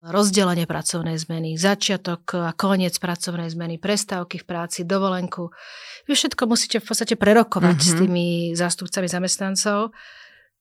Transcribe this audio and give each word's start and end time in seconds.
rozdelenie 0.00 0.64
pracovnej 0.64 1.20
zmeny, 1.20 1.60
začiatok 1.60 2.22
a 2.36 2.50
koniec 2.56 2.96
pracovnej 2.96 3.52
zmeny, 3.52 3.76
prestávky 3.76 4.40
v 4.40 4.48
práci, 4.48 4.88
dovolenku. 4.88 5.52
Vy 6.08 6.16
všetko 6.16 6.48
musíte 6.48 6.80
v 6.80 6.86
podstate 6.88 7.14
prerokovať 7.20 7.76
mm-hmm. 7.76 7.92
s 7.92 7.94
mhm. 7.94 8.00
tými 8.00 8.26
zástupcami 8.56 9.06
zamestnancov. 9.06 9.92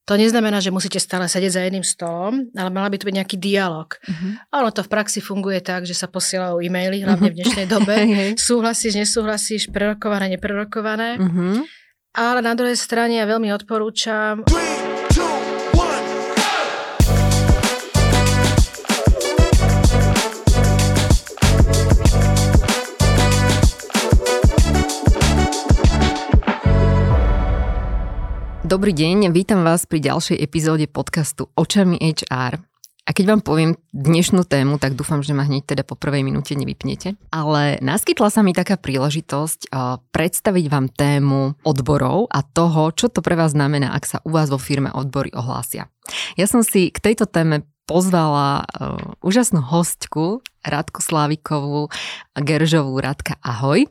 To 0.10 0.18
neznamená, 0.18 0.58
že 0.58 0.74
musíte 0.74 0.98
stále 0.98 1.30
sedieť 1.30 1.54
za 1.54 1.62
jedným 1.62 1.86
stolom, 1.86 2.50
ale 2.58 2.70
mala 2.74 2.90
by 2.90 2.98
to 2.98 3.06
byť 3.06 3.14
nejaký 3.14 3.38
dialog. 3.38 3.94
Uh-huh. 3.94 4.42
ono 4.58 4.74
to 4.74 4.82
v 4.82 4.90
praxi 4.90 5.22
funguje 5.22 5.62
tak, 5.62 5.86
že 5.86 5.94
sa 5.94 6.10
posielajú 6.10 6.66
e-maily, 6.66 7.06
hlavne 7.06 7.30
v 7.30 7.38
dnešnej 7.38 7.70
dobe. 7.70 7.94
Súhlasíš, 8.50 8.98
nesúhlasíš, 8.98 9.70
prerokované, 9.70 10.34
neprerokované. 10.34 11.22
Uh-huh. 11.22 11.62
Ale 12.18 12.42
na 12.42 12.58
druhej 12.58 12.74
strane 12.74 13.22
ja 13.22 13.30
veľmi 13.30 13.54
odporúčam... 13.54 14.42
Dobrý 28.70 28.94
deň, 28.94 29.34
vítam 29.34 29.66
vás 29.66 29.90
pri 29.90 29.98
ďalšej 29.98 30.46
epizóde 30.46 30.86
podcastu 30.86 31.50
Očami 31.58 31.98
HR. 31.98 32.62
A 33.02 33.10
keď 33.10 33.26
vám 33.34 33.42
poviem 33.42 33.74
dnešnú 33.98 34.46
tému, 34.46 34.78
tak 34.78 34.94
dúfam, 34.94 35.26
že 35.26 35.34
ma 35.34 35.42
hneď 35.42 35.74
teda 35.74 35.82
po 35.82 35.98
prvej 35.98 36.22
minúte 36.22 36.54
nevypnete. 36.54 37.18
Ale 37.34 37.82
naskytla 37.82 38.30
sa 38.30 38.46
mi 38.46 38.54
taká 38.54 38.78
príležitosť 38.78 39.74
predstaviť 40.14 40.66
vám 40.70 40.86
tému 40.94 41.58
odborov 41.66 42.30
a 42.30 42.46
toho, 42.46 42.94
čo 42.94 43.10
to 43.10 43.26
pre 43.26 43.34
vás 43.34 43.58
znamená, 43.58 43.90
ak 43.90 44.06
sa 44.06 44.18
u 44.22 44.38
vás 44.38 44.54
vo 44.54 44.62
firme 44.62 44.94
odbory 44.94 45.34
ohlásia. 45.34 45.90
Ja 46.38 46.46
som 46.46 46.62
si 46.62 46.94
k 46.94 47.02
tejto 47.02 47.26
téme 47.26 47.66
pozvala 47.90 48.70
uh, 48.70 49.18
úžasnú 49.26 49.66
hostku 49.66 50.46
Radku 50.62 51.02
Slávikovú 51.02 51.90
Geržovú. 52.38 53.02
Radka, 53.02 53.34
ahoj. 53.42 53.90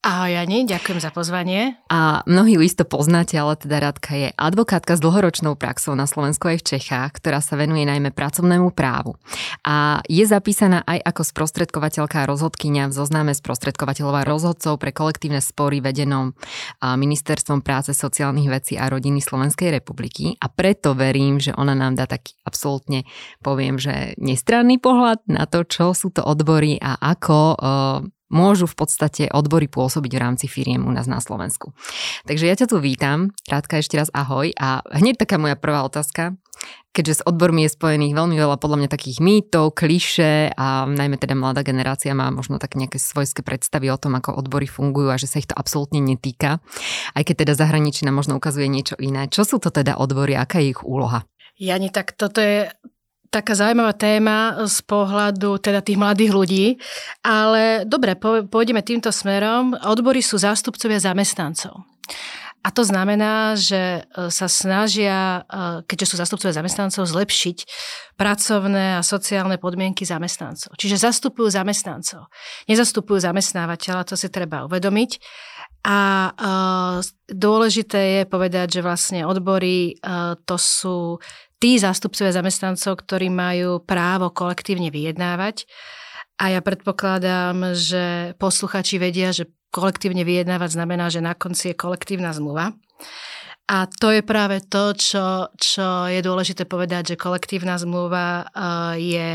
Ahoj 0.00 0.32
Jani, 0.32 0.64
ďakujem 0.64 0.96
za 0.96 1.12
pozvanie. 1.12 1.76
A 1.92 2.24
mnohí 2.24 2.56
ju 2.56 2.64
isto 2.64 2.88
poznáte, 2.88 3.36
ale 3.36 3.52
teda 3.60 3.84
Radka 3.84 4.16
je 4.16 4.32
advokátka 4.32 4.96
s 4.96 5.04
dlhoročnou 5.04 5.60
praxou 5.60 5.92
na 5.92 6.08
Slovensku 6.08 6.48
aj 6.48 6.64
v 6.64 6.68
Čechách, 6.72 7.20
ktorá 7.20 7.44
sa 7.44 7.60
venuje 7.60 7.84
najmä 7.84 8.08
pracovnému 8.08 8.72
právu. 8.72 9.20
A 9.60 10.00
je 10.08 10.24
zapísaná 10.24 10.80
aj 10.88 11.04
ako 11.04 11.20
sprostredkovateľka 11.20 12.24
a 12.24 12.28
rozhodkynia 12.32 12.88
v 12.88 12.96
zozname 12.96 13.36
sprostredkovateľov 13.36 14.24
a 14.24 14.24
rozhodcov 14.24 14.80
pre 14.80 14.88
kolektívne 14.96 15.44
spory 15.44 15.84
vedenom 15.84 16.32
Ministerstvom 16.80 17.60
práce, 17.60 17.92
sociálnych 17.92 18.48
vecí 18.48 18.80
a 18.80 18.88
rodiny 18.88 19.20
Slovenskej 19.20 19.68
republiky. 19.68 20.32
A 20.40 20.48
preto 20.48 20.96
verím, 20.96 21.44
že 21.44 21.52
ona 21.52 21.76
nám 21.76 22.00
dá 22.00 22.08
taký 22.08 22.40
absolútne, 22.48 23.04
poviem, 23.44 23.76
že 23.76 24.16
nestranný 24.16 24.80
pohľad 24.80 25.28
na 25.28 25.44
to, 25.44 25.60
čo 25.68 25.92
sú 25.92 26.08
to 26.08 26.24
odbory 26.24 26.80
a 26.80 26.96
ako 26.96 27.60
môžu 28.30 28.70
v 28.70 28.78
podstate 28.78 29.22
odbory 29.28 29.66
pôsobiť 29.66 30.12
v 30.14 30.22
rámci 30.22 30.46
firiem 30.46 30.86
u 30.86 30.92
nás 30.94 31.10
na 31.10 31.18
Slovensku. 31.18 31.74
Takže 32.24 32.46
ja 32.46 32.54
ťa 32.56 32.66
tu 32.70 32.76
vítam, 32.78 33.34
Rádka 33.50 33.82
ešte 33.82 33.98
raz 33.98 34.08
ahoj 34.14 34.54
a 34.56 34.86
hneď 34.94 35.26
taká 35.26 35.36
moja 35.36 35.58
prvá 35.58 35.82
otázka, 35.82 36.38
keďže 36.90 37.22
s 37.22 37.26
odbormi 37.26 37.66
je 37.66 37.74
spojených 37.74 38.14
veľmi 38.14 38.36
veľa 38.38 38.56
podľa 38.58 38.78
mňa 38.84 38.88
takých 38.90 39.18
mýtov, 39.22 39.74
kliše 39.74 40.54
a 40.54 40.86
najmä 40.86 41.16
teda 41.18 41.38
mladá 41.38 41.62
generácia 41.62 42.14
má 42.14 42.30
možno 42.34 42.58
také 42.58 42.78
nejaké 42.78 42.98
svojské 42.98 43.46
predstavy 43.46 43.90
o 43.90 43.98
tom, 43.98 44.18
ako 44.18 44.38
odbory 44.38 44.66
fungujú 44.66 45.10
a 45.10 45.20
že 45.20 45.30
sa 45.30 45.38
ich 45.38 45.48
to 45.50 45.56
absolútne 45.56 46.02
netýka, 46.02 46.58
aj 47.14 47.22
keď 47.26 47.46
teda 47.46 47.52
zahraničná 47.58 48.10
možno 48.10 48.38
ukazuje 48.38 48.66
niečo 48.66 48.98
iné. 48.98 49.30
Čo 49.30 49.46
sú 49.46 49.56
to 49.62 49.70
teda 49.70 49.98
odbory, 49.98 50.34
aká 50.34 50.58
je 50.62 50.74
ich 50.74 50.82
úloha? 50.82 51.26
Jani, 51.60 51.92
tak 51.92 52.16
toto 52.16 52.40
je 52.40 52.72
taká 53.30 53.54
zaujímavá 53.54 53.94
téma 53.94 54.66
z 54.66 54.78
pohľadu 54.84 55.62
teda 55.62 55.80
tých 55.80 55.96
mladých 55.96 56.32
ľudí, 56.34 56.66
ale 57.22 57.86
dobre, 57.86 58.18
pôjdeme 58.50 58.82
týmto 58.82 59.14
smerom. 59.14 59.78
Odbory 59.78 60.18
sú 60.18 60.36
zástupcovia 60.36 60.98
zamestnancov. 60.98 61.86
A 62.60 62.68
to 62.68 62.84
znamená, 62.84 63.56
že 63.56 64.04
e, 64.04 64.28
sa 64.28 64.44
snažia, 64.44 65.48
e, 65.48 65.88
keďže 65.88 66.12
sú 66.12 66.16
zastupcovia 66.20 66.60
zamestnancov, 66.60 67.08
zlepšiť 67.08 67.58
pracovné 68.20 69.00
a 69.00 69.06
sociálne 69.06 69.56
podmienky 69.56 70.04
zamestnancov. 70.04 70.76
Čiže 70.76 71.00
zastupujú 71.00 71.48
zamestnancov. 71.48 72.28
Nezastupujú 72.68 73.16
zamestnávateľa, 73.16 74.04
to 74.04 74.12
si 74.12 74.28
treba 74.28 74.68
uvedomiť. 74.68 75.10
A 75.80 76.28
uh, 76.28 77.00
dôležité 77.24 78.20
je 78.20 78.22
povedať, 78.28 78.68
že 78.68 78.84
vlastne 78.84 79.24
odbory 79.24 79.96
to 80.44 80.56
sú 80.60 81.16
tí 81.60 81.76
zástupcovia 81.76 82.32
zamestnancov, 82.32 83.04
ktorí 83.04 83.28
majú 83.28 83.84
právo 83.84 84.32
kolektívne 84.32 84.88
vyjednávať. 84.88 85.68
A 86.40 86.56
ja 86.56 86.60
predpokladám, 86.64 87.76
že 87.76 88.32
posluchači 88.40 88.96
vedia, 88.96 89.28
že 89.30 89.52
kolektívne 89.68 90.24
vyjednávať 90.24 90.72
znamená, 90.72 91.12
že 91.12 91.20
na 91.20 91.36
konci 91.36 91.70
je 91.70 91.78
kolektívna 91.78 92.32
zmluva. 92.32 92.72
A 93.70 93.86
to 93.86 94.10
je 94.10 94.26
práve 94.26 94.66
to, 94.66 94.98
čo, 94.98 95.46
čo 95.54 96.10
je 96.10 96.18
dôležité 96.18 96.66
povedať, 96.66 97.14
že 97.14 97.22
kolektívna 97.22 97.78
zmluva 97.78 98.42
eh, 98.42 98.98
je 98.98 99.28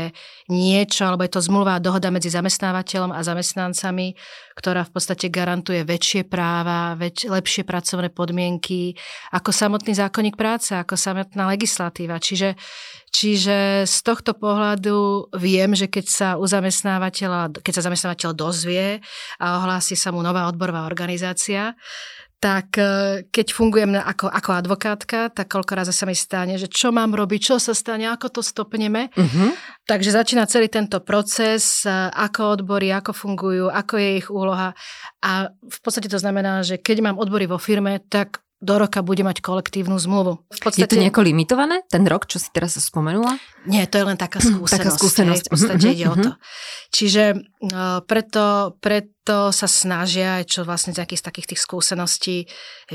niečo, 0.52 1.08
alebo 1.08 1.24
je 1.24 1.32
to 1.32 1.40
zmluva 1.40 1.80
a 1.80 1.82
dohoda 1.82 2.12
medzi 2.12 2.28
zamestnávateľom 2.28 3.16
a 3.16 3.24
zamestnancami, 3.24 4.12
ktorá 4.52 4.84
v 4.84 4.92
podstate 4.92 5.32
garantuje 5.32 5.88
väčšie 5.88 6.28
práva, 6.28 6.92
väč, 7.00 7.24
lepšie 7.24 7.64
pracovné 7.64 8.12
podmienky 8.12 8.92
ako 9.32 9.56
samotný 9.56 9.96
zákonník 9.96 10.36
práce, 10.36 10.76
ako 10.76 11.00
samotná 11.00 11.48
legislatíva. 11.56 12.20
Čiže, 12.20 12.60
čiže 13.08 13.88
z 13.88 13.96
tohto 14.04 14.36
pohľadu 14.36 15.32
viem, 15.40 15.72
že 15.72 15.88
keď 15.88 16.06
sa 16.12 16.28
u 16.36 16.44
zamestnávateľa, 16.44 17.64
keď 17.64 17.72
sa 17.72 17.86
zamestnávateľ 17.88 18.30
dozvie 18.36 19.00
a 19.40 19.64
ohlási 19.64 19.96
sa 19.96 20.12
mu 20.12 20.20
nová 20.20 20.44
odborová 20.44 20.84
organizácia, 20.84 21.72
tak 22.36 22.76
e, 22.76 23.24
keď 23.32 23.46
fungujem 23.50 23.96
ako, 23.96 24.28
ako 24.28 24.50
advokátka, 24.52 25.32
tak 25.32 25.48
koľko 25.48 25.72
razy 25.72 25.92
sa 25.96 26.04
mi 26.04 26.12
stane, 26.12 26.60
že 26.60 26.68
čo 26.68 26.92
mám 26.92 27.16
robiť, 27.16 27.40
čo 27.40 27.56
sa 27.56 27.72
stane, 27.72 28.04
ako 28.12 28.38
to 28.38 28.42
stopneme. 28.44 29.08
Uh-huh. 29.16 29.50
Takže 29.88 30.12
začína 30.12 30.44
celý 30.44 30.68
tento 30.68 31.00
proces, 31.00 31.88
e, 31.88 31.90
ako 32.12 32.60
odbory, 32.60 32.92
ako 32.92 33.16
fungujú, 33.16 33.66
ako 33.72 33.94
je 33.96 34.10
ich 34.20 34.28
úloha. 34.28 34.76
A 35.24 35.48
v 35.50 35.78
podstate 35.80 36.12
to 36.12 36.20
znamená, 36.20 36.60
že 36.60 36.76
keď 36.76 37.10
mám 37.10 37.16
odbory 37.16 37.48
vo 37.48 37.56
firme, 37.56 38.04
tak 38.04 38.45
do 38.56 38.80
roka 38.80 39.04
bude 39.04 39.20
mať 39.20 39.44
kolektívnu 39.44 40.00
zmluvu. 40.00 40.40
V 40.48 40.60
podstate... 40.64 40.88
Je 40.88 40.88
to 40.88 40.96
nejako 40.96 41.20
limitované, 41.20 41.84
ten 41.92 42.08
rok, 42.08 42.24
čo 42.24 42.40
si 42.40 42.48
teraz 42.48 42.80
spomenula? 42.80 43.36
Nie, 43.68 43.84
to 43.84 44.00
je 44.00 44.08
len 44.08 44.16
taká 44.16 44.40
skúsenosť. 44.40 44.72
taká 44.80 44.90
skúsenosť. 44.96 45.44
v 45.44 45.52
podstate 45.52 45.76
mm-hmm, 45.76 45.92
ide 46.00 46.06
mm-hmm. 46.08 46.16
o 46.16 46.24
to. 46.24 46.30
Čiže 46.88 47.22
uh, 47.36 48.00
preto, 48.08 48.44
preto 48.80 49.52
sa 49.52 49.68
snažia, 49.68 50.40
čo 50.48 50.64
vlastne 50.64 50.96
z 50.96 51.04
akých 51.04 51.20
z 51.20 51.26
takých 51.28 51.48
tých 51.52 51.60
skúseností 51.68 52.38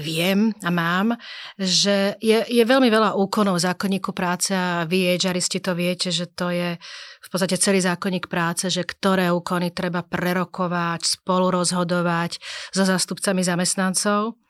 viem 0.01 0.49
a 0.66 0.73
mám, 0.73 1.13
že 1.61 2.17
je, 2.17 2.41
je 2.41 2.63
veľmi 2.66 2.89
veľa 2.89 3.13
úkonov 3.13 3.61
zákonníku 3.61 4.17
práce 4.17 4.57
a 4.57 4.89
vy, 4.89 5.13
HRisti, 5.13 5.61
to 5.61 5.78
viete, 5.78 6.09
že 6.09 6.25
to 6.25 6.49
je 6.49 6.73
v 7.22 7.28
podstate 7.29 7.61
celý 7.61 7.85
zákonník 7.85 8.25
práce, 8.25 8.66
že 8.73 8.81
ktoré 8.81 9.29
úkony 9.29 9.69
treba 9.69 10.01
prerokovať, 10.01 11.22
spolurozhodovať 11.22 12.41
so 12.73 12.81
zástupcami 12.81 13.45
zamestnancov 13.45 14.41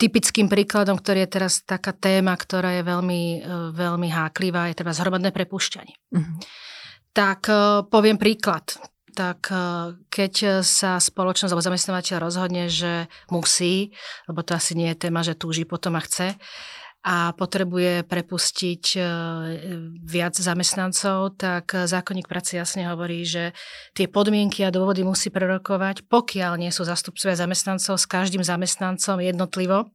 Typickým 0.00 0.50
príkladom, 0.50 0.98
ktorý 0.98 1.24
je 1.24 1.30
teraz 1.30 1.62
taká 1.62 1.94
téma, 1.94 2.34
ktorá 2.34 2.74
je 2.80 2.82
veľmi, 2.82 3.22
e, 3.38 3.40
veľmi 3.76 4.08
háklivá, 4.10 4.72
je 4.72 4.82
teda 4.82 4.92
zhromadné 4.96 5.30
prepušťanie. 5.30 5.94
Uh-huh. 5.94 6.36
Tak 7.14 7.40
e, 7.46 7.54
poviem 7.86 8.18
príklad. 8.18 8.66
Tak 9.12 9.40
e, 9.52 9.56
keď 10.10 10.64
sa 10.66 10.98
spoločnosť 10.98 11.52
alebo 11.54 11.68
zamestnávateľ 11.68 12.16
rozhodne, 12.18 12.66
že 12.66 13.06
musí, 13.30 13.94
lebo 14.26 14.42
to 14.42 14.58
asi 14.58 14.74
nie 14.74 14.90
je 14.90 15.06
téma, 15.06 15.22
že 15.22 15.38
túži 15.38 15.62
potom 15.62 15.94
a 15.94 16.02
chce, 16.02 16.34
a 17.02 17.34
potrebuje 17.34 18.06
prepustiť 18.06 18.84
e, 18.94 19.00
viac 20.06 20.38
zamestnancov, 20.38 21.34
tak 21.34 21.74
zákonník 21.74 22.30
práce 22.30 22.54
jasne 22.54 22.86
hovorí, 22.86 23.26
že 23.26 23.50
tie 23.90 24.06
podmienky 24.06 24.62
a 24.62 24.70
dôvody 24.70 25.02
musí 25.02 25.34
prerokovať, 25.34 26.06
pokiaľ 26.06 26.62
nie 26.62 26.70
sú 26.70 26.86
zastupcovia 26.86 27.34
zamestnancov 27.34 27.98
s 27.98 28.06
každým 28.06 28.46
zamestnancom 28.46 29.18
jednotlivo. 29.18 29.90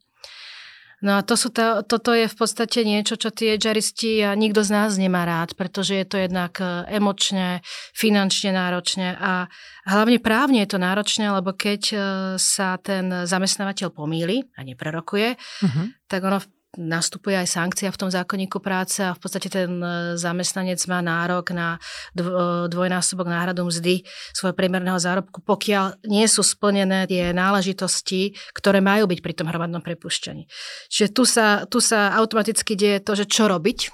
No 0.97 1.21
a 1.21 1.21
to 1.21 1.37
sú 1.37 1.53
to, 1.53 1.85
toto 1.85 2.09
je 2.09 2.25
v 2.25 2.35
podstate 2.35 2.81
niečo, 2.81 3.21
čo 3.21 3.29
tie 3.29 3.61
HRisti 3.61 4.25
a 4.25 4.33
nikto 4.33 4.65
z 4.65 4.73
nás 4.73 4.97
nemá 4.97 5.29
rád, 5.29 5.53
pretože 5.53 5.93
je 5.93 6.05
to 6.09 6.17
jednak 6.17 6.57
e, 6.57 6.89
emočne, 6.89 7.61
finančne 7.93 8.49
náročné 8.49 9.13
a 9.13 9.45
hlavne 9.85 10.17
právne 10.17 10.65
je 10.65 10.73
to 10.73 10.81
náročné, 10.81 11.29
lebo 11.29 11.53
keď 11.53 11.81
e, 11.93 11.97
sa 12.41 12.81
ten 12.81 13.29
zamestnávateľ 13.29 13.93
pomýli 13.93 14.49
a 14.57 14.65
neprerokuje, 14.65 15.37
uh-huh. 15.37 15.85
tak 16.09 16.25
ono 16.25 16.41
nastupuje 16.77 17.33
aj 17.33 17.49
sankcia 17.49 17.89
v 17.89 17.99
tom 17.99 18.09
zákonníku 18.13 18.61
práce 18.61 19.01
a 19.01 19.17
v 19.17 19.19
podstate 19.19 19.49
ten 19.49 19.81
e, 19.81 20.15
zamestnanec 20.15 20.77
má 20.85 21.01
nárok 21.01 21.51
na 21.51 21.81
e, 22.13 22.21
dvojnásobok 22.69 23.25
náhradu 23.25 23.65
mzdy 23.65 24.05
svojho 24.31 24.53
priemerného 24.53 25.01
zárobku, 25.01 25.41
pokiaľ 25.41 26.05
nie 26.05 26.29
sú 26.29 26.45
splnené 26.45 27.09
tie 27.09 27.33
náležitosti, 27.33 28.37
ktoré 28.53 28.79
majú 28.79 29.09
byť 29.09 29.19
pri 29.25 29.33
tom 29.33 29.49
hromadnom 29.49 29.81
prepušťaní. 29.81 30.45
Čiže 30.87 31.07
tu 31.11 31.25
sa, 31.25 31.65
tu 31.65 31.81
sa 31.81 32.13
automaticky 32.15 32.77
deje 32.77 33.01
to, 33.01 33.17
že 33.17 33.25
čo 33.25 33.49
robiť, 33.49 33.91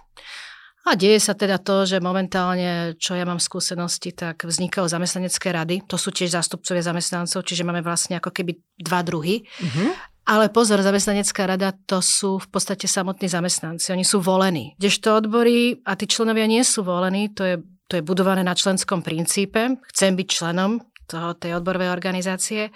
A 0.84 1.00
deje 1.00 1.16
sa 1.16 1.32
teda 1.32 1.64
to, 1.64 1.88
že 1.88 2.04
momentálne, 2.04 3.00
čo 3.00 3.16
ja 3.16 3.24
mám 3.24 3.40
skúsenosti, 3.40 4.12
tak 4.12 4.44
vznikajú 4.44 4.84
zamestnanecké 4.84 5.56
rady. 5.56 5.88
To 5.88 5.96
sú 5.96 6.12
tiež 6.12 6.36
zástupcovia 6.36 6.84
zamestnancov, 6.84 7.48
čiže 7.48 7.64
máme 7.64 7.80
vlastne 7.80 8.20
ako 8.20 8.36
keby 8.36 8.60
dva 8.84 9.00
druhy. 9.00 9.48
Uh-huh. 9.64 9.96
Ale 10.24 10.48
pozor, 10.48 10.80
zamestnanecká 10.80 11.44
rada 11.44 11.76
to 11.84 12.00
sú 12.00 12.40
v 12.40 12.48
podstate 12.48 12.88
samotní 12.88 13.28
zamestnanci. 13.28 13.92
Oni 13.92 14.08
sú 14.08 14.24
volení. 14.24 14.72
Kdežto 14.80 15.20
odbory 15.20 15.84
a 15.84 16.00
tí 16.00 16.08
členovia 16.08 16.48
nie 16.48 16.64
sú 16.64 16.88
volení, 16.88 17.28
to 17.36 17.44
je, 17.44 17.56
to 17.92 18.00
je 18.00 18.04
budované 18.04 18.40
na 18.40 18.56
členskom 18.56 19.04
princípe. 19.04 19.84
Chcem 19.92 20.16
byť 20.16 20.28
členom 20.32 20.80
toho, 21.12 21.36
tej 21.36 21.60
odborovej 21.60 21.92
organizácie 21.92 22.72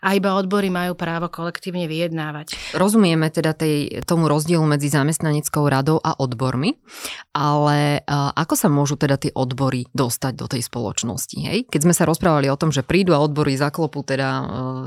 a 0.00 0.16
iba 0.16 0.36
odbory 0.36 0.72
majú 0.72 0.96
právo 0.96 1.28
kolektívne 1.28 1.84
vyjednávať. 1.84 2.76
Rozumieme 2.76 3.28
teda 3.28 3.52
tej, 3.52 4.04
tomu 4.08 4.26
rozdielu 4.26 4.64
medzi 4.64 4.88
zamestnaneckou 4.88 5.68
radou 5.68 6.00
a 6.00 6.16
odbormi, 6.16 6.76
ale 7.36 8.02
ako 8.08 8.54
sa 8.56 8.68
môžu 8.72 8.96
teda 8.96 9.20
tie 9.20 9.32
odbory 9.32 9.86
dostať 9.92 10.32
do 10.34 10.46
tej 10.48 10.64
spoločnosti? 10.64 11.36
Hej? 11.36 11.58
Keď 11.68 11.80
sme 11.84 11.94
sa 11.94 12.08
rozprávali 12.08 12.48
o 12.48 12.58
tom, 12.58 12.72
že 12.72 12.84
prídu 12.84 13.12
a 13.12 13.22
odbory 13.22 13.54
zaklopú 13.54 14.02
teda 14.02 14.28
e, 14.28 14.44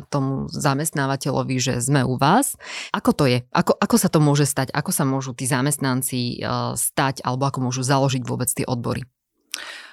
tomu 0.09 0.49
zamestnávateľovi, 0.49 1.55
že 1.61 1.73
sme 1.79 2.01
u 2.01 2.17
vás, 2.17 2.57
ako 2.91 3.11
to 3.13 3.23
je? 3.29 3.45
Ako, 3.53 3.77
ako 3.77 3.95
sa 4.01 4.09
to 4.09 4.19
môže 4.19 4.49
stať? 4.49 4.73
Ako 4.73 4.91
sa 4.91 5.05
môžu 5.05 5.37
tí 5.37 5.45
zamestnanci 5.45 6.41
e, 6.41 6.47
stať 6.73 7.21
alebo 7.21 7.45
ako 7.47 7.69
môžu 7.69 7.85
založiť 7.85 8.23
vôbec 8.25 8.49
tie 8.49 8.65
odbory? 8.65 9.05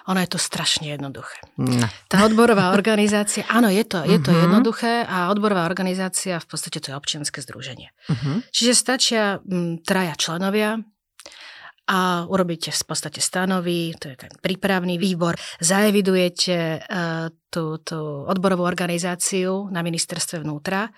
Ono 0.08 0.20
je 0.20 0.28
to 0.30 0.38
strašne 0.40 0.88
jednoduché. 0.88 1.36
No. 1.60 1.88
Tá 2.08 2.24
odborová 2.24 2.72
organizácia, 2.72 3.44
áno, 3.52 3.68
je 3.68 3.84
to, 3.84 4.00
je 4.06 4.16
to 4.22 4.32
uh-huh. 4.32 4.44
jednoduché 4.48 5.04
a 5.04 5.28
odborová 5.28 5.68
organizácia 5.68 6.40
v 6.40 6.46
podstate 6.48 6.80
to 6.80 6.92
je 6.92 6.96
občianske 6.96 7.44
združenie. 7.44 7.92
Uh-huh. 8.08 8.40
Čiže 8.48 8.72
stačia 8.72 9.22
m, 9.44 9.82
traja 9.84 10.16
členovia, 10.16 10.80
a 11.90 12.22
urobíte 12.30 12.70
v 12.70 12.84
podstate 12.86 13.18
stanovy, 13.18 13.90
to 13.98 14.14
je 14.14 14.16
ten 14.16 14.30
prípravný 14.38 14.94
výbor, 14.94 15.34
zaevidujete 15.58 16.86
uh, 16.86 17.34
tú, 17.50 17.82
tú 17.82 17.98
odborovú 18.30 18.62
organizáciu 18.62 19.66
na 19.74 19.82
ministerstve 19.82 20.38
vnútra, 20.46 20.94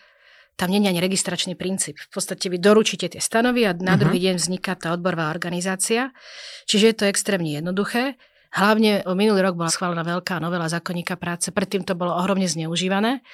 tam 0.53 0.69
nie 0.69 0.85
je 0.85 0.93
ani 0.93 1.01
registračný 1.01 1.57
princíp. 1.57 1.97
V 1.97 2.11
podstate 2.13 2.53
vy 2.53 2.61
doručíte 2.61 3.09
tie 3.09 3.25
stanovy 3.25 3.65
a 3.65 3.73
na 3.73 3.97
uh-huh. 3.97 4.05
druhý 4.05 4.21
deň 4.21 4.37
vzniká 4.37 4.77
tá 4.77 4.93
odborová 4.93 5.33
organizácia. 5.33 6.13
Čiže 6.69 6.85
je 6.93 6.97
to 7.01 7.05
extrémne 7.09 7.49
jednoduché. 7.49 8.21
Hlavne 8.53 9.01
minulý 9.17 9.41
rok 9.41 9.57
bola 9.57 9.73
schválená 9.73 10.05
veľká 10.05 10.37
novela 10.37 10.69
zákonníka 10.69 11.17
práce, 11.17 11.49
predtým 11.49 11.89
to 11.89 11.97
bolo 11.97 12.13
ohromne 12.13 12.45
zneužívané. 12.45 13.25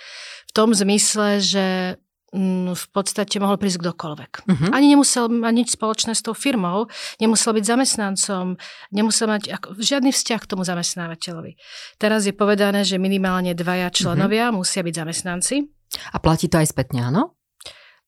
V 0.47 0.53
tom 0.55 0.71
zmysle, 0.71 1.43
že 1.43 1.67
mm, 2.31 2.75
v 2.75 2.87
podstate 2.95 3.43
mohol 3.43 3.59
prísť 3.59 3.83
kdokoľvek. 3.83 4.33
Uh-huh. 4.47 4.69
Ani 4.71 4.95
nemusel 4.95 5.27
mať 5.27 5.55
nič 5.55 5.69
spoločné 5.75 6.15
s 6.15 6.23
tou 6.23 6.39
firmou, 6.39 6.87
nemusel 7.19 7.51
byť 7.51 7.65
zamestnancom, 7.67 8.59
nemusel 8.95 9.27
mať 9.27 9.43
ako, 9.59 9.69
žiadny 9.79 10.15
vzťah 10.15 10.41
k 10.41 10.51
tomu 10.51 10.63
zamestnávateľovi. 10.63 11.59
Teraz 11.99 12.27
je 12.27 12.35
povedané, 12.35 12.87
že 12.87 13.03
minimálne 13.03 13.55
dvaja 13.59 13.91
členovia 13.91 14.51
uh-huh. 14.51 14.63
musia 14.63 14.87
byť 14.87 14.95
zamestnanci. 14.95 15.55
A 16.13 16.17
platí 16.21 16.47
to 16.53 16.61
aj 16.61 16.69
spätne, 16.69 17.09
áno? 17.09 17.38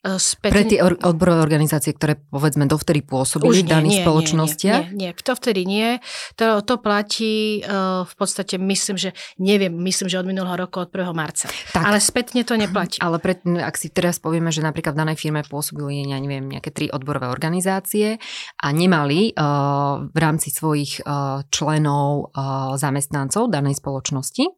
E, 0.01 0.17
späť... 0.17 0.53
Pre 0.57 0.65
tie 0.65 0.81
or- 0.81 0.97
odborové 0.97 1.45
organizácie, 1.45 1.93
ktoré 1.93 2.17
povedzme 2.17 2.65
dovtedy 2.65 3.05
pôsobili 3.05 3.61
v 3.61 3.69
daných 3.69 4.01
nie, 4.01 4.05
spoločnostiach? 4.05 4.83
Nie, 4.89 4.97
nie, 4.97 5.09
nie, 5.09 5.11
kto 5.13 5.37
vtedy 5.37 5.63
nie. 5.69 6.01
To, 6.41 6.65
to 6.65 6.81
platí 6.81 7.61
uh, 7.61 8.09
v 8.09 8.15
podstate, 8.17 8.57
myslím, 8.57 8.97
že 8.97 9.13
neviem, 9.37 9.77
myslím, 9.85 10.09
že 10.09 10.17
od 10.17 10.25
minulého 10.25 10.57
roku, 10.57 10.81
od 10.81 10.89
1. 10.89 11.13
marca. 11.13 11.53
Tak. 11.77 11.85
Ale 11.85 12.01
spätne 12.01 12.41
to 12.49 12.57
neplatí. 12.57 12.97
Ale 13.05 13.21
pre, 13.21 13.37
ak 13.45 13.77
si 13.77 13.93
teraz 13.93 14.17
povieme, 14.17 14.49
že 14.49 14.65
napríklad 14.65 14.97
v 14.97 15.01
danej 15.05 15.21
firme 15.21 15.45
pôsobili, 15.45 16.09
ja 16.09 16.17
neviem, 16.17 16.49
nejaké 16.49 16.73
tri 16.73 16.89
odborové 16.89 17.29
organizácie 17.29 18.17
a 18.57 18.67
nemali 18.73 19.37
uh, 19.37 20.09
v 20.09 20.17
rámci 20.17 20.49
svojich 20.49 21.05
uh, 21.05 21.45
členov 21.53 22.33
uh, 22.33 22.75
zamestnancov 22.81 23.53
danej 23.53 23.77
spoločnosti, 23.77 24.49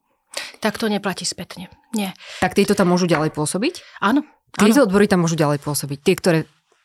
tak 0.62 0.78
to 0.80 0.88
neplatí 0.88 1.26
spätne. 1.28 1.68
Nie. 1.92 2.16
Tak 2.40 2.56
títo 2.56 2.72
tam 2.72 2.94
môžu 2.94 3.04
ďalej 3.04 3.34
pôsobiť? 3.36 4.00
Áno. 4.00 4.24
Tieto 4.52 4.84
odbory 4.84 5.08
tam 5.08 5.24
môžu 5.24 5.36
ďalej 5.36 5.64
pôsobiť. 5.64 5.98
Tie, 6.04 6.14
ktoré 6.16 6.38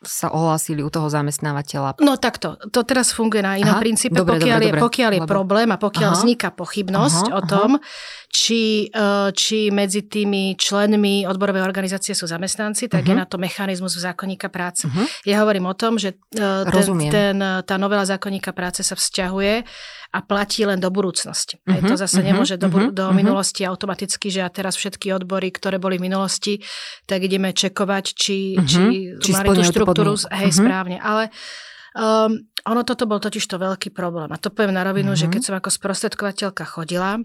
sa 0.06 0.30
ohlásili 0.30 0.86
u 0.86 0.90
toho 0.94 1.10
zamestnávateľa. 1.10 1.98
No 2.06 2.22
takto, 2.22 2.54
to 2.70 2.86
teraz 2.86 3.10
funguje 3.10 3.42
na 3.42 3.58
inom 3.58 3.76
Aha, 3.76 3.82
princípe, 3.82 4.14
dobre, 4.14 4.38
pokiaľ, 4.38 4.60
dobre, 4.62 4.78
je, 4.78 4.84
pokiaľ 4.86 5.12
je 5.18 5.22
problém 5.26 5.68
a 5.74 5.78
pokiaľ 5.82 6.10
Aha. 6.14 6.18
vzniká 6.22 6.50
pochybnosť 6.54 7.26
Aha, 7.34 7.34
o 7.34 7.42
tom, 7.42 7.70
či, 8.38 8.86
e, 8.86 9.34
či 9.34 9.74
medzi 9.74 10.06
tými 10.06 10.54
členmi 10.54 11.26
odborovej 11.26 11.66
organizácie 11.66 12.14
sú 12.14 12.30
zamestnanci, 12.30 12.86
tak 12.86 13.02
uh-huh. 13.02 13.10
je 13.10 13.16
mhm. 13.18 13.22
na 13.22 13.26
to 13.26 13.42
mechanizmus 13.42 13.98
v 13.98 14.06
zákonníka 14.06 14.54
práce. 14.54 14.86
Uh-huh. 14.86 15.10
Ja 15.26 15.42
hovorím 15.42 15.66
o 15.66 15.74
tom, 15.74 15.98
že 15.98 16.22
e, 16.38 16.46
ten, 16.70 16.86
ten, 17.10 17.38
tá 17.66 17.76
novela 17.82 18.06
zákonníka 18.06 18.54
práce 18.54 18.86
sa 18.86 18.94
vzťahuje 18.94 19.66
a 20.14 20.20
platí 20.22 20.70
len 20.70 20.78
do 20.78 20.94
budúcnosti. 20.94 21.58
Uh-huh, 21.66 21.82
to 21.82 21.98
zase 21.98 22.22
uh-huh, 22.22 22.30
nemôže 22.30 22.62
do, 22.62 22.70
uh-huh, 22.70 22.94
do 22.94 23.10
minulosti 23.10 23.66
automaticky, 23.66 24.30
že 24.30 24.46
a 24.46 24.54
teraz 24.54 24.78
všetky 24.78 25.10
odbory, 25.18 25.50
ktoré 25.50 25.82
boli 25.82 25.98
v 25.98 26.06
minulosti, 26.06 26.62
tak 27.10 27.26
ideme 27.26 27.58
čekovať, 27.58 28.06
či, 28.14 28.54
uh-huh, 28.54 28.70
či, 28.70 28.84
či 29.18 29.30
mali 29.34 29.50
tú 29.58 29.66
štruktúru 29.66 30.14
hej, 30.14 30.54
uh-huh. 30.54 30.62
správne. 30.62 31.02
Ale 31.02 31.34
um, 31.98 32.38
ono 32.70 32.82
toto 32.86 33.10
bol 33.10 33.18
totiž 33.18 33.50
to 33.50 33.58
veľký 33.58 33.90
problém. 33.98 34.30
A 34.30 34.38
to 34.38 34.54
poviem 34.54 34.78
na 34.78 34.86
rovinu, 34.86 35.18
uh-huh. 35.18 35.26
že 35.26 35.34
keď 35.34 35.42
som 35.42 35.56
ako 35.58 35.74
sprostredkovateľka 35.74 36.64
chodila, 36.70 37.18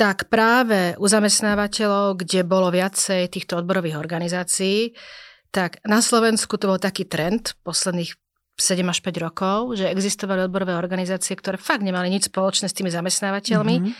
tak 0.00 0.32
práve 0.32 0.96
u 0.96 1.04
zamestnávateľov, 1.04 2.24
kde 2.24 2.40
bolo 2.48 2.72
viacej 2.72 3.28
týchto 3.28 3.60
odborových 3.60 4.00
organizácií, 4.00 4.96
tak 5.52 5.76
na 5.84 6.00
Slovensku 6.00 6.56
to 6.56 6.72
bol 6.72 6.80
taký 6.80 7.04
trend 7.04 7.52
posledných 7.60 8.16
7 8.56 8.80
až 8.88 8.98
5 9.04 9.20
rokov, 9.20 9.76
že 9.76 9.92
existovali 9.92 10.48
odborové 10.48 10.72
organizácie, 10.72 11.36
ktoré 11.36 11.60
fakt 11.60 11.84
nemali 11.84 12.08
nič 12.08 12.32
spoločné 12.32 12.72
s 12.72 12.76
tými 12.76 12.88
zamestnávateľmi. 12.88 13.76
Mm-hmm. 13.76 13.92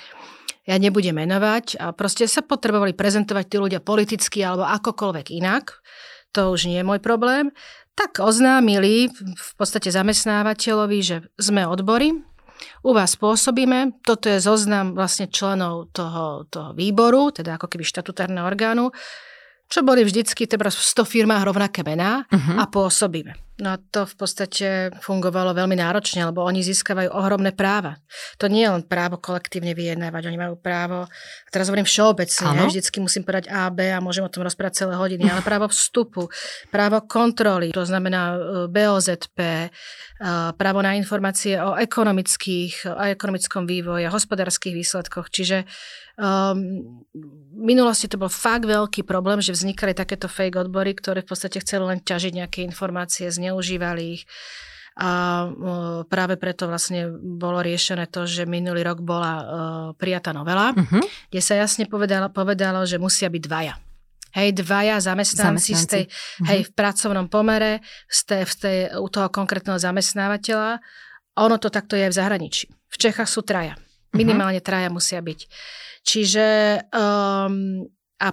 Ja 0.73 0.81
nebudem 0.81 1.21
menovať 1.21 1.77
a 1.77 1.93
proste 1.93 2.25
sa 2.25 2.41
potrebovali 2.41 2.97
prezentovať 2.97 3.45
tí 3.45 3.57
ľudia 3.61 3.81
politicky 3.85 4.41
alebo 4.41 4.65
akokoľvek 4.65 5.37
inak. 5.37 5.85
To 6.33 6.57
už 6.57 6.65
nie 6.65 6.81
je 6.81 6.89
môj 6.89 7.05
problém. 7.05 7.53
Tak 7.93 8.25
oznámili 8.25 9.13
v 9.37 9.51
podstate 9.61 9.93
zamestnávateľovi, 9.93 10.99
že 11.05 11.17
sme 11.37 11.69
odbory, 11.69 12.17
u 12.85 12.91
vás 12.97 13.17
pôsobíme, 13.17 14.01
toto 14.05 14.29
je 14.29 14.41
zoznam 14.41 14.93
vlastne 14.97 15.29
členov 15.29 15.93
toho, 15.93 16.47
toho 16.49 16.71
výboru, 16.77 17.33
teda 17.33 17.57
ako 17.57 17.67
keby 17.69 17.85
štatutárneho 17.85 18.47
orgánu, 18.47 18.93
čo 19.71 19.87
boli 19.87 20.03
vždycky 20.03 20.51
teda 20.51 20.69
v 20.69 20.83
100 20.83 21.07
firmách 21.07 21.47
rovnaké 21.47 21.87
mená 21.87 22.27
uh-huh. 22.27 22.59
a 22.59 22.67
pôsobíme. 22.67 23.50
No 23.61 23.77
to 23.93 24.09
v 24.09 24.15
podstate 24.17 24.67
fungovalo 25.05 25.53
veľmi 25.53 25.77
náročne, 25.77 26.25
lebo 26.25 26.41
oni 26.41 26.65
získavajú 26.65 27.13
ohromné 27.13 27.53
práva. 27.53 28.01
To 28.41 28.49
nie 28.49 28.65
je 28.65 28.73
len 28.73 28.85
právo 28.89 29.21
kolektívne 29.21 29.77
vyjednávať, 29.77 30.33
oni 30.33 30.39
majú 30.41 30.57
právo, 30.57 31.05
a 31.05 31.49
teraz 31.53 31.69
hovorím 31.69 31.85
všeobecne, 31.85 32.57
ja 32.57 32.65
vždycky 32.65 33.05
musím 33.05 33.23
povedať 33.29 33.53
A, 33.53 33.69
B 33.69 33.93
a 33.93 34.01
môžem 34.01 34.25
o 34.25 34.33
tom 34.33 34.49
rozprávať 34.49 34.89
celé 34.89 34.97
hodiny, 34.97 35.29
ale 35.29 35.45
právo 35.45 35.69
vstupu, 35.69 36.33
právo 36.73 37.05
kontroly, 37.05 37.69
to 37.77 37.85
znamená 37.85 38.33
e, 38.33 38.39
BOZP, 38.73 39.39
e, 39.39 39.69
právo 40.57 40.81
na 40.81 40.97
informácie 40.97 41.61
o 41.61 41.77
ekonomických, 41.77 42.97
o 42.97 43.05
ekonomickom 43.13 43.69
vývoji, 43.69 44.09
o 44.09 44.15
hospodárskych 44.17 44.73
výsledkoch. 44.73 45.29
Čiže 45.29 45.69
um, 46.21 47.01
v 47.11 47.63
minulosti 47.65 48.07
to 48.07 48.21
bol 48.21 48.29
fakt 48.29 48.69
veľký 48.69 49.09
problém, 49.09 49.41
že 49.41 49.57
vznikali 49.57 49.97
takéto 49.97 50.29
fake 50.29 50.61
odbory, 50.61 50.93
ktoré 50.93 51.25
v 51.25 51.33
podstate 51.33 51.61
chceli 51.65 51.97
len 51.97 52.01
ťažiť 52.05 52.33
nejaké 52.37 52.61
informácie 52.65 53.33
z 53.33 53.41
zneužívali 53.51 54.15
ich. 54.15 54.23
A 55.01 55.49
práve 56.13 56.37
preto 56.37 56.69
vlastne 56.69 57.09
bolo 57.15 57.65
riešené 57.65 58.07
to, 58.13 58.29
že 58.29 58.45
minulý 58.45 58.85
rok 58.85 59.01
bola 59.01 59.33
uh, 59.33 59.45
prijatá 59.97 60.35
novela, 60.37 60.77
uh-huh. 60.77 61.01
kde 61.33 61.41
sa 61.41 61.57
jasne 61.57 61.89
povedalo, 61.89 62.29
povedalo, 62.29 62.85
že 62.85 63.01
musia 63.01 63.33
byť 63.33 63.43
dvaja. 63.43 63.75
Hej, 64.37 64.61
dvaja 64.61 65.01
zamestnanci, 65.01 65.73
zamestnanci. 65.73 65.81
Z 65.81 65.85
tej, 65.89 66.05
uh-huh. 66.05 66.49
hej, 66.53 66.61
v 66.69 66.71
pracovnom 66.77 67.33
pomere 67.33 67.81
z 68.13 68.21
tej, 68.29 68.43
v 68.45 68.55
tej, 68.61 68.79
u 69.01 69.09
toho 69.09 69.33
konkrétneho 69.33 69.81
zamestnávateľa. 69.81 70.85
Ono 71.39 71.57
to 71.57 71.73
takto 71.73 71.97
je 71.97 72.05
aj 72.05 72.13
v 72.13 72.19
zahraničí. 72.21 72.67
V 72.69 72.97
Čechách 73.01 73.31
sú 73.31 73.41
traja. 73.41 73.81
Minimálne 74.13 74.61
traja 74.61 74.91
musia 74.93 75.23
byť. 75.23 75.41
Čiže 76.03 76.47
um, 76.93 77.89
a 78.21 78.29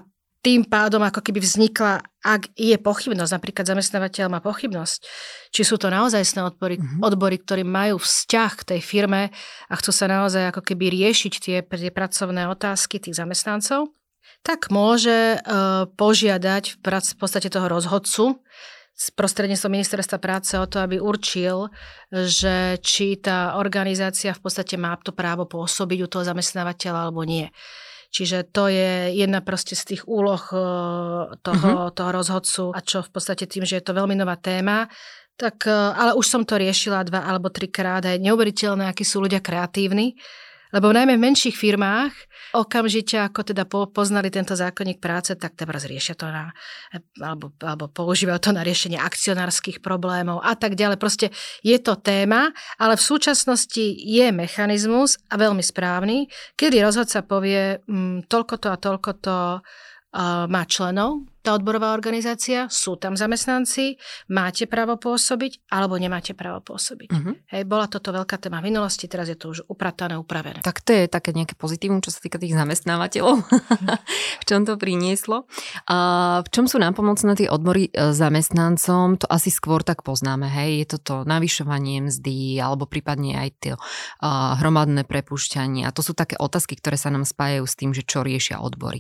tým 0.48 0.64
pádom 0.64 1.04
ako 1.04 1.20
keby 1.20 1.44
vznikla, 1.44 2.00
ak 2.24 2.56
je 2.56 2.80
pochybnosť, 2.80 3.36
napríklad 3.36 3.68
zamestnávateľ 3.68 4.32
má 4.32 4.40
pochybnosť, 4.40 5.04
či 5.52 5.68
sú 5.68 5.76
to 5.76 5.92
naozaj 5.92 6.24
odbory, 6.40 6.80
mm-hmm. 6.80 7.04
odbory, 7.04 7.36
ktorí 7.44 7.68
majú 7.68 8.00
vzťah 8.00 8.52
k 8.56 8.68
tej 8.72 8.80
firme 8.80 9.36
a 9.68 9.74
chcú 9.76 9.92
sa 9.92 10.08
naozaj 10.08 10.56
ako 10.56 10.64
keby 10.64 10.88
riešiť 10.88 11.34
tie, 11.44 11.58
tie 11.68 11.92
pracovné 11.92 12.48
otázky 12.48 12.96
tých 12.96 13.20
zamestnancov, 13.20 13.92
tak 14.40 14.72
môže 14.72 15.36
uh, 15.36 15.92
požiadať 16.00 16.64
v, 16.64 16.78
prac, 16.80 17.04
v 17.04 17.18
podstate 17.20 17.52
toho 17.52 17.68
rozhodcu 17.68 18.40
prostredníctvom 19.20 19.78
ministerstva 19.78 20.18
práce 20.18 20.56
o 20.58 20.66
to, 20.66 20.82
aby 20.82 20.98
určil, 20.98 21.70
že 22.10 22.82
či 22.82 23.20
tá 23.20 23.60
organizácia 23.60 24.34
v 24.34 24.42
podstate 24.42 24.74
má 24.80 24.96
to 24.98 25.12
právo 25.12 25.46
pôsobiť 25.46 26.00
u 26.02 26.08
toho 26.08 26.24
zamestnávateľa 26.26 27.00
alebo 27.06 27.22
nie. 27.28 27.52
Čiže 28.08 28.48
to 28.50 28.72
je 28.72 29.12
jedna 29.14 29.44
proste 29.44 29.76
z 29.76 29.84
tých 29.96 30.04
úloh 30.08 30.42
eh, 30.52 30.60
toho, 31.44 31.70
uh-huh. 31.70 31.94
toho 31.94 32.12
rozhodcu 32.12 32.64
a 32.72 32.80
čo 32.80 33.04
v 33.04 33.12
podstate 33.12 33.46
tým, 33.46 33.68
že 33.68 33.78
je 33.80 33.86
to 33.86 33.98
veľmi 33.98 34.16
nová 34.16 34.40
téma, 34.40 34.88
Tak, 35.38 35.70
e, 35.70 35.72
ale 35.72 36.18
už 36.18 36.26
som 36.26 36.42
to 36.42 36.58
riešila 36.58 37.06
dva 37.06 37.30
alebo 37.30 37.54
trikrát. 37.54 38.02
Je 38.02 38.18
neuveriteľné, 38.18 38.90
akí 38.90 39.06
sú 39.06 39.22
ľudia 39.22 39.38
kreatívni. 39.38 40.18
Lebo 40.76 40.92
najmä 40.92 41.16
v 41.16 41.26
menších 41.32 41.56
firmách 41.56 42.14
okamžite, 42.56 43.20
ako 43.20 43.44
teda 43.44 43.64
poznali 43.68 44.28
tento 44.28 44.56
zákonník 44.56 45.00
práce, 45.00 45.36
tak 45.36 45.56
teraz 45.56 45.88
riešia 45.88 46.16
to 46.16 46.28
na, 46.28 46.52
alebo, 47.20 47.56
alebo 47.64 47.88
používajú 47.88 48.40
to 48.40 48.52
na 48.56 48.64
riešenie 48.68 49.00
akcionárskych 49.00 49.80
problémov 49.80 50.44
a 50.44 50.56
tak 50.60 50.76
ďalej. 50.76 50.98
Proste 51.00 51.28
je 51.64 51.78
to 51.80 52.00
téma, 52.00 52.52
ale 52.80 53.00
v 53.00 53.04
súčasnosti 53.04 53.84
je 53.96 54.28
mechanizmus 54.36 55.20
a 55.32 55.40
veľmi 55.40 55.64
správny, 55.64 56.28
kedy 56.60 56.84
rozhodca 56.84 57.24
povie, 57.24 57.80
m, 57.88 58.24
mm, 58.24 58.32
toľko 58.32 58.56
to 58.60 58.68
a 58.72 58.78
toľko 58.78 59.12
to 59.24 59.38
má 60.48 60.64
členov, 60.66 61.28
tá 61.48 61.56
odborová 61.56 61.96
organizácia, 61.96 62.68
sú 62.68 63.00
tam 63.00 63.16
zamestnanci, 63.16 63.96
máte 64.28 64.68
právo 64.68 65.00
pôsobiť 65.00 65.72
alebo 65.72 65.96
nemáte 65.96 66.36
právo 66.36 66.60
pôsobiť. 66.60 67.08
Uh-huh. 67.08 67.40
Hej, 67.56 67.64
bola 67.64 67.88
toto 67.88 68.12
veľká 68.12 68.36
téma 68.36 68.60
v 68.60 68.76
minulosti, 68.76 69.08
teraz 69.08 69.32
je 69.32 69.40
to 69.40 69.56
už 69.56 69.64
upratané, 69.72 70.20
upravené. 70.20 70.60
Tak 70.60 70.84
to 70.84 70.92
je 70.92 71.08
také 71.08 71.32
nejaké 71.32 71.56
pozitívum, 71.56 72.04
čo 72.04 72.12
sa 72.12 72.20
týka 72.20 72.36
tých 72.36 72.52
zamestnávateľov. 72.52 73.48
v 74.42 74.44
čom 74.44 74.68
to 74.68 74.76
prinieslo? 74.76 75.48
A 75.88 75.98
v 76.44 76.50
čom 76.52 76.68
sú 76.68 76.84
nám 76.84 77.00
pomocné 77.00 77.32
tie 77.40 77.48
odbory 77.48 77.96
e, 77.96 78.12
zamestnancom? 78.12 79.24
To 79.24 79.28
asi 79.32 79.48
skôr 79.48 79.88
tak 79.88 80.04
poznáme. 80.04 80.52
Hej, 80.52 80.84
je 80.84 80.88
to 80.92 80.98
to 81.00 81.16
navyšovanie 81.24 82.12
mzdy 82.12 82.60
alebo 82.60 82.92
prípadne 82.92 83.40
aj 83.40 83.50
tie 83.64 83.74
hromadné 84.60 85.08
prepušťanie. 85.08 85.88
A 85.88 85.96
to 85.96 86.04
sú 86.04 86.12
také 86.12 86.36
otázky, 86.36 86.76
ktoré 86.76 87.00
sa 87.00 87.08
nám 87.08 87.24
spájajú 87.24 87.64
s 87.64 87.78
tým, 87.80 87.96
že 87.96 88.04
čo 88.04 88.28
riešia 88.28 88.60
odbory. 88.60 89.00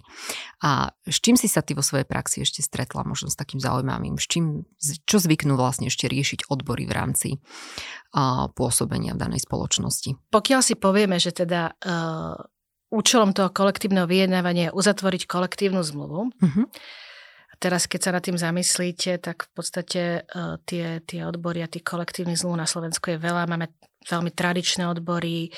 A 0.64 0.96
s 1.04 1.20
čím 1.20 1.36
si 1.36 1.52
sa 1.52 1.60
ty 1.60 1.76
vo 1.76 1.84
svojej 1.84 2.08
praxi 2.08 2.37
si 2.38 2.46
ešte 2.46 2.62
stretla 2.62 3.02
možno 3.02 3.34
s 3.34 3.40
takým 3.40 3.58
zaujímavým, 3.58 4.22
s 4.22 4.30
čím, 4.30 4.70
čo 5.10 5.18
zvyknú 5.18 5.58
vlastne 5.58 5.90
ešte 5.90 6.06
riešiť 6.06 6.54
odbory 6.54 6.86
v 6.86 6.94
rámci 6.94 7.30
uh, 8.14 8.46
pôsobenia 8.54 9.18
v 9.18 9.22
danej 9.26 9.42
spoločnosti? 9.50 10.30
Pokiaľ 10.30 10.62
si 10.62 10.78
povieme, 10.78 11.18
že 11.18 11.34
teda 11.34 11.74
uh, 11.74 12.38
účelom 12.94 13.34
toho 13.34 13.50
kolektívneho 13.50 14.06
vyjednávania 14.06 14.70
je 14.70 14.78
uzatvoriť 14.78 15.26
kolektívnu 15.26 15.82
zmluvu, 15.82 16.30
uh-huh. 16.30 16.66
teraz 17.58 17.90
keď 17.90 18.00
sa 18.06 18.12
nad 18.14 18.22
tým 18.22 18.38
zamyslíte, 18.38 19.18
tak 19.18 19.50
v 19.50 19.52
podstate 19.58 20.02
uh, 20.30 20.62
tie, 20.70 21.02
tie 21.02 21.26
odbory 21.26 21.66
a 21.66 21.72
tých 21.72 21.82
kolektívnych 21.82 22.38
zmluv 22.38 22.62
na 22.62 22.70
Slovensku 22.70 23.10
je 23.10 23.18
veľa. 23.18 23.50
Máme 23.50 23.74
veľmi 24.06 24.30
tradičné 24.30 24.86
odbory, 24.86 25.50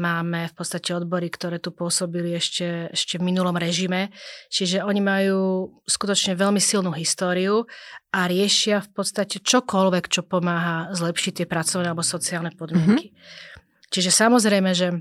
Máme 0.00 0.48
v 0.48 0.54
podstate 0.56 0.96
odbory, 0.96 1.28
ktoré 1.28 1.60
tu 1.60 1.68
pôsobili 1.68 2.32
ešte, 2.32 2.88
ešte 2.88 3.20
v 3.20 3.28
minulom 3.28 3.52
režime, 3.60 4.08
čiže 4.48 4.80
oni 4.80 5.04
majú 5.04 5.68
skutočne 5.84 6.32
veľmi 6.32 6.56
silnú 6.56 6.96
históriu 6.96 7.68
a 8.08 8.24
riešia 8.24 8.80
v 8.80 8.90
podstate 8.96 9.44
čokoľvek, 9.44 10.08
čo 10.08 10.24
pomáha 10.24 10.88
zlepšiť 10.96 11.32
tie 11.42 11.46
pracovné 11.46 11.92
alebo 11.92 12.00
sociálne 12.00 12.56
podmienky. 12.56 13.12
Mm-hmm. 13.12 13.90
Čiže 13.92 14.10
samozrejme, 14.16 14.72
že 14.72 14.96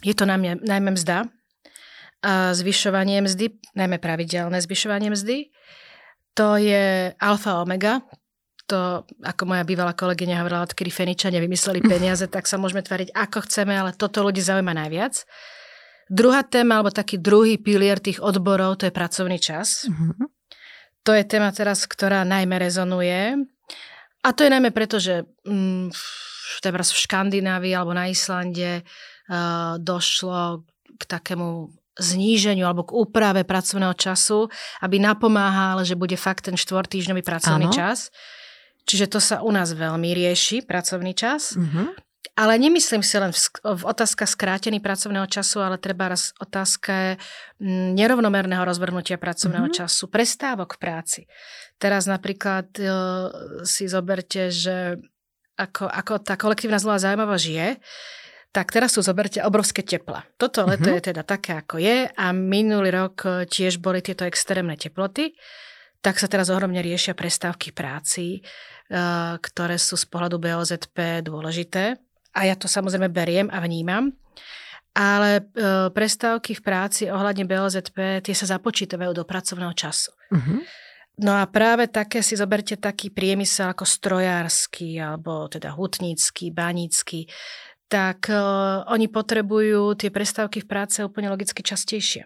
je 0.00 0.14
to 0.16 0.24
najmä, 0.24 0.64
najmä 0.64 0.96
mzda, 0.96 1.28
a 2.20 2.52
zvyšovanie 2.52 3.24
mzdy, 3.24 3.56
najmä 3.72 3.96
pravidelné 3.96 4.60
zvyšovanie 4.60 5.08
mzdy. 5.08 5.48
To 6.36 6.60
je 6.60 7.16
alfa 7.16 7.64
omega 7.64 8.04
to, 8.70 9.02
ako 9.26 9.42
moja 9.50 9.66
bývalá 9.66 9.90
kolegyňa 9.98 10.38
hovorila, 10.38 10.62
odkedy 10.62 10.94
Feničania 10.94 11.42
vymysleli 11.42 11.82
peniaze, 11.82 12.30
tak 12.30 12.46
sa 12.46 12.54
môžeme 12.54 12.86
tvariť 12.86 13.10
ako 13.10 13.50
chceme, 13.50 13.74
ale 13.74 13.90
toto 13.98 14.22
ľudí 14.22 14.38
zaujíma 14.38 14.70
najviac. 14.86 15.26
Druhá 16.06 16.46
téma, 16.46 16.78
alebo 16.78 16.94
taký 16.94 17.18
druhý 17.18 17.58
pilier 17.58 17.98
tých 17.98 18.22
odborov, 18.22 18.78
to 18.78 18.86
je 18.86 18.94
pracovný 18.94 19.42
čas. 19.42 19.90
Mm-hmm. 19.90 20.26
To 21.02 21.10
je 21.14 21.24
téma 21.26 21.50
teraz, 21.50 21.86
ktorá 21.90 22.22
najmä 22.22 22.62
rezonuje. 22.62 23.34
A 24.20 24.28
to 24.30 24.46
je 24.46 24.52
najmä 24.52 24.70
preto, 24.70 25.00
že 25.02 25.26
mm, 25.48 25.90
teraz 26.62 26.92
v 26.92 27.02
Škandinávii 27.08 27.72
alebo 27.72 27.96
na 27.96 28.06
Islande 28.10 28.84
uh, 28.84 29.80
došlo 29.80 30.66
k 31.00 31.02
takému 31.08 31.72
zníženiu 31.96 32.68
alebo 32.68 32.86
k 32.86 32.96
úprave 32.96 33.42
pracovného 33.44 33.94
času, 33.96 34.48
aby 34.84 35.00
napomáhal, 35.00 35.82
že 35.82 35.98
bude 35.98 36.16
fakt 36.16 36.48
ten 36.48 36.56
štvortýždňový 36.56 37.22
pracovný 37.24 37.68
ano. 37.70 37.74
čas. 37.74 38.12
Čiže 38.90 39.06
to 39.06 39.22
sa 39.22 39.38
u 39.46 39.54
nás 39.54 39.70
veľmi 39.70 40.10
rieši, 40.10 40.66
pracovný 40.66 41.14
čas. 41.14 41.54
Mm-hmm. 41.54 42.10
Ale 42.34 42.58
nemyslím 42.58 43.06
si 43.06 43.14
len 43.22 43.30
v, 43.30 43.38
v 43.62 43.82
otázka 43.86 44.26
skrátený 44.26 44.82
pracovného 44.82 45.30
času, 45.30 45.62
ale 45.62 45.78
treba 45.78 46.10
raz 46.10 46.34
otázka 46.42 47.14
mm, 47.62 47.94
nerovnomerného 47.94 48.66
rozvrhnutia 48.66 49.14
pracovného 49.14 49.70
mm-hmm. 49.70 49.86
času, 49.86 50.10
prestávok 50.10 50.74
v 50.74 50.80
práci. 50.82 51.20
Teraz 51.78 52.10
napríklad 52.10 52.66
e, 52.82 52.82
si 53.62 53.86
zoberte, 53.86 54.50
že 54.50 54.98
ako, 55.54 55.86
ako 55.86 56.12
tá 56.26 56.34
kolektívna 56.34 56.82
zlá 56.82 56.98
zaujímavá 56.98 57.38
žije, 57.38 57.78
tak 58.50 58.74
teraz 58.74 58.98
sú 58.98 59.06
zoberte 59.06 59.38
obrovské 59.38 59.86
tepla. 59.86 60.26
Toto 60.34 60.66
leto 60.66 60.90
mm-hmm. 60.90 60.98
je 60.98 61.08
teda 61.14 61.22
také, 61.22 61.62
ako 61.62 61.78
je 61.78 62.10
a 62.10 62.26
minulý 62.34 62.90
rok 62.90 63.46
tiež 63.46 63.78
boli 63.78 64.02
tieto 64.02 64.26
extrémne 64.26 64.74
teploty 64.74 65.30
tak 66.00 66.16
sa 66.16 66.32
teraz 66.32 66.48
ohromne 66.48 66.80
riešia 66.80 67.12
prestávky 67.12 67.76
práci, 67.76 68.40
ktoré 69.38 69.78
sú 69.78 69.94
z 69.94 70.06
pohľadu 70.10 70.42
BOZP 70.42 71.22
dôležité. 71.22 71.94
A 72.34 72.40
ja 72.46 72.54
to 72.58 72.66
samozrejme 72.66 73.10
beriem 73.10 73.46
a 73.50 73.62
vnímam. 73.62 74.10
Ale 74.90 75.38
eh, 75.38 75.86
prestávky 75.94 76.58
v 76.58 76.62
práci 76.66 77.02
ohľadne 77.06 77.46
BOZP, 77.46 78.26
tie 78.26 78.34
sa 78.34 78.58
započítavajú 78.58 79.14
do 79.14 79.22
pracovného 79.22 79.70
času. 79.78 80.10
Uh-huh. 80.34 80.66
No 81.20 81.38
a 81.38 81.46
práve 81.46 81.86
také 81.86 82.24
si 82.24 82.34
zoberte 82.34 82.74
taký 82.74 83.14
priemysel 83.14 83.70
ako 83.70 83.86
strojársky, 83.86 84.98
alebo 84.98 85.46
teda 85.46 85.76
hutnícky, 85.76 86.50
banícky, 86.50 87.28
tak 87.90 88.30
uh, 88.32 88.86
oni 88.88 89.10
potrebujú 89.10 89.98
tie 90.00 90.08
prestávky 90.08 90.64
v 90.64 90.70
práce 90.70 90.98
úplne 91.04 91.28
logicky 91.28 91.60
častejšie. 91.60 92.24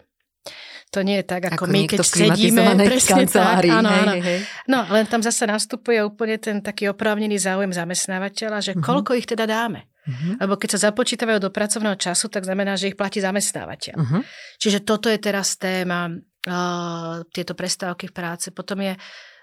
To 0.95 1.03
nie 1.03 1.19
je 1.21 1.27
tak, 1.27 1.43
ako, 1.51 1.67
ako 1.67 1.75
my, 1.75 1.81
keď 1.91 1.99
sedíme. 2.07 2.63
Presne 2.95 3.27
tak, 3.27 3.67
áno, 3.67 3.91
hej, 3.91 3.99
áno. 3.99 4.13
Hej. 4.23 4.39
No, 4.71 4.79
len 4.95 5.05
tam 5.11 5.19
zase 5.27 5.43
nastupuje 5.51 5.99
úplne 6.07 6.39
ten 6.39 6.63
taký 6.63 6.87
oprávnený 6.95 7.35
záujem 7.43 7.75
zamestnávateľa, 7.75 8.59
že 8.63 8.73
uh-huh. 8.79 8.85
koľko 8.87 9.19
ich 9.19 9.27
teda 9.27 9.43
dáme. 9.51 9.91
Uh-huh. 10.07 10.39
Lebo 10.39 10.55
keď 10.55 10.79
sa 10.79 10.95
započítavajú 10.95 11.43
do 11.43 11.51
pracovného 11.51 11.99
času, 11.99 12.31
tak 12.31 12.47
znamená, 12.47 12.79
že 12.79 12.95
ich 12.95 12.99
platí 12.99 13.19
zamestnávateľ. 13.19 13.95
Uh-huh. 13.99 14.23
Čiže 14.63 14.87
toto 14.87 15.11
je 15.11 15.19
teraz 15.19 15.59
téma, 15.59 16.15
uh, 16.15 17.27
tieto 17.35 17.59
prestávky 17.59 18.07
v 18.07 18.15
práce. 18.15 18.55
Potom 18.55 18.79
je 18.79 18.95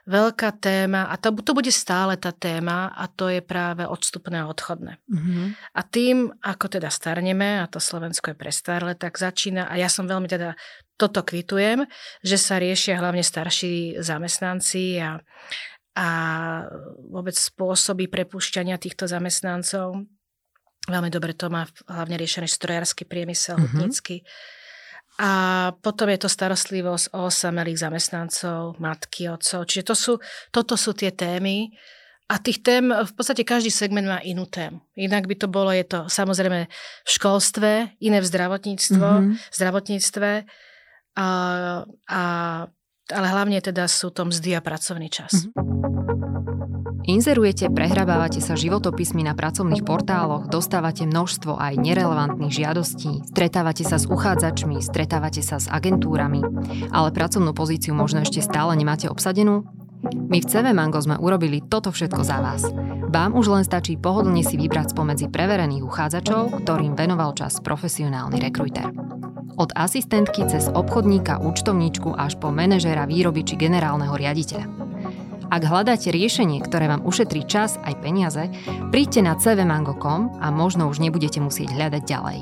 veľká 0.09 0.57
téma, 0.57 1.09
a 1.09 1.15
to, 1.17 1.33
to 1.45 1.53
bude 1.53 1.69
stále 1.69 2.17
tá 2.17 2.33
téma, 2.33 2.89
a 2.89 3.05
to 3.05 3.29
je 3.29 3.41
práve 3.43 3.85
odstupné 3.85 4.41
a 4.41 4.49
odchodné. 4.49 4.97
Mm-hmm. 5.05 5.45
A 5.77 5.81
tým, 5.85 6.33
ako 6.41 6.65
teda 6.73 6.89
starneme, 6.89 7.61
a 7.61 7.69
to 7.69 7.77
Slovensko 7.77 8.33
je 8.33 8.37
prestarle, 8.37 8.97
tak 8.97 9.21
začína, 9.21 9.69
a 9.69 9.77
ja 9.77 9.89
som 9.91 10.09
veľmi 10.09 10.25
teda 10.25 10.57
toto 11.01 11.25
kvitujem, 11.25 11.89
že 12.21 12.37
sa 12.37 12.61
riešia 12.61 13.01
hlavne 13.01 13.25
starší 13.25 13.97
zamestnanci 13.97 15.01
a, 15.01 15.17
a 15.97 16.07
vôbec 17.09 17.33
spôsoby 17.33 18.05
prepušťania 18.05 18.77
týchto 18.77 19.09
zamestnancov. 19.09 20.05
Veľmi 20.85 21.09
dobre 21.09 21.33
to 21.33 21.49
má 21.49 21.65
hlavne 21.89 22.21
riešený 22.21 22.45
strojársky 22.45 23.09
priemysel, 23.09 23.57
mm-hmm. 23.57 23.65
hutnícky 23.73 24.21
a 25.21 25.31
potom 25.85 26.09
je 26.09 26.23
to 26.23 26.29
starostlivosť 26.31 27.13
o 27.13 27.29
osamelých 27.29 27.85
zamestnancov, 27.85 28.81
matky, 28.81 29.29
otcov. 29.29 29.69
Čiže 29.69 29.83
to 29.85 29.95
sú, 29.95 30.13
toto 30.49 30.73
sú 30.73 30.97
tie 30.97 31.13
témy. 31.13 31.69
A 32.31 32.39
tých 32.39 32.63
tém, 32.63 32.87
v 32.87 33.11
podstate 33.11 33.43
každý 33.43 33.67
segment 33.67 34.07
má 34.07 34.23
inú 34.23 34.47
tému. 34.47 34.79
Inak 34.95 35.27
by 35.27 35.35
to 35.35 35.51
bolo, 35.51 35.67
je 35.75 35.83
to 35.83 36.07
samozrejme 36.07 36.63
v 37.05 37.09
školstve, 37.11 37.99
iné 37.99 38.17
v 38.23 38.29
zdravotníctvo, 38.31 39.03
mm-hmm. 39.03 39.35
zdravotníctve, 39.51 40.29
a, 41.15 41.27
a, 42.07 42.21
ale 43.11 43.27
hlavne 43.27 43.59
teda 43.59 43.87
sú 43.87 44.11
to 44.11 44.27
mzdy 44.27 44.55
a 44.55 44.61
pracovný 44.63 45.11
čas. 45.11 45.47
Mm-hmm. 45.51 45.71
Inzerujete, 47.01 47.73
prehrabávate 47.73 48.37
sa 48.45 48.53
životopismi 48.53 49.25
na 49.25 49.33
pracovných 49.33 49.81
portáloch, 49.81 50.45
dostávate 50.53 51.09
množstvo 51.09 51.57
aj 51.57 51.81
nerelevantných 51.81 52.53
žiadostí, 52.53 53.25
stretávate 53.25 53.81
sa 53.81 53.97
s 53.97 54.05
uchádzačmi, 54.05 54.77
stretávate 54.85 55.41
sa 55.41 55.57
s 55.57 55.65
agentúrami, 55.65 56.45
ale 56.93 57.09
pracovnú 57.09 57.57
pozíciu 57.57 57.97
možno 57.97 58.21
ešte 58.21 58.45
stále 58.45 58.77
nemáte 58.77 59.09
obsadenú? 59.09 59.65
My 60.01 60.41
v 60.41 60.49
CV 60.49 60.73
Mango 60.77 61.01
sme 61.01 61.17
urobili 61.17 61.61
toto 61.61 61.89
všetko 61.89 62.21
za 62.21 62.37
vás. 62.41 62.65
Vám 63.09 63.33
už 63.33 63.49
len 63.49 63.63
stačí 63.65 63.97
pohodlne 63.97 64.45
si 64.45 64.57
vybrať 64.57 64.93
spomedzi 64.93 65.29
preverených 65.29 65.85
uchádzačov, 65.85 66.65
ktorým 66.65 66.93
venoval 66.93 67.33
čas 67.33 67.61
profesionálny 67.61 68.37
rekruter. 68.41 69.10
Od 69.61 69.69
asistentky 69.77 70.41
cez 70.49 70.73
obchodníka, 70.73 71.37
účtovníčku 71.37 72.17
až 72.17 72.33
po 72.41 72.49
manažéra 72.49 73.05
výroby 73.05 73.45
či 73.45 73.53
generálneho 73.61 74.17
riaditeľa. 74.17 74.65
Ak 75.53 75.61
hľadáte 75.61 76.09
riešenie, 76.09 76.65
ktoré 76.65 76.89
vám 76.89 77.05
ušetrí 77.05 77.45
čas 77.45 77.77
aj 77.85 78.01
peniaze, 78.01 78.49
príďte 78.89 79.21
na 79.21 79.37
cvmango.com 79.37 80.41
a 80.41 80.49
možno 80.49 80.89
už 80.89 80.97
nebudete 80.97 81.37
musieť 81.37 81.77
hľadať 81.77 82.01
ďalej. 82.01 82.39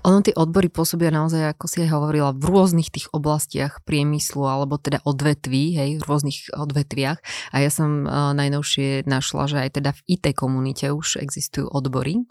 Ono 0.00 0.24
tie 0.24 0.32
odbory 0.32 0.72
pôsobia 0.72 1.12
naozaj, 1.12 1.52
ako 1.52 1.66
si 1.68 1.84
aj 1.84 1.92
hovorila, 1.92 2.32
v 2.32 2.46
rôznych 2.54 2.88
tých 2.88 3.10
oblastiach 3.12 3.84
priemyslu 3.84 4.46
alebo 4.48 4.80
teda 4.80 5.04
odvetví, 5.04 5.76
hej, 5.76 5.90
v 6.00 6.06
rôznych 6.06 6.54
odvetviach. 6.56 7.18
A 7.52 7.56
ja 7.60 7.68
som 7.68 8.06
uh, 8.06 8.32
najnovšie 8.32 9.04
našla, 9.04 9.42
že 9.50 9.56
aj 9.58 9.70
teda 9.82 9.90
v 9.92 10.00
IT 10.16 10.38
komunite 10.38 10.88
už 10.94 11.20
existujú 11.20 11.68
odbory. 11.68 12.24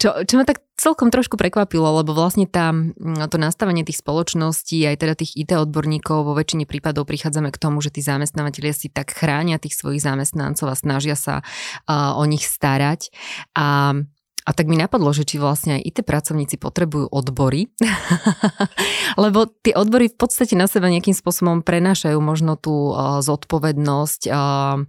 Čo, 0.00 0.22
čo 0.24 0.34
ma 0.38 0.44
tak 0.46 0.62
celkom 0.78 1.10
trošku 1.10 1.34
prekvapilo, 1.34 2.00
lebo 2.00 2.14
vlastne 2.14 2.46
tá, 2.46 2.70
to 3.28 3.36
nastavenie 3.36 3.82
tých 3.82 4.00
spoločností, 4.00 4.86
aj 4.86 4.96
teda 5.02 5.14
tých 5.18 5.34
IT 5.36 5.50
odborníkov, 5.58 6.22
vo 6.22 6.32
väčšine 6.38 6.64
prípadov 6.64 7.04
prichádzame 7.10 7.50
k 7.50 7.60
tomu, 7.60 7.82
že 7.82 7.90
tí 7.90 8.00
zamestnávateľia 8.00 8.74
si 8.74 8.88
tak 8.88 9.10
chránia 9.12 9.58
tých 9.58 9.76
svojich 9.76 10.00
zamestnancov 10.00 10.70
a 10.70 10.78
snažia 10.78 11.18
sa 11.18 11.42
uh, 11.42 12.16
o 12.16 12.24
nich 12.24 12.46
starať. 12.46 13.10
A 13.58 13.94
a 14.48 14.56
tak 14.56 14.72
mi 14.72 14.80
napadlo, 14.80 15.12
že 15.12 15.28
či 15.28 15.36
vlastne 15.36 15.78
aj 15.78 15.84
IT 15.84 15.98
pracovníci 16.08 16.56
potrebujú 16.56 17.12
odbory, 17.12 17.68
lebo 19.22 19.44
tie 19.46 19.76
odbory 19.76 20.08
v 20.08 20.16
podstate 20.16 20.56
na 20.56 20.64
seba 20.64 20.88
nejakým 20.88 21.12
spôsobom 21.12 21.60
prenášajú 21.60 22.16
možno 22.18 22.56
tú 22.56 22.90
uh, 22.90 23.20
zodpovednosť 23.20 24.32
uh, 24.32 24.80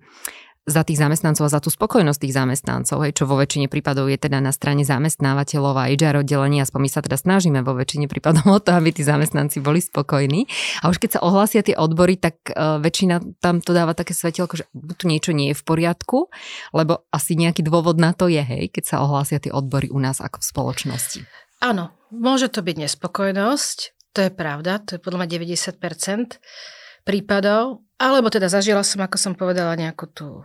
za 0.72 0.88
tých 0.88 0.98
zamestnancov 0.98 1.46
a 1.48 1.54
za 1.54 1.60
tú 1.60 1.68
spokojnosť 1.68 2.20
tých 2.24 2.36
zamestnancov, 2.36 3.04
hej, 3.04 3.14
čo 3.14 3.28
vo 3.28 3.36
väčšine 3.36 3.68
prípadov 3.68 4.08
je 4.08 4.18
teda 4.18 4.40
na 4.40 4.56
strane 4.56 4.88
zamestnávateľov 4.88 5.76
a 5.76 5.92
HR 5.92 6.24
oddelení, 6.24 6.64
aspoň 6.64 6.80
my 6.80 6.90
sa 6.90 7.04
teda 7.04 7.20
snažíme 7.20 7.60
vo 7.62 7.76
väčšine 7.76 8.08
prípadov 8.08 8.48
o 8.48 8.60
to, 8.64 8.72
aby 8.72 8.96
tí 8.96 9.04
zamestnanci 9.04 9.60
boli 9.60 9.84
spokojní. 9.84 10.48
A 10.82 10.90
už 10.90 10.98
keď 10.98 11.20
sa 11.20 11.24
ohlásia 11.28 11.62
tie 11.62 11.76
odbory, 11.76 12.16
tak 12.16 12.40
uh, 12.50 12.80
väčšina 12.80 13.44
tam 13.44 13.60
to 13.60 13.76
dáva 13.76 13.92
také 13.92 14.16
svetelko, 14.16 14.64
že 14.64 14.66
tu 14.98 15.12
niečo 15.12 15.36
nie 15.36 15.52
je 15.52 15.60
v 15.60 15.64
poriadku, 15.68 16.32
lebo 16.72 17.04
asi 17.12 17.36
nejaký 17.36 17.62
dôvod 17.68 18.00
na 18.00 18.16
to 18.16 18.32
je, 18.32 18.42
hej, 18.42 18.72
keď 18.72 18.84
sa 18.88 18.96
ohlásia 19.04 19.44
tie 19.44 19.52
odbory 19.52 19.92
u 19.92 20.00
nás 20.00 20.24
ako 20.24 20.40
v 20.40 20.46
spoločnosti. 20.48 21.20
Áno, 21.62 21.94
môže 22.10 22.50
to 22.50 22.66
byť 22.66 22.76
nespokojnosť, 22.90 23.78
to 24.18 24.20
je 24.28 24.32
pravda, 24.34 24.82
to 24.82 24.98
je 24.98 25.00
podľa 25.00 25.24
mňa 25.24 25.30
90% 25.78 26.42
prípadov, 27.06 27.86
alebo 28.02 28.34
teda 28.34 28.50
zažila 28.50 28.82
som, 28.82 29.06
ako 29.06 29.18
som 29.22 29.34
povedala, 29.38 29.78
nejakú 29.78 30.10
tú 30.10 30.42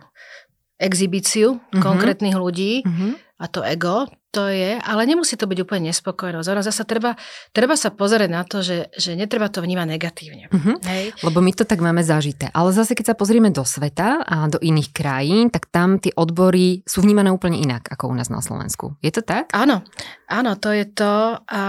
exibíciu 0.77 1.57
uh-huh. 1.57 1.81
konkrétnych 1.81 2.37
ľudí 2.37 2.85
uh-huh. 2.85 3.17
a 3.41 3.45
to 3.49 3.65
ego, 3.65 4.05
to 4.29 4.53
je, 4.53 4.77
ale 4.77 5.09
nemusí 5.09 5.33
to 5.33 5.49
byť 5.49 5.65
úplne 5.65 5.89
nespokojnosť. 5.89 6.45
Ono 6.53 6.61
zase 6.61 6.85
treba, 6.85 7.17
treba 7.49 7.73
sa 7.73 7.89
pozrieť 7.89 8.29
na 8.29 8.45
to, 8.45 8.61
že, 8.61 8.93
že 8.93 9.17
netreba 9.17 9.49
to 9.49 9.65
vnímať 9.65 9.87
negatívne. 9.89 10.45
Uh-huh. 10.53 10.77
Hej? 10.85 11.17
Lebo 11.25 11.41
my 11.41 11.49
to 11.57 11.65
tak 11.65 11.81
máme 11.81 12.05
zažité. 12.05 12.53
Ale 12.53 12.69
zase, 12.69 12.93
keď 12.93 13.13
sa 13.13 13.15
pozrieme 13.17 13.49
do 13.49 13.65
sveta 13.65 14.21
a 14.21 14.45
do 14.45 14.61
iných 14.61 14.93
krajín, 14.93 15.49
tak 15.49 15.73
tam 15.73 15.97
tie 15.97 16.13
odbory 16.13 16.85
sú 16.85 17.01
vnímané 17.01 17.33
úplne 17.33 17.57
inak, 17.57 17.89
ako 17.89 18.13
u 18.13 18.15
nás 18.19 18.29
na 18.29 18.45
Slovensku. 18.45 18.93
Je 19.01 19.09
to 19.09 19.25
tak? 19.25 19.49
Áno, 19.57 19.81
áno, 20.29 20.51
to 20.61 20.69
je 20.69 20.85
to 20.93 21.41
a 21.41 21.63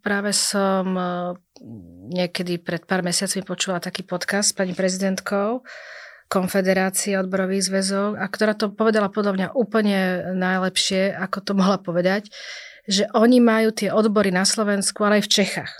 práve 0.00 0.32
som 0.32 0.96
niekedy 2.06 2.62
pred 2.62 2.86
pár 2.86 3.02
mesiacmi 3.02 3.42
počula 3.42 3.82
taký 3.82 4.06
podcast 4.06 4.50
s 4.50 4.56
pani 4.56 4.72
prezidentkou 4.72 5.66
Konfederácie 6.26 7.14
odborových 7.22 7.70
zväzov, 7.70 8.18
a 8.18 8.26
ktorá 8.26 8.58
to 8.58 8.74
povedala 8.74 9.06
podľa 9.06 9.32
mňa 9.38 9.48
úplne 9.54 9.98
najlepšie, 10.34 11.14
ako 11.14 11.38
to 11.38 11.52
mohla 11.54 11.78
povedať, 11.78 12.34
že 12.90 13.06
oni 13.14 13.38
majú 13.38 13.70
tie 13.70 13.94
odbory 13.94 14.34
na 14.34 14.42
Slovensku, 14.42 15.06
ale 15.06 15.22
aj 15.22 15.30
v 15.30 15.32
Čechách. 15.42 15.72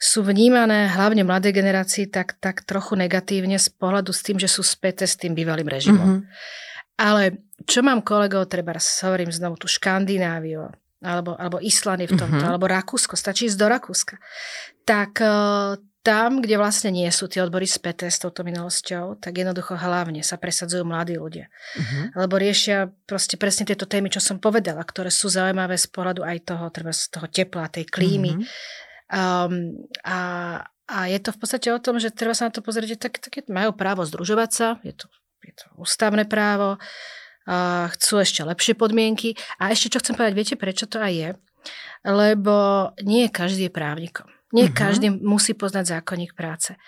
Sú 0.00 0.24
vnímané 0.24 0.88
hlavne 0.92 1.28
mladej 1.28 1.56
generácii 1.56 2.08
tak, 2.08 2.40
tak 2.40 2.64
trochu 2.64 2.96
negatívne 2.96 3.60
z 3.60 3.68
pohľadu 3.68 4.16
s 4.16 4.24
tým, 4.24 4.40
že 4.40 4.48
sú 4.48 4.64
späté 4.64 5.04
s 5.04 5.20
tým 5.20 5.36
bývalým 5.36 5.68
režimom. 5.68 6.24
Mm-hmm. 6.24 6.28
Ale 6.96 7.44
čo 7.68 7.84
mám 7.84 8.00
kolegov, 8.00 8.48
treba 8.48 8.72
hovorím 8.76 9.28
znovu 9.28 9.60
tú 9.60 9.68
Škandináviu, 9.68 10.72
alebo, 11.04 11.36
alebo 11.36 11.60
Islandy 11.60 12.08
v 12.08 12.16
tomto, 12.16 12.40
uh-huh. 12.40 12.56
alebo 12.56 12.70
Rakúsko, 12.70 13.18
stačí 13.18 13.48
ísť 13.52 13.58
do 13.60 13.66
Rakúska, 13.68 14.16
tak 14.88 15.20
uh, 15.20 15.76
tam, 16.00 16.38
kde 16.38 16.56
vlastne 16.56 16.94
nie 16.94 17.10
sú 17.10 17.26
tie 17.26 17.42
odbory 17.42 17.66
späté 17.66 18.06
s 18.06 18.22
touto 18.22 18.46
minulosťou, 18.46 19.18
tak 19.18 19.42
jednoducho 19.42 19.74
hlavne 19.74 20.22
sa 20.22 20.38
presadzujú 20.38 20.86
mladí 20.86 21.18
ľudia. 21.18 21.50
Uh-huh. 21.50 22.14
Lebo 22.14 22.38
riešia 22.38 22.94
proste 23.04 23.34
presne 23.34 23.66
tieto 23.66 23.90
témy, 23.90 24.08
čo 24.08 24.22
som 24.22 24.38
povedala, 24.38 24.86
ktoré 24.86 25.10
sú 25.10 25.26
zaujímavé 25.26 25.74
z 25.74 25.90
pohľadu 25.90 26.22
aj 26.22 26.38
toho, 26.46 26.64
treba 26.70 26.94
z 26.94 27.10
toho 27.10 27.26
tepla, 27.26 27.66
tej 27.66 27.90
klímy. 27.90 28.38
Uh-huh. 28.38 28.46
Um, 29.10 29.54
a, 30.06 30.18
a 30.86 30.96
je 31.10 31.18
to 31.18 31.34
v 31.34 31.38
podstate 31.42 31.68
o 31.74 31.82
tom, 31.82 31.98
že 31.98 32.14
treba 32.14 32.38
sa 32.38 32.48
na 32.48 32.54
to 32.54 32.62
pozrieť, 32.62 32.96
že 32.96 32.98
tak, 33.02 33.18
tak 33.18 33.50
majú 33.50 33.74
právo 33.74 34.06
združovať 34.06 34.50
sa, 34.54 34.68
je 34.86 34.94
to, 34.94 35.10
je 35.42 35.52
to 35.58 35.66
ústavné 35.74 36.22
právo, 36.22 36.78
uh, 36.78 37.25
chcú 37.94 38.14
ešte 38.20 38.42
lepšie 38.42 38.74
podmienky. 38.74 39.38
A 39.62 39.70
ešte 39.70 39.94
čo 39.94 40.02
chcem 40.02 40.18
povedať, 40.18 40.34
viete 40.34 40.56
prečo 40.58 40.90
to 40.90 40.98
aj 40.98 41.12
je? 41.14 41.30
Lebo 42.06 42.90
nie 43.02 43.26
každý 43.30 43.70
je 43.70 43.72
právnikom. 43.74 44.26
Nie 44.54 44.70
uh-huh. 44.70 44.78
každý 44.78 45.10
musí 45.10 45.54
poznať 45.54 45.98
zákonník 45.98 46.34
práce. 46.38 46.78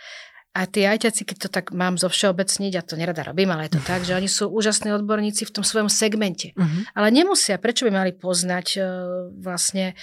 A 0.58 0.66
tí 0.66 0.82
ajťaci, 0.82 1.22
keď 1.22 1.36
to 1.38 1.48
tak 1.52 1.70
mám 1.70 2.00
zo 2.00 2.10
všeobecniť, 2.10 2.72
ja 2.74 2.82
to 2.82 2.98
nerada 2.98 3.22
robím, 3.22 3.54
ale 3.54 3.70
je 3.70 3.78
to 3.78 3.82
tak, 3.86 4.02
že 4.02 4.16
oni 4.16 4.26
sú 4.26 4.50
úžasní 4.50 4.90
odborníci 4.90 5.46
v 5.46 5.54
tom 5.54 5.62
svojom 5.62 5.86
segmente. 5.86 6.50
Uh-huh. 6.58 6.82
Ale 6.98 7.14
nemusia, 7.14 7.62
prečo 7.62 7.86
by 7.86 7.92
mali 7.94 8.10
poznať 8.10 8.66
uh, 8.78 8.84
vlastne 9.38 9.94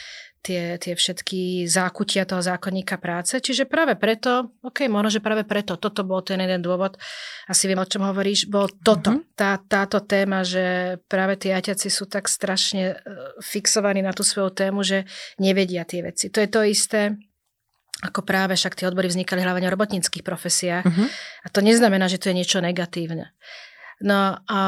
tie, 0.45 0.77
tie 0.77 0.93
všetky 0.93 1.65
zákutia 1.65 2.29
toho 2.29 2.45
zákonníka 2.45 3.01
práce. 3.01 3.41
Čiže 3.41 3.65
práve 3.65 3.97
preto, 3.97 4.53
ok, 4.61 4.85
možno, 4.85 5.09
že 5.17 5.25
práve 5.25 5.41
preto, 5.41 5.81
toto 5.81 6.05
bol 6.05 6.21
ten 6.21 6.37
jeden 6.37 6.61
dôvod, 6.61 7.01
asi 7.49 7.65
viem, 7.65 7.81
o 7.81 7.89
čom 7.89 8.05
hovoríš, 8.05 8.45
bol 8.45 8.69
toto, 8.69 9.17
mm-hmm. 9.17 9.33
tá, 9.33 9.57
táto 9.57 10.05
téma, 10.05 10.45
že 10.45 10.97
práve 11.09 11.41
tí 11.41 11.49
aťaci 11.49 11.89
sú 11.89 12.05
tak 12.05 12.29
strašne 12.29 12.93
e, 12.93 12.95
fixovaní 13.41 14.05
na 14.05 14.13
tú 14.13 14.21
svoju 14.21 14.53
tému, 14.53 14.85
že 14.85 15.09
nevedia 15.41 15.81
tie 15.89 16.05
veci. 16.05 16.29
To 16.29 16.37
je 16.37 16.49
to 16.53 16.61
isté, 16.61 17.17
ako 18.05 18.21
práve 18.21 18.53
však 18.53 18.77
tie 18.77 18.85
odbory 18.85 19.09
vznikali 19.09 19.41
hlavne 19.41 19.65
v 19.65 19.73
robotníckých 19.73 20.21
profesiách. 20.21 20.85
Mm-hmm. 20.85 21.07
A 21.41 21.47
to 21.49 21.65
neznamená, 21.65 22.05
že 22.05 22.21
to 22.21 22.29
je 22.29 22.37
niečo 22.37 22.61
negatívne. 22.61 23.33
No 24.03 24.37
a 24.45 24.59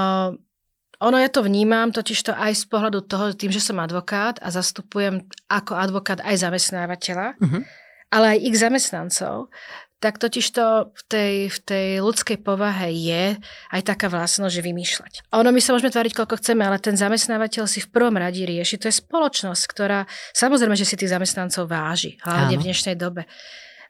ono 0.98 1.18
ja 1.22 1.30
to 1.30 1.46
vnímam 1.46 1.94
totiž 1.94 2.20
to 2.26 2.34
aj 2.34 2.58
z 2.58 2.66
pohľadu 2.70 3.06
toho, 3.06 3.34
tým, 3.38 3.54
že 3.54 3.62
som 3.62 3.78
advokát 3.78 4.42
a 4.42 4.50
zastupujem 4.50 5.30
ako 5.46 5.78
advokát 5.78 6.20
aj 6.26 6.42
zamestnávateľa, 6.42 7.38
uh-huh. 7.38 7.62
ale 8.10 8.26
aj 8.34 8.40
ich 8.42 8.56
zamestnancov, 8.58 9.54
tak 9.98 10.22
totiž 10.22 10.46
to 10.54 10.94
v 10.94 11.02
tej, 11.10 11.34
v 11.50 11.60
tej 11.66 11.88
ľudskej 12.06 12.38
povahe 12.46 12.94
je 12.94 13.34
aj 13.74 13.82
taká 13.82 14.14
vlastnosť, 14.14 14.54
že 14.54 14.62
vymýšľať. 14.62 15.14
Ono 15.34 15.50
my 15.50 15.58
sa 15.58 15.74
môžeme 15.74 15.90
tváriť, 15.90 16.14
koľko 16.14 16.38
chceme, 16.38 16.62
ale 16.62 16.78
ten 16.78 16.94
zamestnávateľ 16.94 17.66
si 17.66 17.82
v 17.82 17.90
prvom 17.90 18.14
rade 18.14 18.46
rieši. 18.46 18.78
To 18.78 18.90
je 18.94 19.02
spoločnosť, 19.02 19.64
ktorá 19.66 20.06
samozrejme, 20.38 20.78
že 20.78 20.86
si 20.86 21.02
tých 21.02 21.10
zamestnancov 21.10 21.66
váži, 21.66 22.22
hlavne 22.22 22.58
Áno. 22.58 22.62
v 22.62 22.66
dnešnej 22.70 22.94
dobe. 22.94 23.26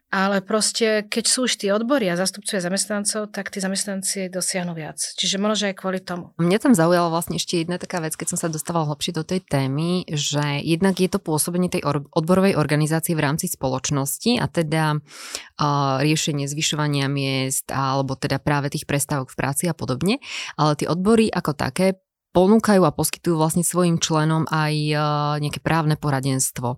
Ale 0.07 0.39
proste, 0.39 1.03
keď 1.03 1.25
sú 1.27 1.51
už 1.51 1.59
tí 1.59 1.67
odbory 1.67 2.07
a 2.07 2.15
zastupcovia 2.15 2.63
zamestnancov, 2.63 3.27
tak 3.27 3.51
tí 3.51 3.59
zamestnanci 3.59 4.31
dosiahnu 4.31 4.71
viac. 4.71 4.95
Čiže 4.95 5.35
možno 5.35 5.67
aj 5.67 5.75
kvôli 5.75 5.99
tomu. 5.99 6.31
Mňa 6.39 6.57
tam 6.63 6.71
zaujala 6.71 7.11
vlastne 7.11 7.35
ešte 7.35 7.59
jedna 7.59 7.75
taká 7.75 7.99
vec, 7.99 8.15
keď 8.15 8.31
som 8.31 8.39
sa 8.39 8.47
dostávala 8.47 8.87
hlbšie 8.87 9.11
do 9.11 9.27
tej 9.27 9.43
témy, 9.43 10.07
že 10.07 10.63
jednak 10.63 10.95
je 10.95 11.11
to 11.11 11.19
pôsobenie 11.19 11.67
tej 11.67 11.83
odborovej 12.15 12.55
organizácie 12.55 13.19
v 13.19 13.23
rámci 13.27 13.51
spoločnosti 13.51 14.39
a 14.39 14.47
teda 14.47 14.95
uh, 14.95 15.99
riešenie 15.99 16.47
zvyšovania 16.47 17.11
miest 17.11 17.67
alebo 17.67 18.15
teda 18.15 18.39
práve 18.39 18.71
tých 18.71 18.87
prestávok 18.87 19.35
v 19.35 19.39
práci 19.43 19.63
a 19.67 19.75
podobne. 19.75 20.23
Ale 20.55 20.79
tie 20.79 20.87
odbory 20.87 21.27
ako 21.27 21.51
také 21.51 21.99
ponúkajú 22.35 22.81
a 22.85 22.95
poskytujú 22.95 23.35
vlastne 23.37 23.63
svojim 23.65 23.97
členom 23.97 24.45
aj 24.47 24.73
e, 24.73 24.95
nejaké 25.41 25.59
právne 25.63 25.97
poradenstvo. 25.97 26.77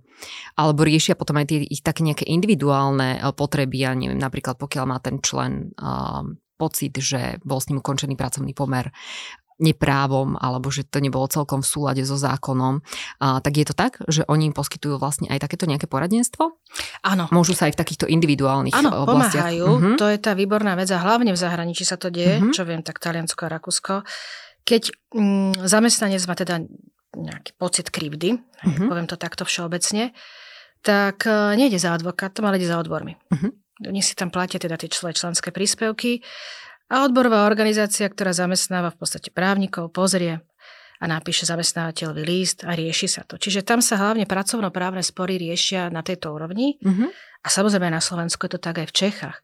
Alebo 0.56 0.82
riešia 0.88 1.20
potom 1.20 1.40
aj 1.40 1.52
tie 1.52 1.60
ich 1.66 1.84
také 1.84 2.06
nejaké 2.06 2.28
individuálne 2.28 3.18
e, 3.18 3.30
potreby. 3.36 3.78
Ja 3.84 3.92
neviem, 3.98 4.20
napríklad 4.20 4.56
pokiaľ 4.56 4.86
má 4.88 4.98
ten 5.00 5.20
člen 5.24 5.72
uh, 5.80 6.24
pocit, 6.60 6.92
že 7.00 7.40
bol 7.48 7.64
s 7.64 7.72
ním 7.72 7.80
ukončený 7.80 8.20
pracovný 8.20 8.52
pomer 8.52 8.92
neprávom, 9.60 10.40
alebo 10.40 10.72
že 10.72 10.88
to 10.88 11.04
nebolo 11.04 11.28
celkom 11.28 11.60
v 11.60 11.68
súlade 11.68 12.04
so 12.08 12.16
zákonom, 12.16 12.80
a, 13.20 13.44
tak 13.44 13.60
je 13.60 13.66
to 13.68 13.76
tak, 13.76 14.00
že 14.08 14.24
oni 14.32 14.56
poskytujú 14.56 14.96
vlastne 14.96 15.28
aj 15.28 15.44
takéto 15.44 15.68
nejaké 15.68 15.86
poradenstvo? 15.86 16.56
Áno. 17.04 17.28
Môžu 17.36 17.54
sa 17.54 17.68
aj 17.68 17.76
v 17.76 17.80
takýchto 17.84 18.06
individuálnych 18.08 18.72
Áno, 18.72 19.04
oblastiach. 19.04 19.52
pomáhajú. 19.52 19.68
Uh-huh. 19.68 19.96
To 20.00 20.08
je 20.08 20.18
tá 20.18 20.32
výborná 20.32 20.80
vec 20.80 20.88
a 20.96 21.04
hlavne 21.04 21.36
v 21.36 21.40
zahraničí 21.44 21.84
sa 21.84 22.00
to 22.00 22.08
deje, 22.08 22.40
uh-huh. 22.40 22.56
čo 22.56 22.64
viem, 22.64 22.80
tak 22.80 23.04
Taliansko 23.04 23.42
a 23.46 23.50
Rakúsko 23.60 23.94
keď 24.70 24.94
mm, 25.18 25.66
zamestnanec 25.66 26.22
má 26.30 26.38
teda 26.38 26.62
nejaký 27.18 27.58
pocit 27.58 27.90
krivdy, 27.90 28.38
uh-huh. 28.38 28.86
poviem 28.86 29.10
to 29.10 29.18
takto 29.18 29.42
všeobecne, 29.42 30.14
tak 30.86 31.26
uh, 31.26 31.58
nejde 31.58 31.82
za 31.82 31.98
advokátom, 31.98 32.46
ale 32.46 32.62
ide 32.62 32.70
za 32.70 32.78
odbormi. 32.78 33.18
Uh-huh. 33.34 33.50
Oni 33.90 34.06
si 34.06 34.14
tam 34.14 34.30
platia 34.30 34.62
teda 34.62 34.78
tie 34.78 34.94
člen, 34.94 35.18
členské 35.18 35.50
príspevky 35.50 36.22
a 36.94 37.02
odborová 37.02 37.50
organizácia, 37.50 38.06
ktorá 38.06 38.30
zamestnáva 38.30 38.94
v 38.94 39.00
podstate 39.02 39.34
právnikov, 39.34 39.90
pozrie 39.90 40.46
a 41.00 41.06
napíše 41.08 41.48
zamestnávateľový 41.48 42.24
list 42.28 42.62
a 42.68 42.76
rieši 42.76 43.08
sa 43.08 43.24
to. 43.24 43.40
Čiže 43.40 43.64
tam 43.64 43.80
sa 43.80 43.98
hlavne 43.98 44.28
pracovnoprávne 44.28 45.02
spory 45.02 45.40
riešia 45.40 45.90
na 45.90 46.06
tejto 46.06 46.30
úrovni 46.30 46.78
uh-huh. 46.78 47.10
a 47.42 47.48
samozrejme 47.48 47.90
na 47.90 48.04
Slovensku 48.04 48.46
je 48.46 48.54
to 48.54 48.62
tak 48.62 48.86
aj 48.86 48.88
v 48.92 48.98
Čechách. 49.08 49.38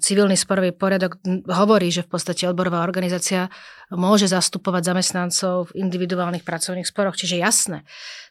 Civilný 0.00 0.38
sporový 0.38 0.72
poriadok 0.72 1.18
hovorí, 1.50 1.92
že 1.92 2.06
v 2.06 2.16
podstate 2.16 2.48
odborová 2.48 2.80
organizácia 2.86 3.52
môže 3.92 4.30
zastupovať 4.30 4.94
zamestnancov 4.94 5.72
v 5.72 5.84
individuálnych 5.84 6.46
pracovných 6.46 6.88
sporoch, 6.88 7.18
čiže 7.18 7.42
jasné. 7.42 7.84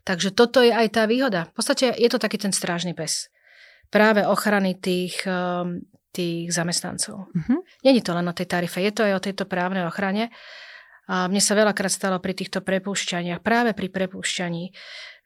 Takže 0.08 0.34
toto 0.34 0.64
je 0.64 0.74
aj 0.74 0.88
tá 0.98 1.04
výhoda. 1.06 1.52
V 1.52 1.54
podstate 1.62 1.94
je 1.94 2.10
to 2.10 2.18
taký 2.18 2.42
ten 2.42 2.56
strážny 2.56 2.98
pes. 2.98 3.30
Práve 3.92 4.24
ochrany 4.24 4.80
tých, 4.80 5.22
ehm, 5.28 5.86
tých 6.16 6.50
zamestnancov. 6.56 7.28
Mm-hmm. 7.36 7.60
Není 7.86 8.02
to 8.02 8.16
len 8.16 8.26
o 8.28 8.34
tej 8.34 8.48
tarife, 8.48 8.80
je 8.80 8.92
to 8.96 9.04
aj 9.04 9.14
o 9.20 9.24
tejto 9.24 9.44
právnej 9.46 9.84
ochrane. 9.84 10.32
A 11.12 11.28
mne 11.28 11.44
sa 11.44 11.60
veľakrát 11.60 11.92
stalo 11.92 12.24
pri 12.24 12.32
týchto 12.32 12.64
prepúšťaniach, 12.64 13.44
práve 13.44 13.76
pri 13.76 13.92
prepúšťaní, 13.92 14.72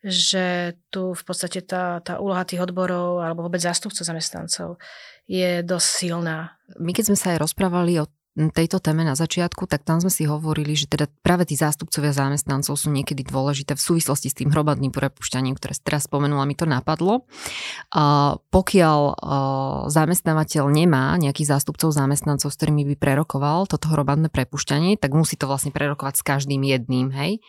že 0.05 0.77
tu 0.93 1.17
v 1.17 1.23
podstate 1.25 1.65
tá, 1.65 1.97
tá 2.05 2.21
úloha 2.21 2.45
tých 2.45 2.61
odborov 2.61 3.25
alebo 3.25 3.45
vôbec 3.45 3.61
zástupcov 3.61 4.05
zamestnancov 4.05 4.77
je 5.25 5.61
dosť 5.65 5.87
silná. 5.89 6.57
My 6.77 6.93
keď 6.93 7.13
sme 7.13 7.17
sa 7.17 7.27
aj 7.33 7.41
rozprávali 7.41 7.97
o 8.01 8.05
tejto 8.35 8.83
téme 8.83 9.07
na 9.07 9.15
začiatku, 9.15 9.63
tak 9.63 9.87
tam 9.87 10.03
sme 10.03 10.11
si 10.11 10.27
hovorili, 10.27 10.75
že 10.75 10.91
teda 10.91 11.07
práve 11.23 11.47
tí 11.47 11.55
zástupcovia 11.55 12.11
zamestnancov 12.11 12.75
sú 12.75 12.91
niekedy 12.91 13.23
dôležité 13.23 13.79
v 13.79 13.81
súvislosti 13.81 14.27
s 14.27 14.35
tým 14.35 14.51
hromadným 14.51 14.91
prepušťaním, 14.91 15.55
ktoré 15.55 15.71
teraz 15.79 16.03
spomenula, 16.11 16.43
mi 16.43 16.51
to 16.51 16.67
napadlo. 16.67 17.23
A 17.95 18.35
pokiaľ 18.51 18.99
zamestnávateľ 19.87 20.67
nemá 20.67 21.15
nejakých 21.15 21.55
zástupcov 21.55 21.95
zamestnancov, 21.95 22.51
s 22.51 22.57
ktorými 22.59 22.83
by 22.91 22.95
prerokoval 22.99 23.71
toto 23.71 23.87
hromadné 23.87 24.27
prepušťanie, 24.27 24.99
tak 24.99 25.15
musí 25.15 25.39
to 25.39 25.47
vlastne 25.47 25.71
prerokovať 25.71 26.19
s 26.19 26.23
každým 26.27 26.59
jedným, 26.59 27.15
hej? 27.15 27.39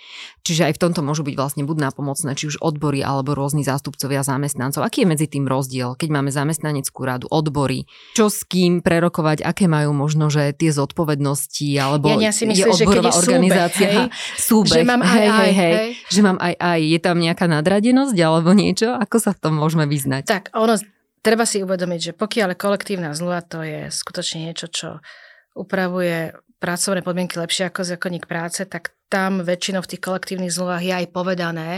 Čiže 0.46 0.70
aj 0.70 0.72
v 0.78 0.82
tomto 0.86 1.02
môžu 1.02 1.26
byť 1.26 1.34
vlastne 1.34 1.66
buď 1.66 1.90
nápomocné, 1.90 2.38
či 2.38 2.46
už 2.54 2.62
odbory 2.62 3.02
alebo 3.02 3.34
rôzni 3.34 3.66
zástupcovia 3.66 4.22
zamestnancov. 4.22 4.86
Aký 4.86 5.02
je 5.02 5.10
medzi 5.10 5.26
tým 5.26 5.50
rozdiel, 5.50 5.98
keď 5.98 6.08
máme 6.14 6.30
zamestnaneckú 6.30 7.02
radu, 7.02 7.26
odbory, 7.26 7.90
čo 8.14 8.30
s 8.30 8.46
kým 8.46 8.86
prerokovať, 8.86 9.42
aké 9.42 9.66
majú 9.66 9.90
možno, 9.90 10.30
že 10.30 10.54
tie 10.54 10.75
zodpovednosti, 10.76 11.68
alebo 11.80 12.12
ja, 12.20 12.28
ja 12.28 12.32
si 12.36 12.44
myslím, 12.44 12.76
je 12.76 12.84
odborová 12.84 13.10
že 13.10 13.18
organizácia. 13.24 13.88
Súbeh, 13.88 14.12
hej, 14.12 14.38
súbeh, 14.38 14.72
že 14.76 14.82
mám 14.84 15.02
aj, 15.02 15.16
hej, 15.16 15.28
aj, 15.28 15.50
hej, 15.50 15.72
hej. 15.72 15.90
Že 16.12 16.20
mám 16.20 16.38
aj 16.38 16.54
aj. 16.60 16.80
Je 16.84 16.98
tam 17.00 17.16
nejaká 17.16 17.46
nadradenosť 17.48 18.16
alebo 18.20 18.50
niečo? 18.52 18.92
Ako 18.92 19.16
sa 19.16 19.32
v 19.32 19.40
tom 19.40 19.56
môžeme 19.56 19.88
vyznať? 19.88 20.28
Tak, 20.28 20.52
ono, 20.52 20.76
treba 21.24 21.48
si 21.48 21.64
uvedomiť, 21.64 22.00
že 22.00 22.12
pokiaľ 22.12 22.54
kolektívna 22.54 23.16
zmluva, 23.16 23.40
to 23.42 23.64
je 23.64 23.88
skutočne 23.88 24.52
niečo, 24.52 24.68
čo 24.68 24.88
upravuje 25.56 26.36
pracovné 26.60 27.00
podmienky 27.04 27.36
lepšie 27.36 27.68
ako 27.68 27.84
zákonník 27.84 28.24
práce, 28.28 28.64
tak 28.64 28.96
tam 29.06 29.44
väčšinou 29.44 29.84
v 29.84 29.90
tých 29.96 30.02
kolektívnych 30.02 30.52
zmluvách 30.52 30.82
je 30.82 30.94
aj 30.94 31.06
povedané, 31.12 31.70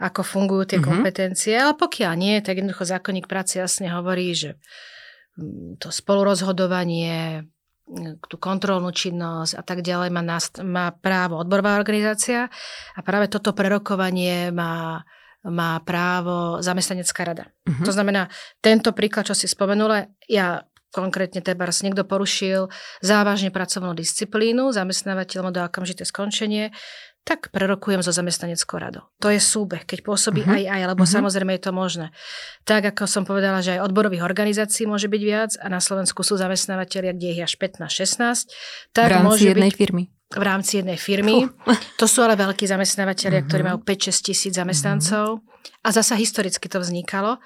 ako 0.00 0.24
fungujú 0.24 0.64
tie 0.74 0.78
mm-hmm. 0.80 0.90
kompetencie, 0.90 1.54
ale 1.54 1.74
pokiaľ 1.76 2.12
nie, 2.18 2.34
tak 2.40 2.58
jednoducho 2.58 2.88
zákonník 2.88 3.26
práce 3.30 3.60
jasne 3.60 3.90
hovorí, 3.92 4.34
že 4.34 4.58
mm, 5.38 5.78
to 5.78 5.92
spolurozhodovanie, 5.92 7.46
tú 8.28 8.36
kontrolnú 8.40 8.88
činnosť 8.88 9.60
a 9.60 9.62
tak 9.62 9.84
ďalej 9.84 10.08
má, 10.08 10.22
nást- 10.24 10.64
má 10.64 10.88
právo 10.92 11.36
odborová 11.36 11.76
organizácia 11.76 12.48
a 12.96 13.00
práve 13.04 13.28
toto 13.28 13.52
prerokovanie 13.52 14.48
má, 14.48 15.04
má 15.44 15.70
právo 15.84 16.64
zamestnanecká 16.64 17.28
rada. 17.28 17.44
Uh-huh. 17.68 17.84
To 17.84 17.92
znamená, 17.92 18.32
tento 18.64 18.96
príklad, 18.96 19.28
čo 19.28 19.36
si 19.36 19.44
spomenula, 19.44 20.08
ja 20.24 20.64
konkrétne 20.94 21.42
Tebars 21.42 21.82
niekto 21.82 22.06
porušil 22.06 22.70
závažne 23.02 23.50
pracovnú 23.50 23.92
disciplínu, 23.98 24.70
zamestnávateľ 24.70 25.40
mu 25.42 25.50
dá 25.50 25.66
okamžité 25.66 26.06
skončenie, 26.06 26.70
tak 27.24 27.48
prerokujem 27.48 28.04
so 28.04 28.12
zamestnaneckou 28.12 28.76
radou. 28.76 29.08
To 29.24 29.32
je 29.32 29.40
súbeh, 29.40 29.88
keď 29.88 30.04
pôsobí 30.04 30.44
uh-huh. 30.44 30.60
aj 30.60 30.62
aj, 30.68 30.82
lebo 30.92 31.02
uh-huh. 31.08 31.16
samozrejme 31.16 31.56
je 31.56 31.62
to 31.64 31.72
možné. 31.72 32.06
Tak 32.68 32.92
ako 32.92 33.08
som 33.08 33.24
povedala, 33.24 33.64
že 33.64 33.80
aj 33.80 33.88
odborových 33.88 34.20
organizácií 34.20 34.84
môže 34.84 35.08
byť 35.08 35.22
viac 35.24 35.56
a 35.56 35.72
na 35.72 35.80
Slovensku 35.80 36.20
sú 36.20 36.36
zamestnávateľia, 36.36 37.16
kde 37.16 37.28
je 37.32 37.42
až 37.48 37.56
15-16. 37.56 38.52
Tak 38.92 39.08
v 39.08 39.12
rámci 39.16 39.24
môže 39.24 39.46
jednej 39.56 39.72
byť, 39.72 39.80
firmy. 39.80 40.04
V 40.36 40.44
rámci 40.44 40.72
jednej 40.84 40.98
firmy. 41.00 41.48
Uh. 41.48 41.76
To 41.96 42.04
sú 42.04 42.20
ale 42.20 42.36
veľkí 42.36 42.68
zamestnávateľia, 42.68 43.40
uh-huh. 43.40 43.48
ktorí 43.48 43.62
majú 43.64 43.78
5-6 43.80 44.20
tisíc 44.20 44.52
zamestnancov. 44.52 45.40
Uh-huh. 45.40 45.80
A 45.80 45.88
zasa 45.96 46.20
historicky 46.20 46.68
to 46.68 46.76
vznikalo 46.76 47.40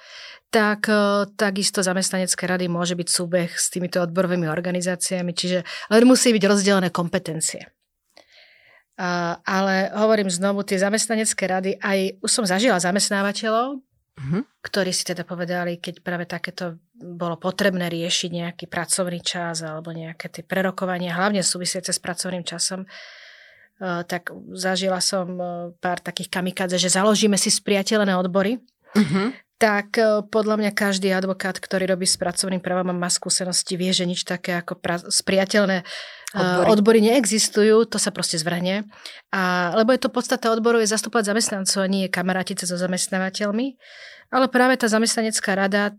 tak 0.49 0.89
e, 0.89 1.29
takisto 1.37 1.85
zamestnanecké 1.85 2.49
rady 2.49 2.73
môže 2.73 2.97
byť 2.97 3.05
súbeh 3.05 3.53
s 3.53 3.69
týmito 3.69 4.01
odborovými 4.01 4.49
organizáciami, 4.49 5.37
čiže 5.37 5.61
len 5.93 6.09
musí 6.09 6.33
byť 6.33 6.45
rozdelené 6.49 6.89
kompetencie 6.89 7.69
ale 9.47 9.95
hovorím 9.95 10.27
znovu, 10.27 10.67
tie 10.67 10.83
zamestnanecké 10.83 11.47
rady, 11.47 11.71
aj 11.79 12.19
už 12.19 12.31
som 12.31 12.43
zažila 12.43 12.83
zamestnávateľov, 12.83 13.79
uh-huh. 13.79 14.43
ktorí 14.59 14.91
si 14.91 15.07
teda 15.07 15.23
povedali, 15.23 15.79
keď 15.79 16.03
práve 16.03 16.27
takéto 16.27 16.83
bolo 16.99 17.39
potrebné 17.39 17.87
riešiť 17.87 18.31
nejaký 18.35 18.65
pracovný 18.67 19.23
čas 19.23 19.63
alebo 19.63 19.95
nejaké 19.95 20.27
tie 20.27 20.43
prerokovania, 20.43 21.15
hlavne 21.15 21.47
súvisiace 21.47 21.95
s 21.95 22.03
pracovným 22.03 22.43
časom, 22.43 22.83
uh, 22.83 24.03
tak 24.03 24.35
zažila 24.59 24.99
som 24.99 25.27
uh, 25.39 25.49
pár 25.79 26.03
takých 26.03 26.35
kamikádze, 26.35 26.83
že 26.83 26.91
založíme 26.91 27.39
si 27.39 27.55
spriateľené 27.55 28.19
odbory, 28.19 28.59
uh-huh 28.99 29.31
tak 29.59 29.99
e, 29.99 30.23
podľa 30.23 30.57
mňa 30.57 30.71
každý 30.73 31.11
advokát, 31.11 31.59
ktorý 31.59 31.91
robí 31.91 32.07
s 32.07 32.15
pracovným 32.15 32.63
právom 32.63 32.95
a 32.95 32.97
má 32.97 33.11
skúsenosti, 33.11 33.75
vie, 33.75 33.91
že 33.91 34.07
nič 34.07 34.23
také 34.23 34.55
ako 34.55 34.79
pra- 34.79 35.03
spriateľné 35.03 35.83
e, 35.83 35.85
odbory. 36.37 36.69
odbory 36.69 36.99
neexistujú, 37.09 37.89
to 37.89 37.97
sa 37.97 38.13
proste 38.13 38.37
zvrhne. 38.37 38.85
A, 39.33 39.73
lebo 39.77 39.97
je 39.97 40.01
to 40.03 40.13
podstata 40.13 40.53
odboru 40.53 40.77
je 40.83 40.93
zastupovať 40.93 41.33
zamestnancov 41.33 41.81
a 41.81 41.89
nie 41.89 42.13
kamarátice 42.13 42.69
so 42.69 42.77
zamestnávateľmi. 42.77 43.81
Ale 44.29 44.47
práve 44.53 44.77
tá 44.77 44.93
zamestnanecká 44.93 45.57
rada, 45.57 45.97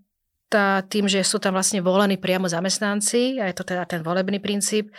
tá, 0.49 0.85
tým, 0.85 1.09
že 1.09 1.21
sú 1.25 1.41
tam 1.41 1.57
vlastne 1.57 1.81
volení 1.81 2.17
priamo 2.17 2.49
zamestnanci, 2.49 3.41
a 3.41 3.49
je 3.49 3.55
to 3.57 3.65
teda 3.65 3.85
ten 3.89 4.01
volebný 4.05 4.41
princíp, 4.41 4.93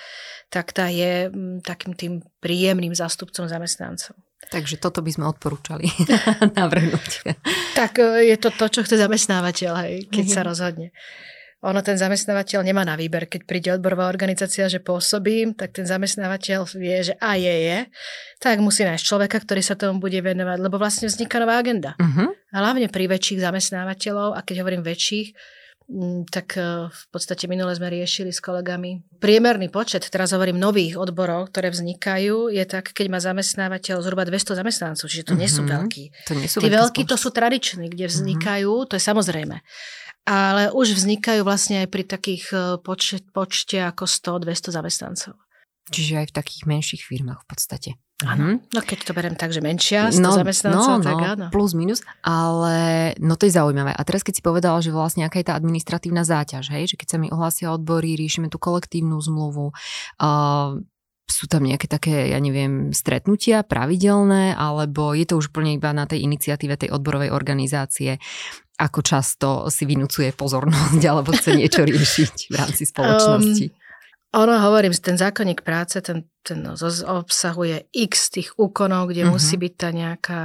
tak 0.50 0.74
tá 0.74 0.90
je 0.90 1.30
m, 1.30 1.62
takým 1.62 1.94
tým 1.94 2.12
príjemným 2.42 2.94
zástupcom 2.94 3.46
zamestnancov. 3.46 4.18
Takže 4.50 4.82
toto 4.82 4.98
by 4.98 5.10
sme 5.14 5.30
odporúčali 5.30 5.86
navrhnúť. 6.58 7.38
Tak 7.78 8.02
e, 8.02 8.34
je 8.34 8.36
to 8.38 8.50
to, 8.50 8.66
čo 8.66 8.80
chce 8.82 8.98
zamestnávateľ, 8.98 9.72
hej, 9.86 9.94
keď 10.10 10.24
mm-hmm. 10.26 10.38
sa 10.38 10.42
rozhodne. 10.42 10.88
Ono 11.60 11.80
ten 11.84 12.00
zamestnávateľ 12.00 12.64
nemá 12.64 12.88
na 12.88 12.96
výber. 12.96 13.28
Keď 13.28 13.40
príde 13.44 13.68
odborová 13.76 14.08
organizácia, 14.08 14.64
že 14.64 14.80
pôsobím, 14.80 15.52
tak 15.52 15.76
ten 15.76 15.84
zamestnávateľ 15.84 16.64
vie, 16.72 17.12
že 17.12 17.14
a 17.20 17.36
je, 17.36 17.52
je, 17.52 17.78
tak 18.40 18.64
musí 18.64 18.80
nájsť 18.88 19.04
človeka, 19.04 19.36
ktorý 19.44 19.60
sa 19.60 19.76
tomu 19.76 20.00
bude 20.00 20.16
venovať, 20.24 20.56
lebo 20.56 20.80
vlastne 20.80 21.12
vzniká 21.12 21.36
nová 21.36 21.60
agenda. 21.60 21.92
Uh-huh. 22.00 22.32
hlavne 22.56 22.88
pri 22.88 23.12
väčších 23.12 23.44
zamestnávateľov, 23.44 24.36
a 24.36 24.40
keď 24.40 24.64
hovorím 24.64 24.80
väčších, 24.80 25.36
Mm, 25.90 26.22
tak 26.30 26.54
e, 26.54 26.86
v 26.86 27.04
podstate 27.10 27.50
minule 27.50 27.74
sme 27.74 27.90
riešili 27.90 28.30
s 28.30 28.38
kolegami. 28.38 29.02
Priemerný 29.18 29.74
počet, 29.74 30.06
teraz 30.06 30.30
hovorím 30.30 30.62
nových 30.62 30.94
odborov, 30.94 31.50
ktoré 31.50 31.74
vznikajú, 31.74 32.46
je 32.46 32.62
tak, 32.62 32.94
keď 32.94 33.06
má 33.10 33.18
zamestnávateľ 33.18 33.98
zhruba 33.98 34.22
200 34.22 34.54
zamestnancov, 34.54 35.10
čiže 35.10 35.26
to 35.26 35.34
nie 35.34 35.50
sú 35.50 35.66
mhm. 35.66 35.70
veľkí. 35.74 36.04
To 36.30 36.34
nie 36.38 36.46
sú 36.46 36.62
Tí 36.62 36.70
veľkí 36.70 37.02
to 37.10 37.18
sú 37.18 37.34
tradiční, 37.34 37.90
kde 37.90 38.06
mhm. 38.06 38.12
vznikajú, 38.14 38.72
to 38.86 38.94
je 38.94 39.02
samozrejme. 39.02 39.58
Ale 40.28 40.70
už 40.70 40.94
vznikajú 40.94 41.42
vlastne 41.42 41.84
aj 41.84 41.88
pri 41.88 42.04
takých 42.04 42.44
e, 42.52 42.58
počte, 42.80 43.24
počte 43.32 43.80
ako 43.82 44.04
100-200 44.04 44.76
zamestnancov. 44.76 45.34
Čiže 45.90 46.22
aj 46.22 46.26
v 46.30 46.36
takých 46.36 46.62
menších 46.70 47.02
firmách 47.02 47.42
v 47.42 47.48
podstate. 47.50 47.90
Áno, 48.20 48.52
mm-hmm. 48.52 48.76
no 48.76 48.80
keď 48.84 48.98
to 49.00 49.12
beriem 49.16 49.32
tak, 49.32 49.48
že 49.48 49.64
menšia, 49.64 50.12
100 50.12 50.20
no, 50.20 50.30
zamestnancov, 50.36 51.00
no, 51.00 51.06
tak 51.08 51.16
no, 51.16 51.24
áno. 51.24 51.46
plus 51.48 51.72
minus, 51.72 52.04
ale 52.20 53.10
no 53.16 53.32
to 53.32 53.48
je 53.48 53.56
zaujímavé. 53.56 53.96
A 53.96 54.02
teraz 54.04 54.20
keď 54.20 54.34
si 54.36 54.42
povedala, 54.44 54.84
že 54.84 54.92
vlastne 54.92 55.24
aká 55.24 55.40
je 55.40 55.48
tá 55.48 55.56
administratívna 55.56 56.20
záťaž, 56.20 56.68
hej, 56.76 56.92
že 56.92 56.96
keď 57.00 57.08
sa 57.08 57.18
mi 57.18 57.32
ohlásia 57.32 57.72
odbory, 57.72 58.20
riešime 58.20 58.52
tú 58.52 58.60
kolektívnu 58.60 59.16
zmluvu, 59.16 59.72
uh, 59.72 60.76
sú 61.30 61.46
tam 61.46 61.64
nejaké 61.64 61.86
také, 61.86 62.34
ja 62.34 62.38
neviem, 62.42 62.90
stretnutia 62.90 63.62
pravidelné, 63.62 64.52
alebo 64.52 65.14
je 65.14 65.24
to 65.24 65.38
už 65.38 65.54
plne 65.54 65.78
iba 65.78 65.94
na 65.94 66.04
tej 66.04 66.26
iniciatíve 66.26 66.76
tej 66.76 66.90
odborovej 66.92 67.30
organizácie, 67.32 68.18
ako 68.80 69.00
často 69.04 69.48
si 69.68 69.84
vynúcuje 69.84 70.32
pozornosť 70.32 71.02
alebo 71.10 71.30
chce 71.36 71.56
niečo 71.56 71.84
riešiť 71.84 72.34
v 72.50 72.54
rámci 72.56 72.82
spoločnosti? 72.88 73.64
Um, 73.70 73.79
ono, 74.30 74.54
hovorím, 74.62 74.94
ten 74.94 75.18
zákonník 75.18 75.66
práce, 75.66 75.98
ten, 75.98 76.22
ten 76.46 76.62
obsahuje 77.02 77.90
x 77.90 78.30
tých 78.30 78.54
úkonov, 78.54 79.10
kde 79.10 79.26
uh-huh. 79.26 79.34
musí 79.34 79.58
byť 79.58 79.72
tá 79.74 79.90
nejaká 79.90 80.42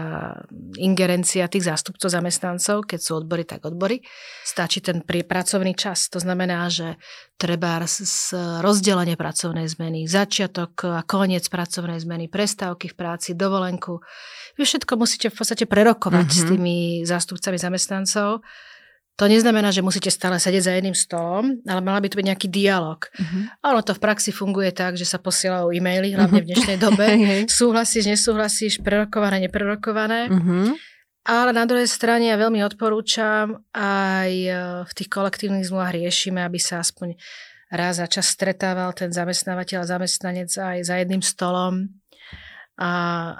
ingerencia 0.82 1.46
tých 1.46 1.70
zástupcov 1.70 2.10
zamestnancov, 2.10 2.90
keď 2.90 3.00
sú 3.00 3.22
odbory, 3.22 3.46
tak 3.46 3.62
odbory. 3.62 4.02
Stačí 4.42 4.82
ten 4.82 5.06
pracovný 5.06 5.78
čas. 5.78 6.10
To 6.10 6.18
znamená, 6.18 6.66
že 6.74 6.98
treba 7.38 7.78
rozdelenie 8.66 9.14
pracovnej 9.14 9.70
zmeny, 9.70 10.10
začiatok 10.10 10.74
a 10.90 11.06
koniec 11.06 11.46
pracovnej 11.46 12.02
zmeny, 12.02 12.26
prestávky 12.26 12.90
v 12.90 12.98
práci, 12.98 13.38
dovolenku. 13.38 14.02
Vy 14.58 14.66
všetko 14.66 14.98
musíte 14.98 15.30
v 15.30 15.38
podstate 15.38 15.70
prerokovať 15.70 16.26
uh-huh. 16.26 16.42
s 16.42 16.44
mhm. 16.44 16.50
tými 16.50 16.78
zástupcami 17.06 17.58
zamestnancov 17.62 18.42
to 19.16 19.32
neznamená, 19.32 19.72
že 19.72 19.80
musíte 19.80 20.12
stále 20.12 20.36
sedieť 20.36 20.64
za 20.68 20.74
jedným 20.76 20.96
stolom, 20.96 21.64
ale 21.64 21.80
mala 21.80 22.04
by 22.04 22.12
to 22.12 22.20
byť 22.20 22.28
nejaký 22.28 22.48
dialog. 22.52 23.00
Uh-huh. 23.16 23.48
A 23.64 23.72
ono 23.72 23.80
to 23.80 23.96
v 23.96 24.04
praxi 24.04 24.36
funguje 24.36 24.76
tak, 24.76 25.00
že 25.00 25.08
sa 25.08 25.24
posielajú 25.24 25.72
e-maily, 25.72 26.12
hlavne 26.12 26.44
v 26.44 26.50
dnešnej 26.52 26.76
dobe. 26.76 27.08
Súhlasíš, 27.48 28.12
nesúhlasíš, 28.12 28.84
prerokované, 28.84 29.48
neprerokované. 29.48 30.28
Uh-huh. 30.28 30.76
Ale 31.26 31.56
na 31.56 31.64
druhej 31.64 31.88
strane 31.88 32.28
ja 32.28 32.38
veľmi 32.38 32.60
odporúčam, 32.62 33.64
aj 33.74 34.32
e, 34.32 34.52
v 34.86 34.92
tých 34.94 35.10
kolektívnych 35.10 35.66
zmluvách 35.66 35.98
riešime, 35.98 36.44
aby 36.44 36.62
sa 36.62 36.84
aspoň 36.84 37.18
raz 37.74 37.98
za 37.98 38.06
čas 38.06 38.30
stretával 38.30 38.94
ten 38.94 39.10
zamestnávateľ 39.10 39.82
a 39.82 39.90
zamestnanec 39.90 40.52
aj 40.54 40.78
za 40.86 40.96
jedným 41.02 41.26
stolom, 41.26 41.90
a, 42.76 42.92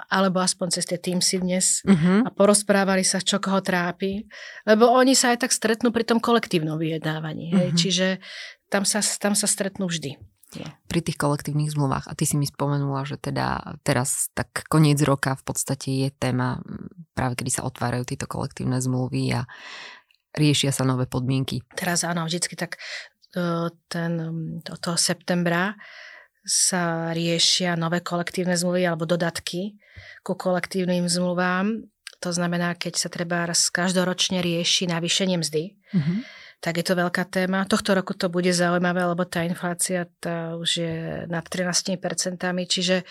alebo 0.08 0.40
aspoň 0.40 0.80
cez 0.80 0.84
tie 0.88 0.96
Teamsy 0.96 1.44
dnes 1.44 1.84
uh-huh. 1.84 2.24
a 2.24 2.28
porozprávali 2.32 3.04
sa, 3.04 3.20
čo 3.20 3.36
koho 3.36 3.60
trápi, 3.60 4.24
lebo 4.64 4.88
oni 4.88 5.12
sa 5.12 5.36
aj 5.36 5.48
tak 5.48 5.52
stretnú 5.52 5.92
pri 5.92 6.08
tom 6.08 6.18
kolektívnom 6.20 6.80
vyjednávaní. 6.80 7.52
Uh-huh. 7.52 7.60
Hej? 7.60 7.68
Čiže 7.76 8.06
tam 8.72 8.88
sa, 8.88 9.04
tam 9.20 9.36
sa 9.36 9.44
stretnú 9.44 9.86
vždy. 9.86 10.16
Pri 10.88 11.00
tých 11.04 11.18
kolektívnych 11.20 11.74
zmluvách. 11.74 12.08
A 12.08 12.16
ty 12.16 12.24
si 12.24 12.38
mi 12.38 12.48
spomenula, 12.48 13.04
že 13.04 13.20
teda 13.20 13.76
teraz 13.84 14.32
tak 14.32 14.64
koniec 14.70 14.96
roka 15.04 15.36
v 15.36 15.44
podstate 15.44 15.88
je 16.06 16.08
téma 16.14 16.62
práve 17.12 17.36
kedy 17.36 17.60
sa 17.60 17.66
otvárajú 17.66 18.08
tieto 18.08 18.24
kolektívne 18.24 18.80
zmluvy 18.80 19.36
a 19.36 19.44
riešia 20.36 20.72
sa 20.72 20.86
nové 20.86 21.04
podmienky. 21.04 21.60
Teraz 21.76 22.04
áno, 22.04 22.24
vždycky 22.24 22.54
tak 22.56 22.80
e, 23.36 23.68
ten, 23.90 24.12
do 24.62 24.74
toho 24.80 24.96
septembra 24.96 25.76
sa 26.46 27.10
riešia 27.10 27.74
nové 27.74 27.98
kolektívne 28.00 28.54
zmluvy 28.54 28.86
alebo 28.86 29.02
dodatky 29.02 29.74
ku 30.22 30.38
kolektívnym 30.38 31.10
zmluvám. 31.10 31.90
To 32.22 32.30
znamená, 32.30 32.78
keď 32.78 32.94
sa 32.96 33.08
treba 33.10 33.44
raz 33.44 33.68
každoročne 33.68 34.40
rieši 34.40 34.88
navýšenie 34.88 35.36
mzdy, 35.36 35.74
mm-hmm. 35.74 36.18
tak 36.64 36.80
je 36.80 36.84
to 36.86 36.94
veľká 36.96 37.28
téma. 37.28 37.68
Tohto 37.68 37.92
roku 37.92 38.14
to 38.14 38.32
bude 38.32 38.48
zaujímavé, 38.54 39.04
lebo 39.04 39.26
tá 39.28 39.44
inflácia 39.44 40.08
tá 40.22 40.56
už 40.56 40.70
je 40.80 40.94
nad 41.28 41.44
13%, 41.44 41.98
čiže 42.70 43.04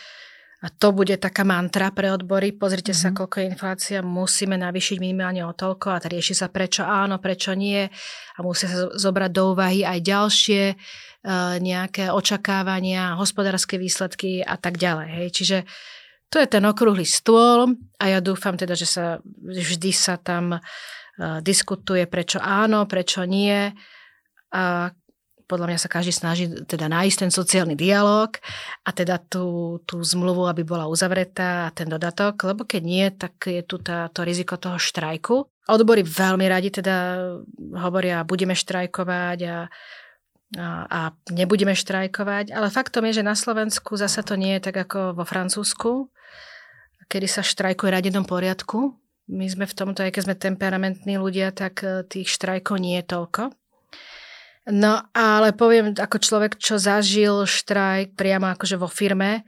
a 0.63 0.72
to 0.72 0.96
bude 0.96 1.20
taká 1.20 1.44
mantra 1.44 1.91
pre 1.91 2.15
odbory. 2.15 2.56
Pozrite 2.56 2.96
mm-hmm. 2.96 3.04
sa, 3.04 3.10
mhm. 3.12 3.18
koľko 3.20 3.36
je 3.36 3.46
inflácia, 3.52 4.00
musíme 4.00 4.56
navýšiť 4.56 4.98
minimálne 5.04 5.44
o 5.44 5.52
toľko 5.52 5.88
a 5.91 5.98
rieši 6.00 6.34
sa 6.38 6.48
prečo 6.48 6.88
áno, 6.88 7.20
prečo 7.20 7.52
nie 7.52 7.84
a 8.36 8.39
musia 8.39 8.72
sa 8.72 8.88
zobrať 8.96 9.32
do 9.36 9.44
úvahy 9.52 9.84
aj 9.84 10.00
ďalšie 10.00 10.63
uh, 10.74 11.60
nejaké 11.60 12.08
očakávania, 12.08 13.20
hospodárske 13.20 13.76
výsledky 13.76 14.39
a 14.39 14.56
tak 14.56 14.80
ďalej. 14.80 15.08
Hej. 15.12 15.28
Čiže 15.36 15.58
to 16.32 16.41
je 16.41 16.48
ten 16.50 16.63
okrúhly 16.63 17.06
stôl 17.06 17.76
a 18.00 18.06
ja 18.08 18.20
dúfam 18.24 18.56
teda, 18.56 18.74
že 18.74 18.88
sa 18.88 19.06
vždy 19.44 19.91
sa 19.91 20.15
tam 20.15 20.56
uh, 20.56 21.39
diskutuje 21.44 22.08
prečo 22.08 22.39
áno, 22.39 22.88
prečo 22.88 23.28
nie 23.28 23.76
a 24.56 24.89
podľa 25.46 25.68
mňa 25.72 25.80
sa 25.80 25.90
každý 25.90 26.14
snaží 26.14 26.46
teda 26.66 26.90
nájsť 26.90 27.18
ten 27.26 27.32
sociálny 27.32 27.78
dialog 27.78 28.34
a 28.82 28.90
teda 28.90 29.22
tú, 29.22 29.78
tú 29.86 30.02
zmluvu, 30.02 30.50
aby 30.50 30.66
bola 30.66 30.90
uzavretá 30.90 31.70
a 31.70 31.74
ten 31.74 31.86
dodatok, 31.86 32.50
lebo 32.50 32.66
keď 32.66 32.82
nie, 32.82 33.06
tak 33.14 33.38
je 33.46 33.62
tu 33.62 33.78
tá, 33.78 34.10
to 34.10 34.26
riziko 34.26 34.58
toho 34.58 34.82
štrajku. 34.82 35.46
Odbory 35.66 36.02
veľmi 36.06 36.46
radi 36.46 36.70
teda 36.74 37.30
hovoria, 37.78 38.26
budeme 38.26 38.54
štrajkovať 38.54 39.40
a, 39.46 39.58
a, 40.58 40.68
a 40.86 41.00
nebudeme 41.34 41.74
štrajkovať, 41.74 42.54
ale 42.54 42.74
faktom 42.74 43.06
je, 43.10 43.22
že 43.22 43.24
na 43.26 43.38
Slovensku 43.38 43.98
zasa 43.98 44.26
to 44.26 44.38
nie 44.38 44.58
je 44.58 44.70
tak 44.70 44.78
ako 44.90 45.18
vo 45.18 45.26
Francúzsku, 45.26 46.10
kedy 47.10 47.28
sa 47.30 47.46
štrajkuje 47.46 47.90
v 47.90 47.96
radenom 48.02 48.26
poriadku. 48.26 48.98
My 49.26 49.50
sme 49.50 49.66
v 49.66 49.74
tomto, 49.74 50.06
aj 50.06 50.14
keď 50.14 50.22
sme 50.22 50.36
temperamentní 50.38 51.18
ľudia, 51.18 51.50
tak 51.50 51.82
eh, 51.82 52.06
tých 52.06 52.30
štrajkov 52.30 52.78
nie 52.78 53.02
je 53.02 53.10
toľko. 53.10 53.44
No 54.65 55.06
ale 55.13 55.54
poviem, 55.54 55.93
ako 55.93 56.17
človek, 56.17 56.58
čo 56.58 56.82
zažil 56.82 57.45
štrajk 57.45 58.17
priamo 58.17 58.49
akože 58.49 58.82
vo 58.82 58.89
firme 58.89 59.45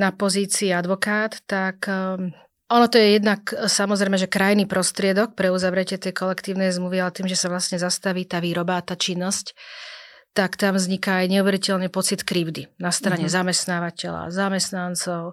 na 0.00 0.16
pozícii 0.16 0.72
advokát, 0.72 1.44
tak 1.44 1.84
um, 1.88 2.32
ono 2.66 2.86
to 2.88 2.96
je 2.96 3.20
jednak 3.20 3.46
samozrejme, 3.52 4.16
že 4.16 4.32
krajný 4.32 4.64
prostriedok 4.64 5.36
pre 5.36 5.52
uzavretie 5.52 6.00
tej 6.00 6.16
kolektívnej 6.16 6.72
zmluvy, 6.72 7.04
ale 7.04 7.12
tým, 7.12 7.28
že 7.28 7.36
sa 7.36 7.52
vlastne 7.52 7.76
zastaví 7.76 8.24
tá 8.24 8.40
výroba 8.40 8.80
a 8.80 8.86
tá 8.86 8.96
činnosť, 8.96 9.52
tak 10.36 10.56
tam 10.60 10.76
vzniká 10.76 11.24
aj 11.24 11.32
neuveriteľný 11.32 11.88
pocit 11.88 12.24
krivdy 12.24 12.68
na 12.80 12.92
strane 12.92 13.28
mm-hmm. 13.28 13.38
zamestnávateľa, 13.40 14.22
zamestnancov 14.32 15.32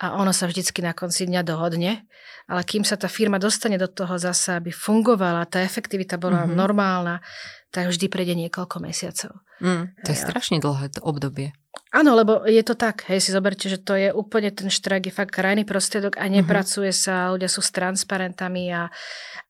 a 0.00 0.06
ono 0.16 0.30
sa 0.30 0.46
vždycky 0.46 0.82
na 0.82 0.94
konci 0.94 1.26
dňa 1.26 1.42
dohodne. 1.42 2.06
Ale 2.50 2.66
kým 2.66 2.82
sa 2.82 2.98
tá 2.98 3.06
firma 3.06 3.38
dostane 3.38 3.78
do 3.78 3.86
toho 3.86 4.18
zasa, 4.18 4.58
aby 4.58 4.74
fungovala, 4.74 5.46
tá 5.46 5.62
efektivita 5.62 6.18
bola 6.18 6.46
mm-hmm. 6.46 6.56
normálna, 6.56 7.22
tak 7.70 7.90
vždy 7.90 8.06
prejde 8.10 8.34
niekoľko 8.34 8.76
mesiacov. 8.82 9.42
Mm, 9.62 9.94
to 10.02 10.08
je 10.10 10.18
ja. 10.18 10.24
strašne 10.26 10.58
dlhé 10.58 10.90
to 10.90 11.00
obdobie. 11.06 11.54
Áno, 11.90 12.14
lebo 12.14 12.46
je 12.46 12.62
to 12.62 12.78
tak. 12.78 13.02
Hej, 13.10 13.26
si 13.26 13.30
zoberte, 13.34 13.66
že 13.66 13.78
to 13.78 13.98
je 13.98 14.14
úplne 14.14 14.54
ten 14.54 14.70
štrajk, 14.70 15.10
je 15.10 15.14
fakt 15.14 15.34
krajný 15.34 15.66
prostriedok 15.66 16.22
a 16.22 16.30
nepracuje 16.30 16.94
mm-hmm. 16.94 17.02
sa, 17.10 17.34
ľudia 17.34 17.50
sú 17.50 17.66
s 17.66 17.74
transparentami 17.74 18.70
a, 18.70 18.86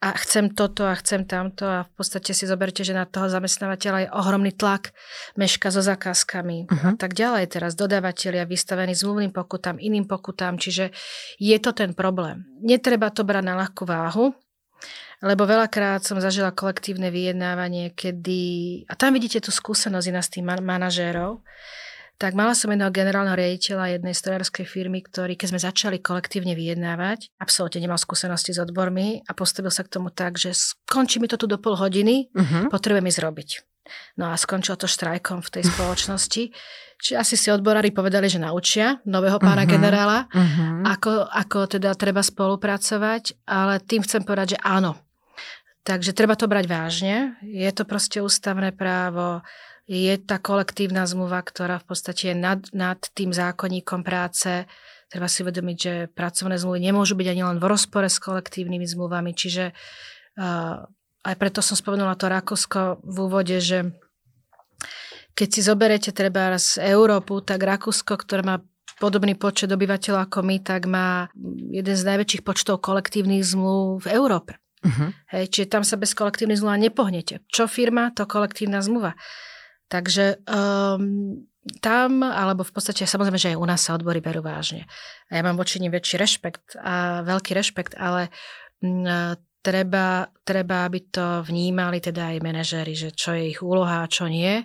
a 0.01 0.09
chcem 0.25 0.49
toto 0.57 0.89
a 0.89 0.97
chcem 0.97 1.29
tamto 1.29 1.69
a 1.69 1.85
v 1.85 1.93
podstate 2.01 2.33
si 2.33 2.49
zoberte, 2.49 2.81
že 2.81 2.97
na 2.97 3.05
toho 3.05 3.29
zamestnávateľa 3.29 4.09
je 4.09 4.13
ohromný 4.17 4.57
tlak, 4.57 4.97
meška 5.37 5.69
so 5.69 5.85
zakázkami 5.85 6.65
mm-hmm. 6.65 6.81
a 6.81 6.89
mhm. 6.93 6.97
tak 6.97 7.13
ďalej. 7.13 7.45
Teraz 7.53 7.77
dodávateľia 7.77 8.49
vystavení 8.49 8.97
zmluvným 8.97 9.37
pokutám, 9.37 9.77
iným 9.77 10.09
pokutám, 10.09 10.57
čiže 10.57 10.97
je 11.37 11.57
to 11.61 11.77
ten 11.77 11.93
problém. 11.93 12.49
Netreba 12.65 13.13
to 13.13 13.21
brať 13.21 13.45
na 13.45 13.55
ľahkú 13.61 13.85
váhu, 13.85 14.33
lebo 15.21 15.45
veľakrát 15.45 16.01
som 16.01 16.17
zažila 16.17 16.53
kolektívne 16.53 17.13
vyjednávanie, 17.13 17.93
kedy, 17.93 18.43
a 18.89 18.97
tam 18.97 19.13
vidíte 19.13 19.45
tú 19.45 19.53
skúsenosť 19.53 20.09
na 20.13 20.23
s 20.25 20.33
tým 20.33 20.49
manažérov, 20.49 21.45
tak 22.21 22.37
mala 22.37 22.53
som 22.53 22.69
jedného 22.69 22.93
generálneho 22.93 23.33
riaditeľa 23.33 23.97
jednej 23.97 24.13
strojárskej 24.13 24.69
firmy, 24.69 25.01
ktorý, 25.01 25.41
keď 25.41 25.57
sme 25.57 25.61
začali 25.61 25.97
kolektívne 26.05 26.53
vyjednávať, 26.53 27.33
absolútne 27.41 27.81
nemal 27.81 27.97
skúsenosti 27.97 28.53
s 28.53 28.61
odbormi 28.61 29.25
a 29.25 29.33
postavil 29.33 29.73
sa 29.73 29.81
k 29.89 29.97
tomu 29.97 30.13
tak, 30.13 30.37
že 30.37 30.53
skončí 30.53 31.17
mi 31.17 31.33
to 31.33 31.41
tu 31.41 31.49
do 31.49 31.57
pol 31.57 31.81
hodiny, 31.81 32.29
uh-huh. 32.29 32.69
potrebujem 32.69 33.09
ísť 33.09 33.25
robiť. 33.25 33.51
No 34.21 34.29
a 34.29 34.37
skončilo 34.37 34.77
to 34.77 34.85
štrajkom 34.85 35.41
v 35.41 35.49
tej 35.49 35.65
spoločnosti. 35.73 36.53
Čiže 37.01 37.17
asi 37.17 37.35
si 37.41 37.49
odborári 37.49 37.89
povedali, 37.89 38.29
že 38.29 38.37
naučia 38.37 39.01
nového 39.09 39.41
pána 39.41 39.65
uh-huh, 39.65 39.73
generála, 39.73 40.29
uh-huh. 40.29 40.93
Ako, 40.93 41.25
ako 41.25 41.81
teda 41.81 41.97
treba 41.97 42.21
spolupracovať, 42.21 43.49
ale 43.49 43.81
tým 43.81 44.05
chcem 44.05 44.21
povedať, 44.29 44.55
že 44.55 44.59
áno, 44.61 44.93
Takže 45.81 46.13
treba 46.13 46.37
to 46.37 46.45
brať 46.45 46.69
vážne. 46.69 47.41
Je 47.41 47.71
to 47.73 47.89
proste 47.89 48.21
ústavné 48.21 48.71
právo, 48.71 49.41
je 49.91 50.15
tá 50.23 50.39
kolektívna 50.39 51.03
zmluva, 51.03 51.43
ktorá 51.43 51.83
v 51.83 51.87
podstate 51.91 52.31
je 52.31 52.37
nad, 52.39 52.63
nad 52.71 53.03
tým 53.11 53.35
zákonníkom 53.35 54.07
práce. 54.07 54.71
Treba 55.11 55.27
si 55.27 55.43
uvedomiť, 55.43 55.77
že 55.83 55.95
pracovné 56.15 56.63
zmluvy 56.63 56.79
nemôžu 56.79 57.19
byť 57.19 57.27
ani 57.27 57.43
len 57.43 57.59
v 57.59 57.67
rozpore 57.67 58.07
s 58.07 58.23
kolektívnymi 58.23 58.87
zmluvami. 58.87 59.35
Čiže 59.35 59.75
uh, 59.75 60.87
aj 61.27 61.35
preto 61.35 61.59
som 61.59 61.75
spomenula 61.75 62.15
to 62.15 62.31
Rakúsko 62.31 63.03
v 63.03 63.17
úvode, 63.19 63.59
že 63.59 63.91
keď 65.35 65.49
si 65.51 65.61
zoberete 65.67 66.15
treba 66.15 66.55
z 66.55 66.79
Európu, 66.87 67.43
tak 67.43 67.67
Rakúsko, 67.67 68.15
ktoré 68.15 68.47
má 68.47 68.63
podobný 69.03 69.35
počet 69.35 69.75
obyvateľov 69.75 70.29
ako 70.29 70.39
my, 70.47 70.57
tak 70.63 70.87
má 70.87 71.27
jeden 71.73 71.97
z 71.99 72.07
najväčších 72.07 72.47
počtov 72.47 72.79
kolektívnych 72.79 73.43
zmluv 73.43 74.07
v 74.07 74.15
Európe. 74.15 74.60
Uh-huh. 74.81 75.13
Hej, 75.37 75.53
čiže 75.53 75.67
tam 75.69 75.85
sa 75.85 76.01
bez 76.01 76.17
kolektívnej 76.17 76.57
zmluvy 76.57 76.89
nepohnete. 76.89 77.45
Čo 77.53 77.69
firma, 77.69 78.13
to 78.17 78.25
kolektívna 78.25 78.81
zmluva. 78.81 79.13
Takže 79.93 80.41
um, 80.49 81.45
tam, 81.85 82.25
alebo 82.25 82.65
v 82.65 82.73
podstate 82.73 83.05
samozrejme, 83.05 83.37
že 83.37 83.53
aj 83.53 83.61
u 83.61 83.67
nás 83.69 83.85
sa 83.85 83.93
odbory 83.93 84.25
berú 84.25 84.41
vážne. 84.41 84.89
A 85.29 85.37
ja 85.37 85.43
mám 85.45 85.61
voči 85.61 85.77
nim 85.83 85.93
väčší 85.93 86.17
rešpekt 86.17 86.81
a 86.81 87.21
veľký 87.27 87.53
rešpekt, 87.53 88.01
ale 88.01 88.33
m, 88.81 89.37
treba, 89.61 90.33
treba, 90.41 90.89
aby 90.89 91.13
to 91.13 91.45
vnímali 91.45 92.01
teda 92.01 92.33
aj 92.33 92.39
manažéri, 92.41 92.97
že 92.97 93.13
čo 93.13 93.37
je 93.37 93.53
ich 93.53 93.61
úloha 93.61 94.05
a 94.05 94.11
čo 94.11 94.25
nie. 94.33 94.65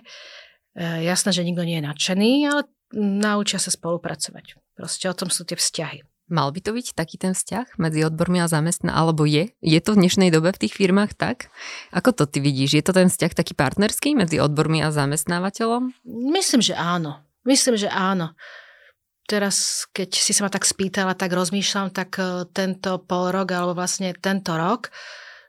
jasné, 1.04 1.36
že 1.36 1.44
nikto 1.44 1.68
nie 1.68 1.84
je 1.84 1.88
nadšený, 1.92 2.32
ale 2.48 2.62
naučia 2.96 3.60
sa 3.60 3.68
spolupracovať. 3.68 4.56
Proste 4.72 5.12
o 5.12 5.16
tom 5.16 5.28
sú 5.28 5.44
tie 5.44 5.60
vzťahy. 5.60 6.00
Mal 6.26 6.50
by 6.50 6.58
to 6.58 6.74
byť 6.74 6.98
taký 6.98 7.22
ten 7.22 7.38
vzťah 7.38 7.78
medzi 7.78 8.02
odbormi 8.02 8.42
a 8.42 8.50
zamestná, 8.50 8.98
alebo 8.98 9.22
je? 9.22 9.54
Je 9.62 9.78
to 9.78 9.94
v 9.94 10.02
dnešnej 10.02 10.34
dobe 10.34 10.50
v 10.50 10.66
tých 10.66 10.74
firmách 10.74 11.14
tak? 11.14 11.54
Ako 11.94 12.10
to 12.10 12.26
ty 12.26 12.42
vidíš? 12.42 12.74
Je 12.74 12.82
to 12.82 12.90
ten 12.90 13.06
vzťah 13.06 13.30
taký 13.30 13.54
partnerský 13.54 14.18
medzi 14.18 14.42
odbormi 14.42 14.82
a 14.82 14.90
zamestnávateľom? 14.90 15.94
Myslím, 16.34 16.66
že 16.66 16.74
áno. 16.74 17.22
Myslím, 17.46 17.78
že 17.78 17.86
áno. 17.86 18.34
Teraz, 19.30 19.86
keď 19.94 20.18
si 20.18 20.34
sa 20.34 20.46
ma 20.46 20.50
tak 20.50 20.66
spýtala, 20.66 21.14
tak 21.14 21.30
rozmýšľam, 21.30 21.94
tak 21.94 22.18
e, 22.18 22.46
tento 22.50 22.98
pol 23.06 23.30
rok, 23.30 23.46
alebo 23.54 23.78
vlastne 23.78 24.10
tento 24.18 24.58
rok, 24.58 24.90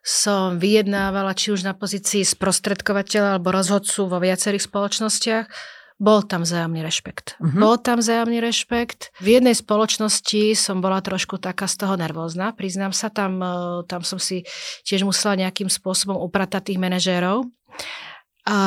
som 0.06 0.62
vyjednávala 0.62 1.34
či 1.34 1.58
už 1.58 1.66
na 1.66 1.74
pozícii 1.74 2.22
sprostredkovateľa 2.22 3.38
alebo 3.38 3.50
rozhodcu 3.50 4.06
vo 4.06 4.22
viacerých 4.22 4.64
spoločnostiach 4.64 5.46
bol 5.98 6.22
tam 6.22 6.46
vzájomný 6.46 6.86
rešpekt. 6.86 7.42
Uh-huh. 7.42 7.58
Bol 7.58 7.76
tam 7.82 7.98
vzájomný 7.98 8.38
rešpekt. 8.38 9.10
V 9.18 9.42
jednej 9.42 9.58
spoločnosti 9.58 10.54
som 10.54 10.78
bola 10.78 11.02
trošku 11.02 11.42
taká 11.42 11.66
z 11.66 11.82
toho 11.82 11.98
nervózna, 11.98 12.54
priznám 12.54 12.94
sa, 12.94 13.10
tam, 13.10 13.42
e, 13.42 13.82
tam 13.90 14.06
som 14.06 14.22
si 14.22 14.46
tiež 14.86 15.02
musela 15.02 15.34
nejakým 15.34 15.74
spôsobom 15.74 16.14
upratať 16.22 16.74
tých 16.74 16.80
manažérov. 16.80 17.50
A 18.48 18.58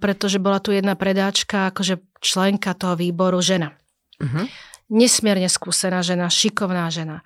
pretože 0.00 0.40
bola 0.40 0.58
tu 0.64 0.72
jedna 0.72 0.96
predáčka, 0.98 1.70
akože 1.70 2.00
členka 2.24 2.72
toho 2.72 2.96
výboru, 2.96 3.38
žena. 3.44 3.76
Uh-huh. 4.18 4.48
Nesmierne 4.88 5.46
skúsená 5.52 6.00
žena, 6.00 6.32
šikovná 6.32 6.88
žena. 6.88 7.20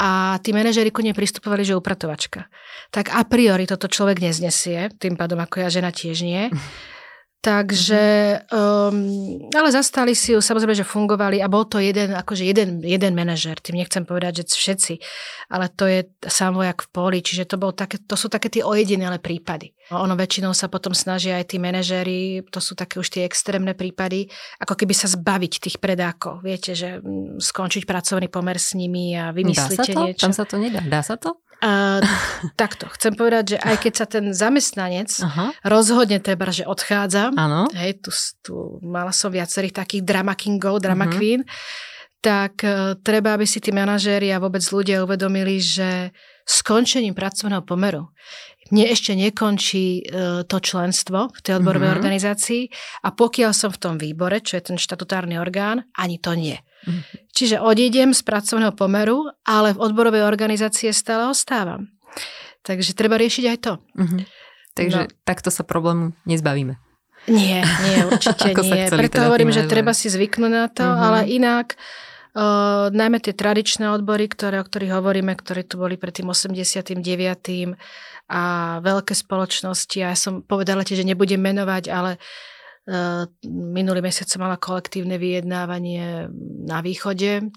a 0.00 0.40
tí 0.40 0.56
manažery 0.56 0.88
ku 0.88 1.04
nej 1.04 1.12
pristupovali, 1.12 1.60
že 1.60 1.76
upratovačka. 1.76 2.48
Tak 2.88 3.12
a 3.12 3.20
priori 3.28 3.68
toto 3.68 3.84
človek 3.84 4.24
neznesie, 4.24 4.88
tým 4.96 5.12
pádom 5.12 5.36
ako 5.44 5.60
ja 5.60 5.68
žena 5.68 5.92
tiež 5.92 6.24
nie. 6.24 6.48
Takže, 7.40 8.36
um, 8.52 9.48
ale 9.48 9.68
zastali 9.72 10.12
si 10.12 10.36
ju, 10.36 10.44
samozrejme, 10.44 10.76
že 10.76 10.84
fungovali 10.84 11.40
a 11.40 11.48
bol 11.48 11.64
to 11.64 11.80
jeden, 11.80 12.12
akože 12.12 12.44
jeden, 12.44 12.84
jeden 12.84 13.16
manažer, 13.16 13.56
tým 13.56 13.80
nechcem 13.80 14.04
povedať, 14.04 14.44
že 14.44 14.60
všetci, 14.60 14.94
ale 15.48 15.72
to 15.72 15.88
je 15.88 16.04
samvojak 16.20 16.84
v 16.84 16.88
poli, 16.92 17.18
čiže 17.24 17.48
to, 17.48 17.56
bol 17.56 17.72
také, 17.72 17.96
to 17.96 18.12
sú 18.12 18.28
také 18.28 18.52
tie 18.52 18.60
ojedinelé 18.60 19.16
prípady. 19.24 19.72
Ono 19.88 20.12
väčšinou 20.20 20.52
sa 20.52 20.68
potom 20.68 20.92
snažia 20.92 21.40
aj 21.40 21.48
tí 21.48 21.56
manažéri, 21.56 22.44
to 22.52 22.60
sú 22.60 22.76
také 22.76 23.00
už 23.00 23.08
tie 23.08 23.24
extrémne 23.24 23.72
prípady, 23.72 24.28
ako 24.60 24.76
keby 24.76 24.92
sa 24.92 25.08
zbaviť 25.08 25.52
tých 25.64 25.76
predákov. 25.80 26.44
Viete, 26.44 26.76
že 26.76 27.00
mm, 27.00 27.40
skončiť 27.40 27.88
pracovný 27.88 28.28
pomer 28.28 28.60
s 28.60 28.76
nimi 28.76 29.16
a 29.16 29.32
vymyslíte 29.32 29.80
Dá 29.80 29.88
sa 29.88 29.96
to? 29.96 30.00
niečo. 30.04 30.22
Tam 30.28 30.36
sa 30.36 30.44
to 30.44 30.60
nedá. 30.60 30.84
Dá 30.84 31.00
sa 31.00 31.16
to? 31.16 31.40
Takto, 32.60 32.88
chcem 32.96 33.12
povedať, 33.12 33.44
že 33.54 33.58
aj 33.60 33.76
keď 33.84 33.92
sa 33.92 34.06
ten 34.08 34.32
zamestnanec 34.32 35.10
Aha. 35.20 35.52
rozhodne 35.68 36.16
treba, 36.16 36.48
že 36.48 36.64
odchádza, 36.64 37.36
ano. 37.36 37.68
hej, 37.76 38.00
tu, 38.00 38.10
tu 38.40 38.54
mala 38.80 39.12
som 39.12 39.28
viacerých 39.28 39.76
takých 39.76 40.02
drama 40.04 40.32
kingov, 40.32 40.80
drama 40.80 41.04
uh-huh. 41.04 41.16
queen, 41.20 41.40
tak 42.24 42.64
uh, 42.64 42.96
treba, 43.00 43.36
aby 43.36 43.44
si 43.44 43.60
tí 43.60 43.76
manažéri 43.76 44.32
a 44.32 44.40
vôbec 44.40 44.64
ľudia 44.64 45.04
uvedomili, 45.04 45.60
že 45.60 46.16
skončením 46.48 47.12
pracovného 47.12 47.64
pomeru 47.64 48.08
mne 48.70 48.86
ešte 48.86 49.18
nekončí 49.18 50.06
uh, 50.06 50.46
to 50.46 50.62
členstvo 50.62 51.34
v 51.34 51.40
tej 51.42 51.58
odborovej 51.58 51.90
uh-huh. 51.90 51.98
organizácii 51.98 52.62
a 53.02 53.10
pokiaľ 53.10 53.50
som 53.50 53.70
v 53.74 53.82
tom 53.82 53.94
výbore, 53.98 54.38
čo 54.40 54.56
je 54.56 54.72
ten 54.72 54.78
štatutárny 54.78 55.36
orgán, 55.36 55.90
ani 55.98 56.22
to 56.22 56.38
nie. 56.38 56.56
Uh-huh. 56.86 57.02
Čiže 57.32 57.60
odídem 57.60 58.16
z 58.16 58.22
pracovného 58.24 58.72
pomeru, 58.72 59.28
ale 59.44 59.76
v 59.76 59.82
odborovej 59.82 60.24
organizácie 60.24 60.92
stále 60.92 61.28
ostávam. 61.28 61.92
Takže 62.64 62.92
treba 62.92 63.16
riešiť 63.16 63.44
aj 63.48 63.58
to. 63.60 63.72
Uh-huh. 63.96 64.20
Takže 64.76 65.00
no. 65.08 65.12
takto 65.24 65.48
sa 65.52 65.64
problému 65.64 66.16
nezbavíme. 66.28 66.76
Nie, 67.28 67.60
nie, 67.64 67.98
určite 68.10 68.56
nie. 68.56 68.88
Preto 68.88 69.20
teda 69.20 69.28
hovorím, 69.28 69.52
že 69.52 69.68
treba 69.68 69.92
si 69.92 70.08
zvyknúť 70.08 70.52
na 70.52 70.66
to, 70.72 70.84
uh-huh. 70.84 71.04
ale 71.04 71.18
inak 71.28 71.76
uh, 72.36 72.88
najmä 72.92 73.20
tie 73.20 73.36
tradičné 73.36 73.92
odbory, 73.92 74.28
ktoré, 74.28 74.60
o 74.60 74.64
ktorých 74.64 74.96
hovoríme, 74.96 75.36
ktoré 75.36 75.64
tu 75.64 75.76
boli 75.76 76.00
pred 76.00 76.16
tým 76.16 76.32
89. 76.32 76.96
a 78.30 78.42
veľké 78.80 79.12
spoločnosti, 79.12 79.98
a 80.00 80.14
ja 80.14 80.18
som 80.18 80.40
povedala 80.40 80.86
tiež, 80.86 81.02
že 81.02 81.08
nebudem 81.08 81.42
menovať, 81.42 81.84
ale 81.90 82.16
Eh, 82.16 82.22
minulý 83.46 84.00
mesiac 84.02 84.26
som 84.26 84.42
mala 84.42 84.58
kolektívne 84.58 85.14
vyjednávanie 85.14 86.26
na 86.66 86.82
východe 86.82 87.50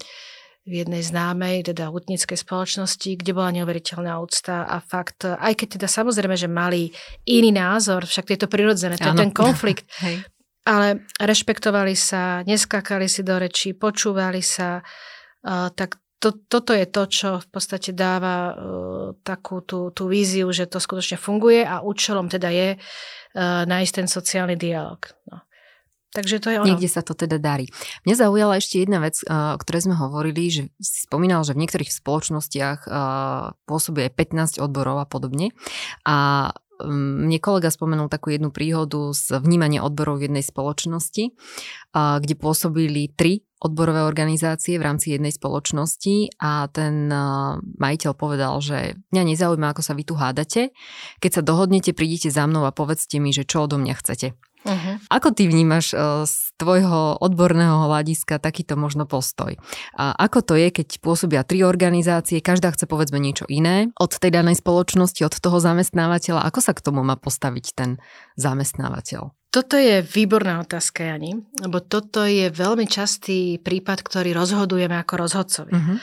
v 0.64 0.72
jednej 0.80 1.04
známej, 1.04 1.74
teda 1.74 1.92
hutnickej 1.92 2.40
spoločnosti, 2.40 3.20
kde 3.20 3.36
bola 3.36 3.52
neuveriteľná 3.52 4.16
úcta 4.16 4.64
a 4.64 4.80
fakt, 4.80 5.28
aj 5.28 5.52
keď 5.60 5.76
teda 5.76 5.88
samozrejme, 5.92 6.36
že 6.40 6.48
mali 6.48 6.88
iný 7.28 7.52
názor, 7.52 8.08
však 8.08 8.32
je 8.32 8.38
to 8.40 8.48
prirodzené, 8.48 8.96
to 8.96 9.12
je 9.12 9.20
ten 9.20 9.34
konflikt, 9.34 9.84
Hej. 10.04 10.24
ale 10.64 11.04
rešpektovali 11.20 11.92
sa, 11.92 12.40
neskákali 12.48 13.04
si 13.12 13.20
do 13.20 13.36
rečí, 13.36 13.76
počúvali 13.76 14.40
sa, 14.40 14.80
uh, 14.80 15.68
tak 15.68 16.00
to, 16.24 16.32
toto 16.48 16.72
je 16.72 16.88
to, 16.88 17.04
čo 17.04 17.28
v 17.44 17.48
podstate 17.52 17.92
dáva 17.92 18.56
uh, 18.56 18.56
takú 19.20 19.60
tú, 19.60 19.92
tú 19.92 20.08
víziu, 20.08 20.48
že 20.56 20.64
to 20.64 20.80
skutočne 20.80 21.20
funguje 21.20 21.60
a 21.60 21.84
účelom 21.84 22.32
teda 22.32 22.48
je 22.48 22.68
uh, 22.80 23.68
nájsť 23.68 23.92
ten 23.92 24.08
sociálny 24.08 24.56
dialog. 24.56 25.04
No. 25.28 25.44
Takže 26.14 26.40
to 26.40 26.48
je 26.48 26.56
ono. 26.62 26.70
Niekde 26.70 26.88
sa 26.88 27.02
to 27.04 27.12
teda 27.12 27.42
darí. 27.42 27.68
Mňa 28.06 28.14
zaujala 28.14 28.62
ešte 28.62 28.78
jedna 28.86 29.02
vec, 29.02 29.18
o 29.26 29.58
ktorej 29.58 29.90
sme 29.90 29.98
hovorili, 29.98 30.46
že 30.46 30.62
si 30.78 31.10
spomínal, 31.10 31.42
že 31.42 31.58
v 31.58 31.66
niektorých 31.66 31.90
spoločnostiach 31.90 32.86
pôsobí 33.66 34.06
aj 34.06 34.14
15 34.14 34.62
odborov 34.62 35.02
a 35.02 35.10
podobne. 35.10 35.50
A 36.06 36.54
mne 36.86 37.38
kolega 37.42 37.66
spomenul 37.66 38.06
takú 38.06 38.30
jednu 38.30 38.54
príhodu 38.54 39.10
z 39.10 39.42
vnímania 39.42 39.82
odborov 39.82 40.22
v 40.22 40.30
jednej 40.30 40.46
spoločnosti, 40.46 41.34
kde 41.94 42.34
pôsobili 42.38 43.10
tri 43.10 43.42
odborové 43.64 44.04
organizácie 44.04 44.76
v 44.76 44.84
rámci 44.84 45.16
jednej 45.16 45.32
spoločnosti 45.32 46.36
a 46.36 46.68
ten 46.68 47.08
majiteľ 47.80 48.12
povedal, 48.12 48.60
že 48.60 49.00
mňa 49.08 49.22
nezaujíma, 49.32 49.72
ako 49.72 49.80
sa 49.80 49.96
vy 49.96 50.04
tu 50.04 50.14
hádate. 50.14 50.76
Keď 51.24 51.40
sa 51.40 51.42
dohodnete, 51.42 51.96
prídite 51.96 52.28
za 52.28 52.44
mnou 52.44 52.68
a 52.68 52.76
povedzte 52.76 53.16
mi, 53.16 53.32
že 53.32 53.48
čo 53.48 53.64
odo 53.64 53.80
mňa 53.80 53.94
chcete. 53.96 54.36
Uh-huh. 54.64 54.96
Ako 55.12 55.36
ty 55.36 55.44
vnímaš 55.44 55.92
uh, 55.92 56.24
z 56.24 56.56
tvojho 56.56 57.20
odborného 57.20 57.84
hľadiska 57.84 58.40
takýto 58.40 58.80
možno 58.80 59.04
postoj? 59.04 59.60
A 59.92 60.16
ako 60.16 60.40
to 60.40 60.54
je, 60.56 60.72
keď 60.72 61.04
pôsobia 61.04 61.44
tri 61.44 61.60
organizácie, 61.60 62.40
každá 62.40 62.72
chce 62.72 62.88
povedzme 62.88 63.20
niečo 63.20 63.44
iné 63.52 63.92
od 64.00 64.16
tej 64.16 64.32
danej 64.32 64.64
spoločnosti, 64.64 65.20
od 65.20 65.36
toho 65.36 65.60
zamestnávateľa, 65.60 66.48
ako 66.48 66.60
sa 66.64 66.72
k 66.72 66.80
tomu 66.80 67.04
má 67.04 67.20
postaviť 67.20 67.76
ten 67.76 68.00
zamestnávateľ? 68.40 69.36
Toto 69.54 69.78
je 69.78 70.02
výborná 70.02 70.58
otázka, 70.58 71.14
Jani, 71.14 71.38
lebo 71.62 71.78
toto 71.78 72.26
je 72.26 72.50
veľmi 72.50 72.90
častý 72.90 73.62
prípad, 73.62 74.02
ktorý 74.02 74.34
rozhodujeme 74.34 74.98
ako 74.98 75.14
rozhodcovi. 75.14 75.70
Uh-huh. 75.70 75.96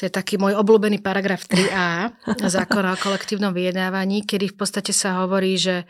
To 0.00 0.08
je 0.08 0.10
taký 0.10 0.40
môj 0.40 0.56
obľúbený 0.56 1.04
paragraf 1.04 1.44
3a 1.44 2.16
zákona 2.56 2.96
o 2.96 3.02
kolektívnom 3.04 3.52
vyjednávaní, 3.52 4.24
kedy 4.24 4.48
v 4.48 4.56
podstate 4.56 4.96
sa 4.96 5.20
hovorí, 5.20 5.60
že 5.60 5.84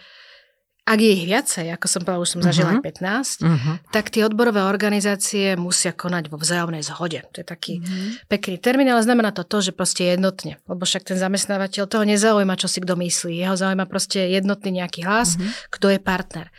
ak 0.84 0.98
je 1.00 1.10
ich 1.16 1.24
viacej, 1.24 1.72
ako 1.72 1.86
som 1.88 2.02
povedala, 2.04 2.24
už 2.26 2.32
som 2.34 2.42
zažila 2.44 2.76
uh-huh. 2.76 2.84
15, 2.84 3.46
uh-huh. 3.46 3.74
tak 3.88 4.12
tie 4.12 4.26
odborové 4.26 4.60
organizácie 4.66 5.56
musia 5.56 5.96
konať 5.96 6.28
vo 6.28 6.36
vzájomnej 6.36 6.84
zhode. 6.84 7.24
To 7.32 7.40
je 7.40 7.46
taký 7.46 7.80
uh-huh. 7.80 8.26
pekný 8.28 8.60
termín, 8.60 8.92
ale 8.92 9.00
znamená 9.00 9.32
to 9.32 9.48
to, 9.48 9.64
že 9.64 9.72
proste 9.72 10.04
jednotne. 10.04 10.60
Lebo 10.68 10.84
však 10.84 11.08
ten 11.08 11.16
zamestnávateľ 11.16 11.88
toho 11.88 12.04
nezaujíma, 12.04 12.60
čo 12.60 12.68
si 12.68 12.84
kto 12.84 13.00
myslí. 13.00 13.32
Jeho 13.38 13.56
zaujíma 13.56 13.88
proste 13.88 14.28
jednotný 14.28 14.84
nejaký 14.84 15.08
hlas, 15.08 15.40
uh-huh. 15.40 15.72
kto 15.72 15.94
je 15.94 15.98
partner. 16.02 16.52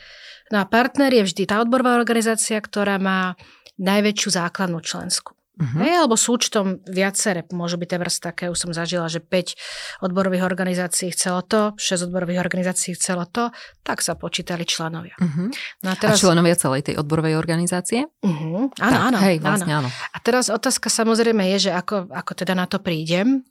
No 0.54 0.62
a 0.62 0.66
partner 0.70 1.10
je 1.10 1.26
vždy 1.26 1.44
tá 1.50 1.62
odborová 1.62 1.98
organizácia, 1.98 2.62
ktorá 2.62 3.02
má 3.02 3.34
najväčšiu 3.82 4.30
základnú 4.36 4.80
členskú. 4.82 5.36
Uh-huh. 5.56 5.88
Hej, 5.88 6.04
alebo 6.04 6.20
súčtom 6.20 6.84
viacere, 6.84 7.48
môžu 7.56 7.80
byť 7.80 7.88
teraz 7.88 8.20
také, 8.20 8.52
už 8.52 8.60
som 8.60 8.72
zažila, 8.76 9.08
že 9.08 9.24
5 9.24 10.04
odborových 10.04 10.44
organizácií 10.44 11.16
chcelo 11.16 11.48
to, 11.48 11.72
6 11.80 12.12
odborových 12.12 12.44
organizácií 12.44 12.92
chcelo 13.00 13.24
to, 13.24 13.56
tak 13.80 14.04
sa 14.04 14.20
počítali 14.20 14.68
členovia. 14.68 15.16
Uh-huh. 15.16 15.48
No 15.80 15.88
a, 15.88 15.96
teraz... 15.96 16.20
a 16.20 16.24
členovia 16.28 16.60
celej 16.60 16.92
tej 16.92 17.00
odborovej 17.00 17.40
organizácie? 17.40 18.04
Uh-huh. 18.20 18.68
Áno, 18.84 18.98
tak, 19.00 19.08
áno, 19.08 19.18
hej, 19.24 19.38
vlastne 19.40 19.74
áno. 19.80 19.88
áno. 19.88 19.90
A 20.12 20.18
teraz 20.20 20.52
otázka 20.52 20.92
samozrejme 20.92 21.48
je, 21.56 21.72
že 21.72 21.72
ako, 21.72 22.12
ako 22.12 22.32
teda 22.36 22.52
na 22.52 22.68
to 22.68 22.84
prídem. 22.84 23.48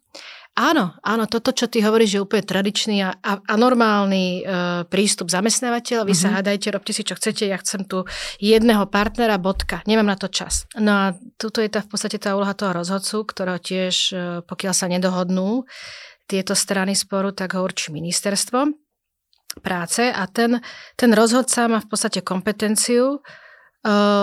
Áno, 0.55 0.95
áno, 1.03 1.27
toto, 1.27 1.51
čo 1.51 1.67
ty 1.67 1.83
hovoríš, 1.83 2.15
je 2.15 2.23
úplne 2.23 2.39
tradičný 2.47 3.03
a, 3.03 3.11
a, 3.19 3.43
a 3.43 3.53
normálny 3.59 4.39
e, 4.39 4.41
prístup 4.87 5.27
zamestnávateľa. 5.27 6.07
Vy 6.07 6.15
mm-hmm. 6.15 6.23
sa 6.23 6.31
mhm. 6.31 6.35
hádajte, 6.39 6.67
robte 6.71 6.95
si, 6.95 7.03
čo 7.03 7.19
chcete, 7.19 7.43
ja 7.43 7.59
chcem 7.59 7.83
tu 7.83 8.07
jedného 8.39 8.87
partnera, 8.87 9.35
bodka. 9.35 9.83
Nemám 9.83 10.07
na 10.07 10.15
to 10.15 10.31
čas. 10.31 10.63
No 10.79 10.91
a 10.95 11.05
tuto 11.35 11.59
je 11.59 11.67
tá 11.67 11.83
v 11.83 11.91
podstate 11.91 12.23
tá 12.23 12.39
úloha 12.39 12.55
toho 12.55 12.71
rozhodcu, 12.71 13.27
ktorého 13.27 13.59
tiež, 13.59 13.95
e, 14.15 14.15
pokiaľ 14.47 14.73
sa 14.73 14.87
nedohodnú 14.87 15.67
tieto 16.23 16.55
strany 16.55 16.95
sporu, 16.95 17.35
tak 17.35 17.59
ho 17.59 17.61
určí 17.61 17.91
ministerstvo 17.91 18.71
práce 19.59 20.07
a 20.07 20.23
ten, 20.27 20.63
ten 20.95 21.11
rozhodca 21.11 21.67
má 21.67 21.79
v 21.83 21.87
podstate 21.91 22.23
kompetenciu 22.23 23.19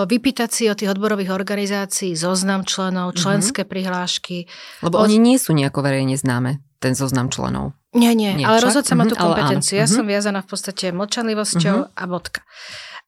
vypýtať 0.03 0.49
si 0.51 0.63
od 0.67 0.75
tých 0.75 0.91
odborových 0.91 1.31
organizácií 1.31 2.13
zoznam 2.19 2.67
členov, 2.67 3.15
mhm. 3.15 3.17
členské 3.17 3.61
mm-hmm. 3.63 3.73
prihlášky. 3.73 4.37
Lebo 4.83 4.99
od... 4.99 5.07
oni 5.07 5.17
nie 5.17 5.37
sú 5.39 5.55
nejako 5.55 5.79
verejne 5.79 6.19
známe, 6.19 6.59
ten 6.83 6.93
zoznam 6.93 7.31
členov. 7.31 7.71
Nie, 7.93 8.17
nie, 8.17 8.33
nie 8.33 8.43
ale 8.43 8.59
rozhodca 8.59 8.97
má 8.97 9.05
tú 9.07 9.15
mhm, 9.15 9.23
kompetenciu. 9.23 9.79
Ja 9.79 9.85
mm-hmm. 9.87 9.97
som 10.01 10.05
viazaná 10.05 10.39
v 10.43 10.49
podstate 10.49 10.85
mlčanlivosťou 10.91 11.77
mm-hmm. 11.87 11.99
a 11.99 12.03
bodka. 12.09 12.41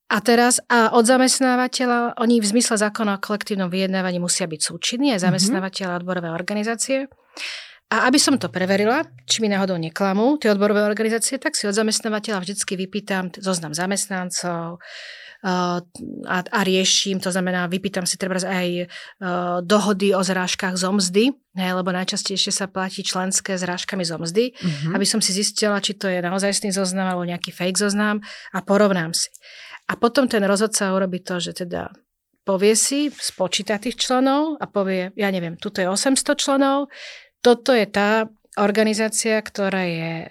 A 0.06 0.22
teraz 0.22 0.62
a 0.70 0.94
od 0.94 1.02
zamestnávateľa, 1.02 2.22
oni 2.22 2.38
v 2.38 2.46
zmysle 2.46 2.78
zákona 2.78 3.18
o 3.18 3.24
kolektívnom 3.26 3.74
vyjednávaní 3.74 4.22
musia 4.22 4.46
byť 4.46 4.62
súčinní, 4.62 5.18
aj 5.18 5.26
zamestnávateľa 5.26 5.98
mm-hmm. 5.98 6.02
odborové 6.06 6.30
organizácie. 6.30 7.10
A 7.90 8.06
aby 8.10 8.18
som 8.22 8.38
to 8.38 8.50
preverila, 8.54 9.06
či 9.26 9.42
mi 9.42 9.50
náhodou 9.50 9.78
neklamú 9.82 10.38
tie 10.38 10.54
odborové 10.54 10.86
organizácie, 10.86 11.42
tak 11.42 11.58
si 11.58 11.66
od 11.66 11.74
zamestnávateľa 11.74 12.42
vždycky 12.42 12.78
vypýtam 12.78 13.34
zoznam 13.34 13.74
zamestnancov, 13.74 14.82
a, 15.46 16.40
a 16.42 16.60
riešim, 16.66 17.22
to 17.22 17.30
znamená, 17.30 17.70
vypýtam 17.70 18.10
si 18.10 18.18
treba 18.18 18.42
aj 18.42 18.90
dohody 19.62 20.18
o 20.18 20.26
zrážkach 20.26 20.74
zo 20.74 20.90
mzdy, 20.90 21.30
hej, 21.54 21.72
lebo 21.78 21.94
najčastejšie 21.94 22.50
sa 22.50 22.66
platí 22.66 23.06
členské 23.06 23.54
zrážkami 23.54 24.02
zo 24.02 24.18
mzdy, 24.18 24.58
mm-hmm. 24.58 24.98
aby 24.98 25.06
som 25.06 25.22
si 25.22 25.38
zistila, 25.38 25.78
či 25.78 25.94
to 25.94 26.10
je 26.10 26.18
naozajstný 26.18 26.74
zoznam 26.74 27.14
alebo 27.14 27.30
nejaký 27.30 27.54
fake 27.54 27.78
zoznam 27.78 28.26
a 28.58 28.60
porovnám 28.66 29.14
si. 29.14 29.30
A 29.86 29.94
potom 30.02 30.26
ten 30.26 30.42
rozhodca 30.42 30.98
urobí 30.98 31.22
to, 31.22 31.38
že 31.38 31.62
teda 31.62 31.94
povie 32.42 32.74
si, 32.74 33.14
spočíta 33.14 33.78
tých 33.78 34.02
členov 34.02 34.58
a 34.58 34.66
povie, 34.66 35.14
ja 35.14 35.30
neviem, 35.30 35.58
tuto 35.62 35.82
je 35.82 35.90
800 35.90 36.42
členov, 36.42 36.90
toto 37.46 37.70
je 37.70 37.86
tá 37.86 38.26
organizácia, 38.56 39.36
ktorá 39.44 39.84
je 39.84 40.12
e, 40.24 40.28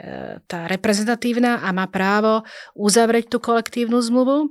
tá 0.49 0.65
reprezentatívna 0.65 1.61
a 1.61 1.69
má 1.77 1.85
právo 1.89 2.45
uzavrieť 2.73 3.37
tú 3.37 3.39
kolektívnu 3.41 4.01
zmluvu 4.01 4.49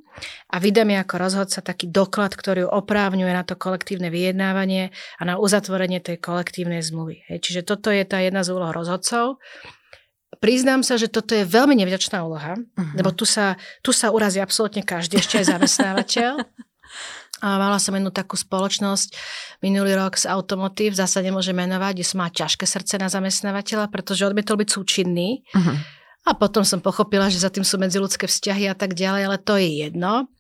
a 0.54 0.56
vydá 0.62 0.86
mi 0.86 0.94
ako 0.94 1.16
rozhodca 1.18 1.60
taký 1.66 1.90
doklad, 1.90 2.38
ktorý 2.38 2.70
oprávňuje 2.70 3.34
na 3.34 3.42
to 3.42 3.58
kolektívne 3.58 4.14
vyjednávanie 4.14 4.94
a 5.18 5.22
na 5.26 5.42
uzatvorenie 5.42 6.00
tej 6.06 6.22
kolektívnej 6.22 6.86
zmluvy. 6.86 7.26
Hej, 7.34 7.50
čiže 7.50 7.62
toto 7.66 7.90
je 7.90 8.06
tá 8.06 8.22
jedna 8.22 8.46
z 8.46 8.54
úloh 8.54 8.70
rozhodcov. 8.70 9.42
Priznám 10.38 10.86
sa, 10.86 11.00
že 11.00 11.10
toto 11.10 11.34
je 11.34 11.46
veľmi 11.46 11.74
nevďačná 11.78 12.22
úloha, 12.22 12.58
uh-huh. 12.58 12.94
lebo 13.00 13.10
tu 13.14 13.24
sa, 13.24 13.56
tu 13.82 13.90
sa 13.90 14.12
urazí 14.14 14.38
absolútne 14.42 14.86
každý, 14.86 15.18
ešte 15.18 15.42
aj 15.42 15.58
zamestnávateľ. 15.58 16.34
A 17.44 17.60
mala 17.60 17.76
som 17.76 17.92
jednu 17.92 18.08
takú 18.08 18.40
spoločnosť 18.40 19.20
minulý 19.60 20.00
rok 20.00 20.16
z 20.16 20.32
Automotív, 20.32 20.96
zase 20.96 21.20
nemôžem 21.20 21.52
menovať, 21.52 22.00
kde 22.00 22.08
som 22.08 22.24
mala 22.24 22.32
ťažké 22.32 22.64
srdce 22.64 22.96
na 22.96 23.12
zamestnávateľa, 23.12 23.92
pretože 23.92 24.24
odmietol 24.24 24.64
byť 24.64 24.70
súčinný. 24.72 25.44
Uh-huh. 25.52 25.76
A 26.24 26.32
potom 26.40 26.64
som 26.64 26.80
pochopila, 26.80 27.28
že 27.28 27.44
za 27.44 27.52
tým 27.52 27.68
sú 27.68 27.76
medziludské 27.76 28.32
vzťahy 28.32 28.72
a 28.72 28.76
tak 28.80 28.96
ďalej, 28.96 29.22
ale 29.28 29.38
to 29.44 29.60
je 29.60 29.70
jedno. 29.84 30.32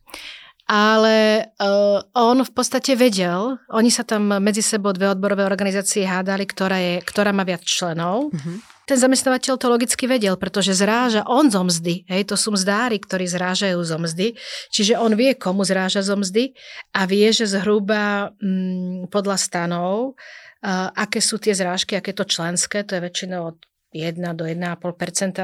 Ale 0.64 1.44
uh, 1.60 2.00
on 2.16 2.40
v 2.40 2.52
podstate 2.56 2.96
vedel, 2.96 3.60
oni 3.68 3.92
sa 3.92 4.08
tam 4.08 4.40
medzi 4.40 4.64
sebou 4.64 4.96
dve 4.96 5.12
odborové 5.12 5.44
organizácie 5.44 6.08
hádali, 6.08 6.48
ktorá, 6.48 6.80
je, 6.80 7.04
ktorá 7.04 7.36
má 7.36 7.44
viac 7.44 7.68
členov. 7.68 8.32
Uh-huh. 8.32 8.64
Ten 8.84 9.00
zamestnávateľ 9.00 9.56
to 9.56 9.72
logicky 9.72 10.04
vedel, 10.12 10.36
pretože 10.36 10.76
zráža 10.76 11.24
on 11.24 11.48
zo 11.48 11.64
mzdy. 11.64 12.04
Hej, 12.12 12.28
to 12.28 12.36
sú 12.36 12.52
mzdári, 12.52 13.00
ktorí 13.00 13.24
zrážajú 13.32 13.80
zo 13.80 13.96
mzdy. 13.96 14.36
Čiže 14.76 15.00
on 15.00 15.16
vie, 15.16 15.32
komu 15.40 15.64
zráža 15.64 16.04
zo 16.04 16.20
mzdy 16.20 16.52
a 16.92 17.08
vie, 17.08 17.32
že 17.32 17.48
zhruba 17.48 18.36
mm, 18.44 19.08
podľa 19.08 19.40
stanov, 19.40 20.20
uh, 20.20 20.92
aké 21.00 21.24
sú 21.24 21.40
tie 21.40 21.56
zrážky, 21.56 21.96
aké 21.96 22.12
to 22.12 22.28
členské, 22.28 22.84
to 22.84 23.00
je 23.00 23.02
väčšinou 23.08 23.56
od 23.56 23.58
1 23.96 24.20
do 24.36 24.44
1,5 24.44 24.76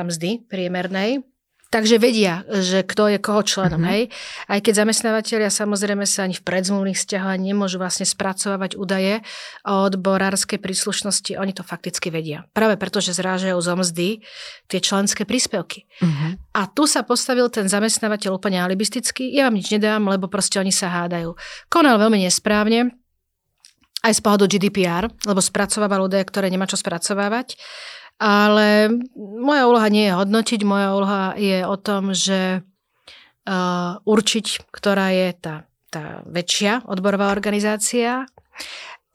mzdy 0.03 0.43
priemernej. 0.51 1.23
Takže 1.69 2.01
vedia, 2.01 2.49
že 2.49 2.81
kto 2.81 3.13
je 3.13 3.21
koho 3.21 3.45
členom. 3.45 3.77
Mm-hmm. 3.77 3.93
Hej? 3.93 4.03
Aj 4.49 4.57
keď 4.57 4.73
zamestnávateľia 4.85 5.53
samozrejme 5.53 6.01
sa 6.09 6.25
ani 6.25 6.33
v 6.33 6.41
predzmluvných 6.41 6.97
vzťahoch 6.97 7.37
nemôžu 7.37 7.77
vlastne 7.77 8.09
spracovávať 8.09 8.73
údaje 8.73 9.21
o 9.69 9.85
odborárskej 9.85 10.57
príslušnosti, 10.57 11.37
oni 11.37 11.53
to 11.53 11.61
fakticky 11.61 12.09
vedia. 12.09 12.49
Práve 12.57 12.73
preto, 12.81 12.97
že 12.97 13.13
zrážajú 13.13 13.61
zo 13.61 13.77
mzdy 13.77 14.25
tie 14.65 14.79
členské 14.81 15.29
príspevky. 15.29 15.85
Mm-hmm. 16.01 16.57
A 16.57 16.61
tu 16.73 16.89
sa 16.89 17.05
postavil 17.05 17.45
ten 17.53 17.69
zamestnávateľ 17.69 18.41
úplne 18.41 18.57
alibisticky, 18.57 19.29
ja 19.29 19.45
vám 19.45 19.61
nič 19.61 19.69
nedám, 19.69 20.01
lebo 20.09 20.25
proste 20.25 20.57
oni 20.57 20.73
sa 20.73 20.89
hádajú. 20.89 21.37
Konal 21.69 22.01
veľmi 22.01 22.25
nesprávne, 22.25 22.97
aj 23.99 24.15
z 24.15 24.21
pohľadu 24.23 24.47
GDPR, 24.47 25.11
lebo 25.27 25.43
spracovával 25.43 26.07
údaje, 26.07 26.23
ktoré 26.23 26.47
nemá 26.47 26.63
čo 26.63 26.79
spracovávať. 26.79 27.59
Ale 28.19 28.91
moja 29.15 29.63
úloha 29.63 29.87
nie 29.87 30.11
je 30.11 30.17
hodnotiť, 30.19 30.59
moja 30.67 30.91
úloha 30.91 31.23
je 31.39 31.63
o 31.63 31.75
tom, 31.79 32.11
že 32.11 32.59
uh, 32.59 33.95
určiť, 34.03 34.69
ktorá 34.75 35.15
je 35.15 35.27
tá, 35.39 35.55
tá 35.87 36.21
väčšia 36.27 36.83
odborová 36.83 37.31
organizácia. 37.31 38.27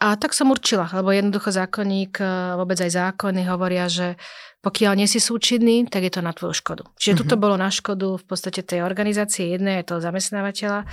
A 0.01 0.07
tak 0.17 0.33
som 0.33 0.51
určila, 0.51 0.89
lebo 0.91 1.13
jednoducho 1.13 1.53
zákonník, 1.53 2.21
vôbec 2.61 2.77
aj 2.81 2.93
zákony 2.93 3.45
hovoria, 3.49 3.89
že 3.89 4.17
pokiaľ 4.65 4.97
nie 4.97 5.09
si 5.09 5.21
súčinný, 5.21 5.85
tak 5.93 6.09
je 6.09 6.13
to 6.13 6.25
na 6.25 6.33
tvoju 6.33 6.57
škodu. 6.57 6.89
Čiže 6.97 7.21
mm-hmm. 7.21 7.29
toto 7.29 7.37
bolo 7.37 7.57
na 7.61 7.69
škodu 7.69 8.17
v 8.17 8.25
podstate 8.25 8.65
tej 8.65 8.81
organizácie 8.81 9.53
jednej, 9.53 9.85
toho 9.85 10.01
zamestnávateľa 10.01 10.89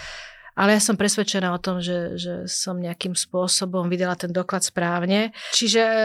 ale 0.56 0.76
ja 0.76 0.82
som 0.84 1.00
presvedčená 1.00 1.56
o 1.56 1.60
tom, 1.64 1.80
že, 1.80 2.20
že 2.20 2.34
som 2.48 2.76
nejakým 2.76 3.16
spôsobom 3.16 3.88
vydala 3.88 4.20
ten 4.20 4.36
doklad 4.36 4.68
správne. 4.68 5.32
Čiže 5.56 5.84
e, 5.84 6.04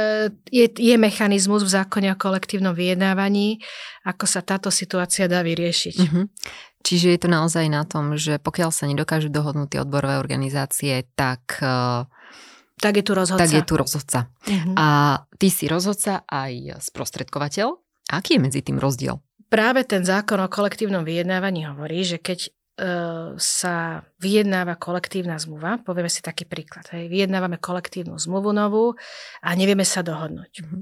je, 0.55 0.67
je 0.71 0.95
mechanizmus 0.95 1.67
v 1.67 1.75
zákone 1.75 2.09
o 2.15 2.21
kolektívnom 2.21 2.73
vyjednávaní, 2.73 3.59
ako 4.07 4.25
sa 4.25 4.41
táto 4.47 4.71
situácia 4.71 5.27
dá 5.27 5.43
vyriešiť. 5.43 5.97
Mm-hmm. 5.99 6.25
Čiže 6.87 7.07
je 7.11 7.19
to 7.19 7.29
naozaj 7.29 7.67
na 7.67 7.83
tom, 7.83 8.15
že 8.15 8.39
pokiaľ 8.39 8.71
sa 8.71 8.87
nedokážu 8.87 9.27
dohodnúť 9.27 9.69
tie 9.75 9.83
odborové 9.83 10.23
organizácie, 10.23 11.03
tak... 11.19 11.59
E, 11.59 12.07
tak 12.77 12.93
je 13.01 13.05
tu 13.09 13.13
rozhodca. 13.17 13.43
Tak 13.43 13.51
je 13.51 13.65
tu 13.67 13.75
rozhodca. 13.75 14.19
Mm-hmm. 14.47 14.75
A 14.79 14.87
ty 15.41 15.49
si 15.51 15.67
rozhodca 15.67 16.23
aj 16.29 16.85
sprostredkovateľ. 16.87 17.73
Aký 18.15 18.39
je 18.39 18.45
medzi 18.47 18.61
tým 18.63 18.79
rozdiel? 18.79 19.19
Práve 19.47 19.87
ten 19.87 20.03
zákon 20.03 20.43
o 20.43 20.51
kolektívnom 20.51 21.07
vyjednávaní 21.07 21.71
hovorí, 21.71 22.03
že 22.03 22.19
keď 22.19 22.51
sa 23.41 24.05
vyjednáva 24.21 24.77
kolektívna 24.77 25.41
zmluva, 25.41 25.81
povieme 25.81 26.13
si 26.13 26.21
taký 26.21 26.45
príklad, 26.45 26.85
hej, 26.93 27.09
vyjednávame 27.09 27.57
kolektívnu 27.57 28.21
zmluvu 28.21 28.53
novú 28.53 28.93
a 29.41 29.49
nevieme 29.57 29.85
sa 29.85 30.05
dohodnúť. 30.05 30.53
Mm-hmm. 30.61 30.81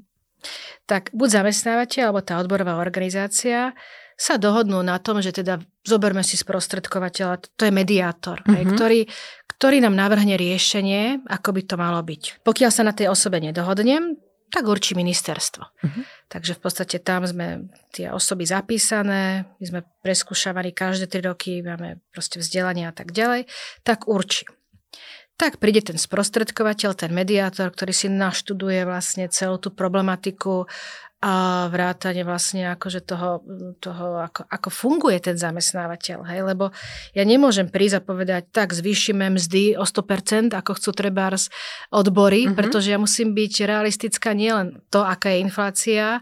Tak 0.90 1.14
buď 1.14 1.28
zamestnávateľ 1.40 2.02
alebo 2.10 2.20
tá 2.26 2.42
odborová 2.42 2.82
organizácia 2.82 3.72
sa 4.18 4.34
dohodnú 4.38 4.82
na 4.82 4.98
tom, 4.98 5.22
že 5.22 5.30
teda 5.30 5.62
zoberme 5.86 6.26
si 6.26 6.34
sprostredkovateľa, 6.34 7.54
to 7.54 7.62
je 7.62 7.72
mediátor, 7.72 8.42
mm-hmm. 8.42 8.54
hej, 8.58 8.64
mhm. 8.66 8.72
ktorý, 8.74 9.00
ktorý 9.54 9.76
nám 9.78 9.94
navrhne 9.94 10.34
riešenie, 10.34 11.22
ako 11.30 11.54
by 11.54 11.62
to 11.62 11.74
malo 11.78 12.02
byť. 12.02 12.42
Pokiaľ 12.42 12.70
sa 12.74 12.82
na 12.82 12.90
tej 12.90 13.06
osobe 13.06 13.38
nedohodnem, 13.38 14.18
tak 14.54 14.70
určí 14.70 14.94
ministerstvo. 14.94 15.62
Uh-huh. 15.66 16.02
Takže 16.28 16.56
v 16.56 16.60
podstate 16.60 16.96
tam 16.98 17.28
sme 17.28 17.68
tie 17.92 18.10
osoby 18.10 18.48
zapísané, 18.48 19.44
my 19.60 19.64
sme 19.64 19.80
preskúšavaní 20.02 20.72
každé 20.72 21.06
tri 21.06 21.20
roky, 21.22 21.60
máme 21.60 22.00
proste 22.10 22.40
vzdelanie 22.40 22.88
a 22.88 22.94
tak 22.96 23.12
ďalej, 23.12 23.46
tak 23.86 24.08
určí. 24.10 24.48
Tak 25.34 25.58
príde 25.58 25.82
ten 25.82 25.98
sprostredkovateľ, 25.98 26.94
ten 26.94 27.10
mediátor, 27.10 27.66
ktorý 27.74 27.90
si 27.90 28.06
naštuduje 28.06 28.86
vlastne 28.86 29.26
celú 29.26 29.58
tú 29.58 29.74
problematiku, 29.74 30.70
a 31.24 31.32
vrátane 31.72 32.20
vlastne 32.20 32.68
akože 32.76 33.00
toho, 33.00 33.40
toho 33.80 34.20
ako, 34.20 34.44
ako 34.44 34.68
funguje 34.68 35.16
ten 35.24 35.40
zamestnávateľ. 35.40 36.20
Hej? 36.28 36.40
Lebo 36.52 36.68
ja 37.16 37.24
nemôžem 37.24 37.72
prísť 37.72 37.96
a 37.96 38.04
povedať, 38.04 38.52
tak 38.52 38.76
zvýšime 38.76 39.32
mzdy 39.32 39.80
o 39.80 39.88
100%, 39.88 40.52
ako 40.52 40.76
chcú 40.76 40.90
trebárs 40.92 41.48
odbory, 41.88 42.44
mm-hmm. 42.44 42.58
pretože 42.60 42.92
ja 42.92 43.00
musím 43.00 43.32
byť 43.32 43.64
realistická 43.64 44.36
nielen 44.36 44.84
to, 44.92 45.00
aká 45.00 45.32
je 45.32 45.38
inflácia 45.40 46.20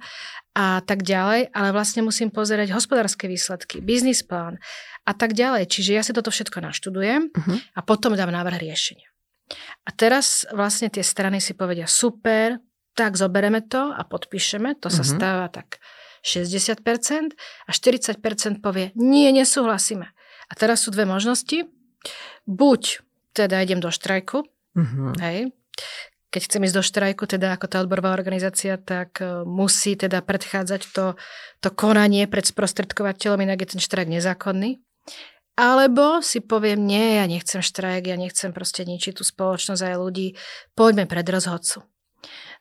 a 0.54 0.78
tak 0.86 1.02
ďalej, 1.02 1.50
ale 1.50 1.68
vlastne 1.74 2.06
musím 2.06 2.30
pozerať 2.30 2.70
hospodárske 2.70 3.26
výsledky, 3.26 3.82
biznis 3.82 4.22
plán 4.22 4.62
a 5.02 5.18
tak 5.18 5.34
ďalej. 5.34 5.66
Čiže 5.66 5.90
ja 5.98 6.06
si 6.06 6.14
toto 6.14 6.30
všetko 6.30 6.62
naštudujem 6.62 7.34
mm-hmm. 7.34 7.58
a 7.74 7.80
potom 7.82 8.14
dám 8.14 8.30
návrh 8.30 8.70
riešenia. 8.70 9.10
A 9.82 9.90
teraz 9.90 10.46
vlastne 10.54 10.86
tie 10.94 11.02
strany 11.02 11.42
si 11.42 11.58
povedia, 11.58 11.90
super, 11.90 12.62
tak 12.92 13.16
zobereme 13.16 13.64
to 13.64 13.92
a 13.92 14.02
podpíšeme, 14.04 14.76
to 14.78 14.92
sa 14.92 15.00
mm-hmm. 15.02 15.16
stáva 15.16 15.46
tak 15.48 15.80
60% 16.22 17.34
a 17.66 17.70
40% 17.70 18.62
povie, 18.62 18.94
nie, 18.94 19.28
nesúhlasíme. 19.34 20.06
A 20.48 20.52
teraz 20.54 20.84
sú 20.84 20.94
dve 20.94 21.08
možnosti. 21.08 21.66
Buď 22.44 23.02
teda 23.32 23.64
idem 23.64 23.80
do 23.80 23.88
štrajku, 23.88 24.44
mm-hmm. 24.76 25.12
hej, 25.24 25.50
keď 26.32 26.40
chcem 26.48 26.64
ísť 26.64 26.76
do 26.80 26.84
štrajku, 26.84 27.24
teda 27.28 27.52
ako 27.52 27.68
tá 27.68 27.84
odborová 27.84 28.16
organizácia, 28.16 28.80
tak 28.80 29.20
e, 29.20 29.44
musí 29.44 30.00
teda 30.00 30.24
predchádzať 30.24 30.80
to, 30.96 31.06
to 31.60 31.68
konanie 31.76 32.24
pred 32.24 32.48
sprostredkovateľom, 32.48 33.44
inak 33.44 33.60
je 33.60 33.76
ten 33.76 33.82
štrajk 33.84 34.08
nezákonný. 34.08 34.80
Alebo 35.60 36.24
si 36.24 36.40
poviem, 36.40 36.88
nie, 36.88 37.20
ja 37.20 37.28
nechcem 37.28 37.60
štrajk, 37.60 38.08
ja 38.08 38.16
nechcem 38.16 38.56
proste 38.56 38.88
ničiť 38.88 39.20
tú 39.20 39.28
spoločnosť 39.28 39.84
aj 39.84 39.94
ľudí, 40.00 40.32
poďme 40.72 41.04
pred 41.04 41.28
rozhodcu. 41.28 41.84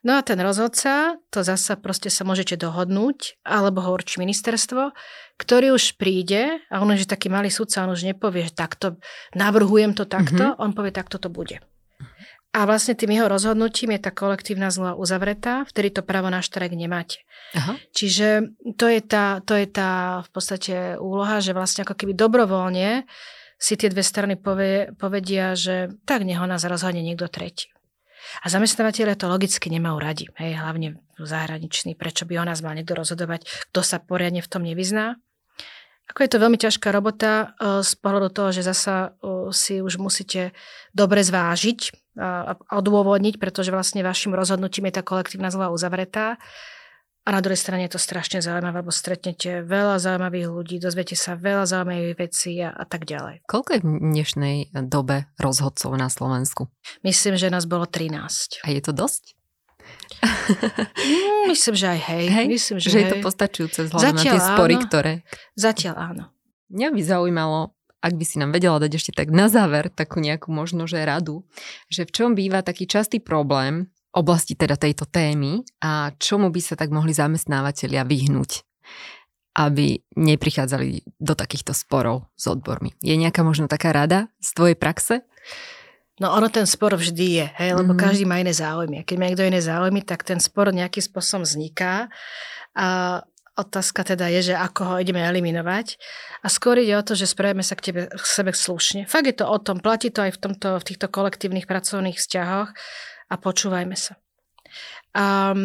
No 0.02 0.18
a 0.18 0.26
ten 0.26 0.34
rozhodca, 0.42 1.14
to 1.30 1.46
zasa 1.46 1.78
proste 1.78 2.10
sa 2.10 2.26
môžete 2.26 2.58
dohodnúť, 2.58 3.38
alebo 3.46 3.86
ho 3.86 3.94
určí 3.94 4.18
ministerstvo, 4.18 4.90
ktorý 5.38 5.70
už 5.78 5.94
príde 5.94 6.58
a 6.74 6.82
on 6.82 6.90
je 6.90 7.06
taký 7.06 7.30
malý 7.30 7.54
sudca, 7.54 7.86
on 7.86 7.94
už 7.94 8.10
nepovie, 8.10 8.50
že 8.50 8.54
takto, 8.58 8.98
navrhujem 9.38 9.94
to 9.94 10.02
takto, 10.02 10.54
mm-hmm. 10.54 10.62
on 10.62 10.74
povie, 10.74 10.90
takto 10.90 11.22
to 11.22 11.30
bude. 11.30 11.62
A 12.52 12.68
vlastne 12.68 12.92
tým 12.92 13.16
jeho 13.16 13.32
rozhodnutím 13.32 13.96
je 13.96 14.04
tá 14.04 14.12
kolektívna 14.12 14.68
zmluva 14.68 14.98
uzavretá, 15.00 15.64
vtedy 15.64 15.88
to 15.88 16.02
právo 16.04 16.28
na 16.28 16.44
štrajk 16.44 16.76
nemáte. 16.76 17.24
Aha. 17.56 17.80
Čiže 17.96 18.52
to 18.76 18.92
je, 18.92 19.00
tá, 19.00 19.40
to 19.40 19.56
je 19.56 19.64
tá 19.70 20.20
v 20.20 20.30
podstate 20.34 20.74
úloha, 21.00 21.40
že 21.40 21.56
vlastne 21.56 21.88
ako 21.88 21.96
keby 21.96 22.12
dobrovoľne 22.12 23.08
si 23.56 23.78
tie 23.78 23.88
dve 23.88 24.04
strany 24.04 24.36
povie, 24.36 24.92
povedia, 24.98 25.56
že 25.56 25.96
tak 26.04 26.28
nech 26.28 26.36
ho 26.36 26.44
nás 26.44 26.66
rozhodne 26.66 27.00
niekto 27.00 27.30
tretí. 27.30 27.72
A 28.40 28.46
zamestnávateľe 28.48 29.20
to 29.20 29.28
logicky 29.28 29.68
nemajú 29.68 29.96
radi, 30.00 30.24
hej, 30.40 30.56
hlavne 30.56 30.96
zahraniční, 31.20 31.92
prečo 31.92 32.24
by 32.24 32.40
o 32.40 32.48
nás 32.48 32.64
mal 32.64 32.72
niekto 32.72 32.96
rozhodovať, 32.96 33.44
kto 33.70 33.80
sa 33.84 34.00
poriadne 34.00 34.40
v 34.40 34.50
tom 34.50 34.64
nevyzná. 34.64 35.20
Ako 36.10 36.26
je 36.26 36.30
to 36.34 36.42
veľmi 36.42 36.58
ťažká 36.58 36.92
robota 36.92 37.56
e, 37.56 37.80
z 37.80 37.92
pohľadu 37.96 38.28
toho, 38.34 38.50
že 38.52 38.66
zasa 38.66 39.16
e, 39.16 39.54
si 39.54 39.80
už 39.80 39.96
musíte 40.02 40.52
dobre 40.92 41.22
zvážiť 41.22 42.02
a 42.12 42.60
odôvodniť, 42.68 43.40
pretože 43.40 43.72
vlastne 43.72 44.04
vašim 44.04 44.36
rozhodnutím 44.36 44.92
je 44.92 45.00
tá 45.00 45.02
kolektívna 45.02 45.48
zlá 45.48 45.72
uzavretá 45.72 46.36
a 47.22 47.28
na 47.30 47.38
druhej 47.38 47.60
strane 47.60 47.86
je 47.86 47.94
to 47.94 48.02
strašne 48.02 48.42
zaujímavé, 48.42 48.82
lebo 48.82 48.90
stretnete 48.90 49.62
veľa 49.62 50.02
zaujímavých 50.02 50.48
ľudí, 50.50 50.76
dozviete 50.82 51.14
sa 51.14 51.38
veľa 51.38 51.70
zaujímavých 51.70 52.18
vecí 52.18 52.58
a, 52.58 52.74
a 52.74 52.82
tak 52.82 53.06
ďalej. 53.06 53.46
Koľko 53.46 53.68
je 53.78 53.80
v 53.80 53.86
dnešnej 53.86 54.56
dobe 54.90 55.30
rozhodcov 55.38 55.94
na 55.94 56.10
Slovensku? 56.10 56.66
Myslím, 57.06 57.38
že 57.38 57.46
nás 57.46 57.70
bolo 57.70 57.86
13. 57.86 58.66
A 58.66 58.66
je 58.74 58.80
to 58.82 58.90
dosť? 58.90 59.38
Mm, 60.98 61.54
myslím, 61.54 61.74
že 61.78 61.86
aj 61.94 62.00
hej. 62.10 62.24
hej? 62.26 62.46
Myslím, 62.50 62.76
že, 62.82 62.88
že 62.90 62.98
hej. 62.98 63.02
je 63.06 63.10
to 63.14 63.16
postačujúce 63.22 63.78
vzhľadom 63.90 64.14
na 64.18 64.22
tie 64.22 64.40
spory, 64.42 64.74
áno. 64.78 64.84
ktoré... 64.86 65.12
Zatiaľ 65.54 65.94
áno. 65.98 66.24
Mňa 66.74 66.88
by 66.90 67.02
zaujímalo, 67.06 67.60
ak 68.02 68.18
by 68.18 68.24
si 68.26 68.36
nám 68.42 68.50
vedela 68.50 68.82
dať 68.82 68.98
ešte 68.98 69.12
tak 69.14 69.30
na 69.30 69.46
záver 69.46 69.86
takú 69.94 70.18
nejakú 70.18 70.50
možno, 70.50 70.90
že 70.90 71.06
radu, 71.06 71.46
že 71.86 72.02
v 72.02 72.10
čom 72.10 72.34
býva 72.34 72.66
taký 72.66 72.90
častý 72.90 73.22
problém 73.22 73.91
oblasti 74.12 74.54
teda 74.54 74.76
tejto 74.76 75.08
témy 75.08 75.64
a 75.80 76.12
čomu 76.20 76.52
by 76.52 76.60
sa 76.60 76.76
tak 76.76 76.92
mohli 76.92 77.16
zamestnávateľia 77.16 78.04
vyhnúť, 78.04 78.60
aby 79.56 80.00
neprichádzali 80.16 81.16
do 81.20 81.34
takýchto 81.36 81.72
sporov 81.72 82.28
s 82.36 82.48
odbormi. 82.48 82.92
Je 83.00 83.16
nejaká 83.16 83.40
možno 83.44 83.68
taká 83.68 83.92
rada 83.92 84.28
z 84.40 84.48
tvojej 84.52 84.76
praxe? 84.76 85.24
No 86.20 86.28
ono 86.36 86.52
ten 86.52 86.68
spor 86.68 86.92
vždy 86.92 87.26
je, 87.40 87.46
hej, 87.56 87.70
lebo 87.72 87.96
Mhm. 87.96 88.00
každý 88.00 88.24
má 88.28 88.36
iné 88.38 88.52
záujmy. 88.52 89.00
A 89.00 89.06
keď 89.08 89.16
má 89.16 89.24
niekto 89.32 89.48
iné 89.48 89.60
záujmy, 89.64 90.04
tak 90.04 90.22
ten 90.28 90.38
spor 90.38 90.68
nejakým 90.68 91.02
spôsobom 91.02 91.42
vzniká. 91.42 92.12
A 92.76 93.20
otázka 93.56 94.04
teda 94.04 94.28
je, 94.28 94.52
že 94.52 94.54
ako 94.56 94.80
ho 94.84 94.94
ideme 95.00 95.20
eliminovať. 95.24 95.96
A 96.44 96.48
skôr 96.52 96.80
ide 96.80 96.96
o 96.96 97.04
to, 97.04 97.12
že 97.16 97.28
spravíme 97.28 97.64
sa 97.64 97.76
k 97.76 97.92
tebe, 97.92 98.02
k 98.12 98.24
sebe 98.24 98.52
slušne. 98.52 99.08
Fakt 99.08 99.28
je 99.28 99.36
to 99.36 99.48
o 99.48 99.56
tom, 99.60 99.80
platí 99.80 100.08
to 100.12 100.24
aj 100.24 100.36
v, 100.36 100.40
tomto, 100.40 100.68
v 100.80 100.84
týchto 100.84 101.08
kolektívnych 101.08 101.68
pracovných 101.68 102.16
vzťahoch 102.16 102.72
a 103.32 103.34
počúvajme 103.40 103.96
sa. 103.96 104.20
A, 105.16 105.56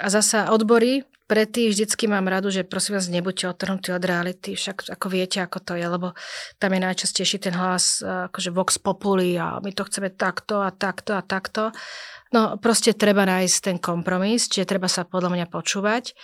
a 0.00 0.06
zasa 0.08 0.48
odbory, 0.48 1.04
pre 1.26 1.42
tých 1.42 1.74
vždycky 1.74 2.06
mám 2.06 2.30
radu, 2.30 2.54
že 2.54 2.62
prosím 2.62 3.02
vás, 3.02 3.10
nebuďte 3.10 3.50
odtrhnutí 3.50 3.90
od 3.90 4.04
reality, 4.06 4.54
však 4.54 4.94
ako 4.94 5.06
viete, 5.10 5.42
ako 5.42 5.58
to 5.58 5.72
je, 5.74 5.82
lebo 5.82 6.14
tam 6.62 6.70
je 6.70 6.80
najčastejší 6.86 7.42
ten 7.42 7.54
hlas, 7.58 7.98
e, 7.98 8.30
akože 8.30 8.54
vox 8.54 8.78
populi 8.78 9.34
a 9.34 9.58
my 9.58 9.74
to 9.74 9.82
chceme 9.90 10.14
takto 10.14 10.62
a 10.62 10.70
takto 10.70 11.18
a 11.18 11.26
takto. 11.26 11.74
No 12.30 12.62
proste 12.62 12.94
treba 12.94 13.26
nájsť 13.26 13.56
ten 13.58 13.76
kompromis, 13.82 14.46
čiže 14.46 14.70
treba 14.70 14.86
sa 14.86 15.02
podľa 15.02 15.34
mňa 15.34 15.46
počúvať. 15.50 16.14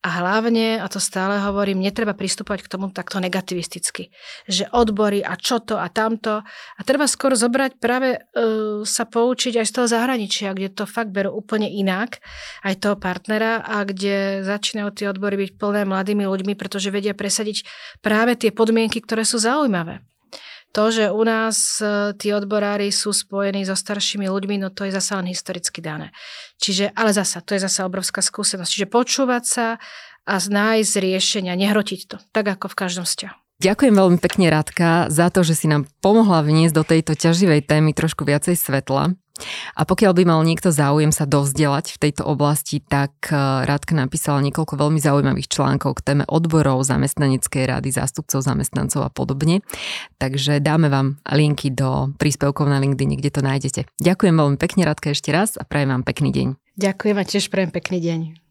A 0.00 0.24
hlavne, 0.24 0.80
a 0.80 0.88
to 0.88 0.96
stále 0.96 1.36
hovorím, 1.44 1.84
netreba 1.84 2.16
pristúpať 2.16 2.64
k 2.64 2.72
tomu 2.72 2.88
takto 2.88 3.20
negativisticky. 3.20 4.08
Že 4.48 4.72
odbory 4.72 5.20
a 5.20 5.36
čo 5.36 5.60
to 5.60 5.76
a 5.76 5.92
tamto. 5.92 6.40
A 6.40 6.80
treba 6.88 7.04
skôr 7.04 7.36
zobrať 7.36 7.76
práve 7.76 8.16
uh, 8.16 8.80
sa 8.88 9.04
poučiť 9.04 9.60
aj 9.60 9.66
z 9.68 9.72
toho 9.76 9.86
zahraničia, 9.92 10.56
kde 10.56 10.72
to 10.72 10.88
fakt 10.88 11.12
berú 11.12 11.36
úplne 11.36 11.68
inak, 11.68 12.24
aj 12.64 12.80
toho 12.80 12.96
partnera 12.96 13.60
a 13.60 13.84
kde 13.84 14.40
začínajú 14.40 14.88
tie 14.96 15.06
odbory 15.12 15.36
byť 15.36 15.50
plné 15.60 15.84
mladými 15.84 16.24
ľuďmi, 16.24 16.56
pretože 16.56 16.88
vedia 16.88 17.12
presadiť 17.12 17.68
práve 18.00 18.40
tie 18.40 18.56
podmienky, 18.56 19.04
ktoré 19.04 19.28
sú 19.28 19.36
zaujímavé. 19.36 20.00
To, 20.70 20.94
že 20.94 21.10
u 21.10 21.22
nás 21.26 21.82
e, 21.82 22.14
tí 22.14 22.30
odborári 22.30 22.94
sú 22.94 23.10
spojení 23.10 23.66
so 23.66 23.74
staršími 23.74 24.30
ľuďmi, 24.30 24.62
no 24.62 24.70
to 24.70 24.86
je 24.86 24.94
zasa 24.94 25.18
len 25.18 25.26
historicky 25.26 25.82
dané. 25.82 26.14
Čiže, 26.62 26.94
ale 26.94 27.10
zasa, 27.10 27.42
to 27.42 27.58
je 27.58 27.66
zasa 27.66 27.90
obrovská 27.90 28.22
skúsenosť. 28.22 28.70
Čiže 28.70 28.86
počúvať 28.86 29.44
sa 29.44 29.66
a 30.30 30.34
nájsť 30.38 30.94
riešenia, 31.02 31.58
nehrotiť 31.58 32.00
to, 32.06 32.16
tak 32.30 32.46
ako 32.46 32.70
v 32.70 32.78
každom 32.78 33.02
vzťahu. 33.02 33.36
Ďakujem 33.60 33.92
veľmi 33.92 34.18
pekne, 34.24 34.48
Radka, 34.48 35.12
za 35.12 35.28
to, 35.28 35.44
že 35.44 35.52
si 35.52 35.66
nám 35.68 35.84
pomohla 36.00 36.40
vniesť 36.40 36.74
do 36.80 36.84
tejto 36.86 37.12
ťaživej 37.12 37.68
témy 37.68 37.92
trošku 37.92 38.24
viacej 38.24 38.56
svetla. 38.56 39.12
A 39.76 39.82
pokiaľ 39.88 40.12
by 40.16 40.22
mal 40.26 40.40
niekto 40.44 40.70
záujem 40.72 41.10
sa 41.10 41.24
dovzdelať 41.24 41.96
v 41.96 42.00
tejto 42.08 42.22
oblasti, 42.26 42.80
tak 42.84 43.12
eh, 43.30 43.36
Radka 43.64 43.96
napísala 43.96 44.44
niekoľko 44.44 44.76
veľmi 44.76 45.00
zaujímavých 45.00 45.48
článkov 45.50 46.00
k 46.00 46.04
téme 46.04 46.24
odborov, 46.28 46.84
zamestnaneckej 46.84 47.64
rady, 47.66 47.90
zástupcov 47.94 48.44
zamestnancov 48.44 49.06
a 49.06 49.10
podobne. 49.10 49.62
Takže 50.20 50.60
dáme 50.60 50.92
vám 50.92 51.20
linky 51.26 51.72
do 51.72 52.12
príspevkov 52.16 52.68
na 52.68 52.82
LinkedIn, 52.82 53.16
kde 53.16 53.30
to 53.30 53.40
nájdete. 53.40 53.80
Ďakujem 54.00 54.34
veľmi 54.36 54.58
pekne, 54.60 54.84
Radka, 54.84 55.12
ešte 55.12 55.32
raz 55.32 55.56
a 55.56 55.64
prajem 55.64 55.94
vám 55.94 56.04
pekný 56.04 56.30
deň. 56.30 56.48
Ďakujem 56.80 57.16
a 57.16 57.24
tiež 57.24 57.44
prajem 57.52 57.70
pekný 57.72 57.98
deň. 58.00 58.49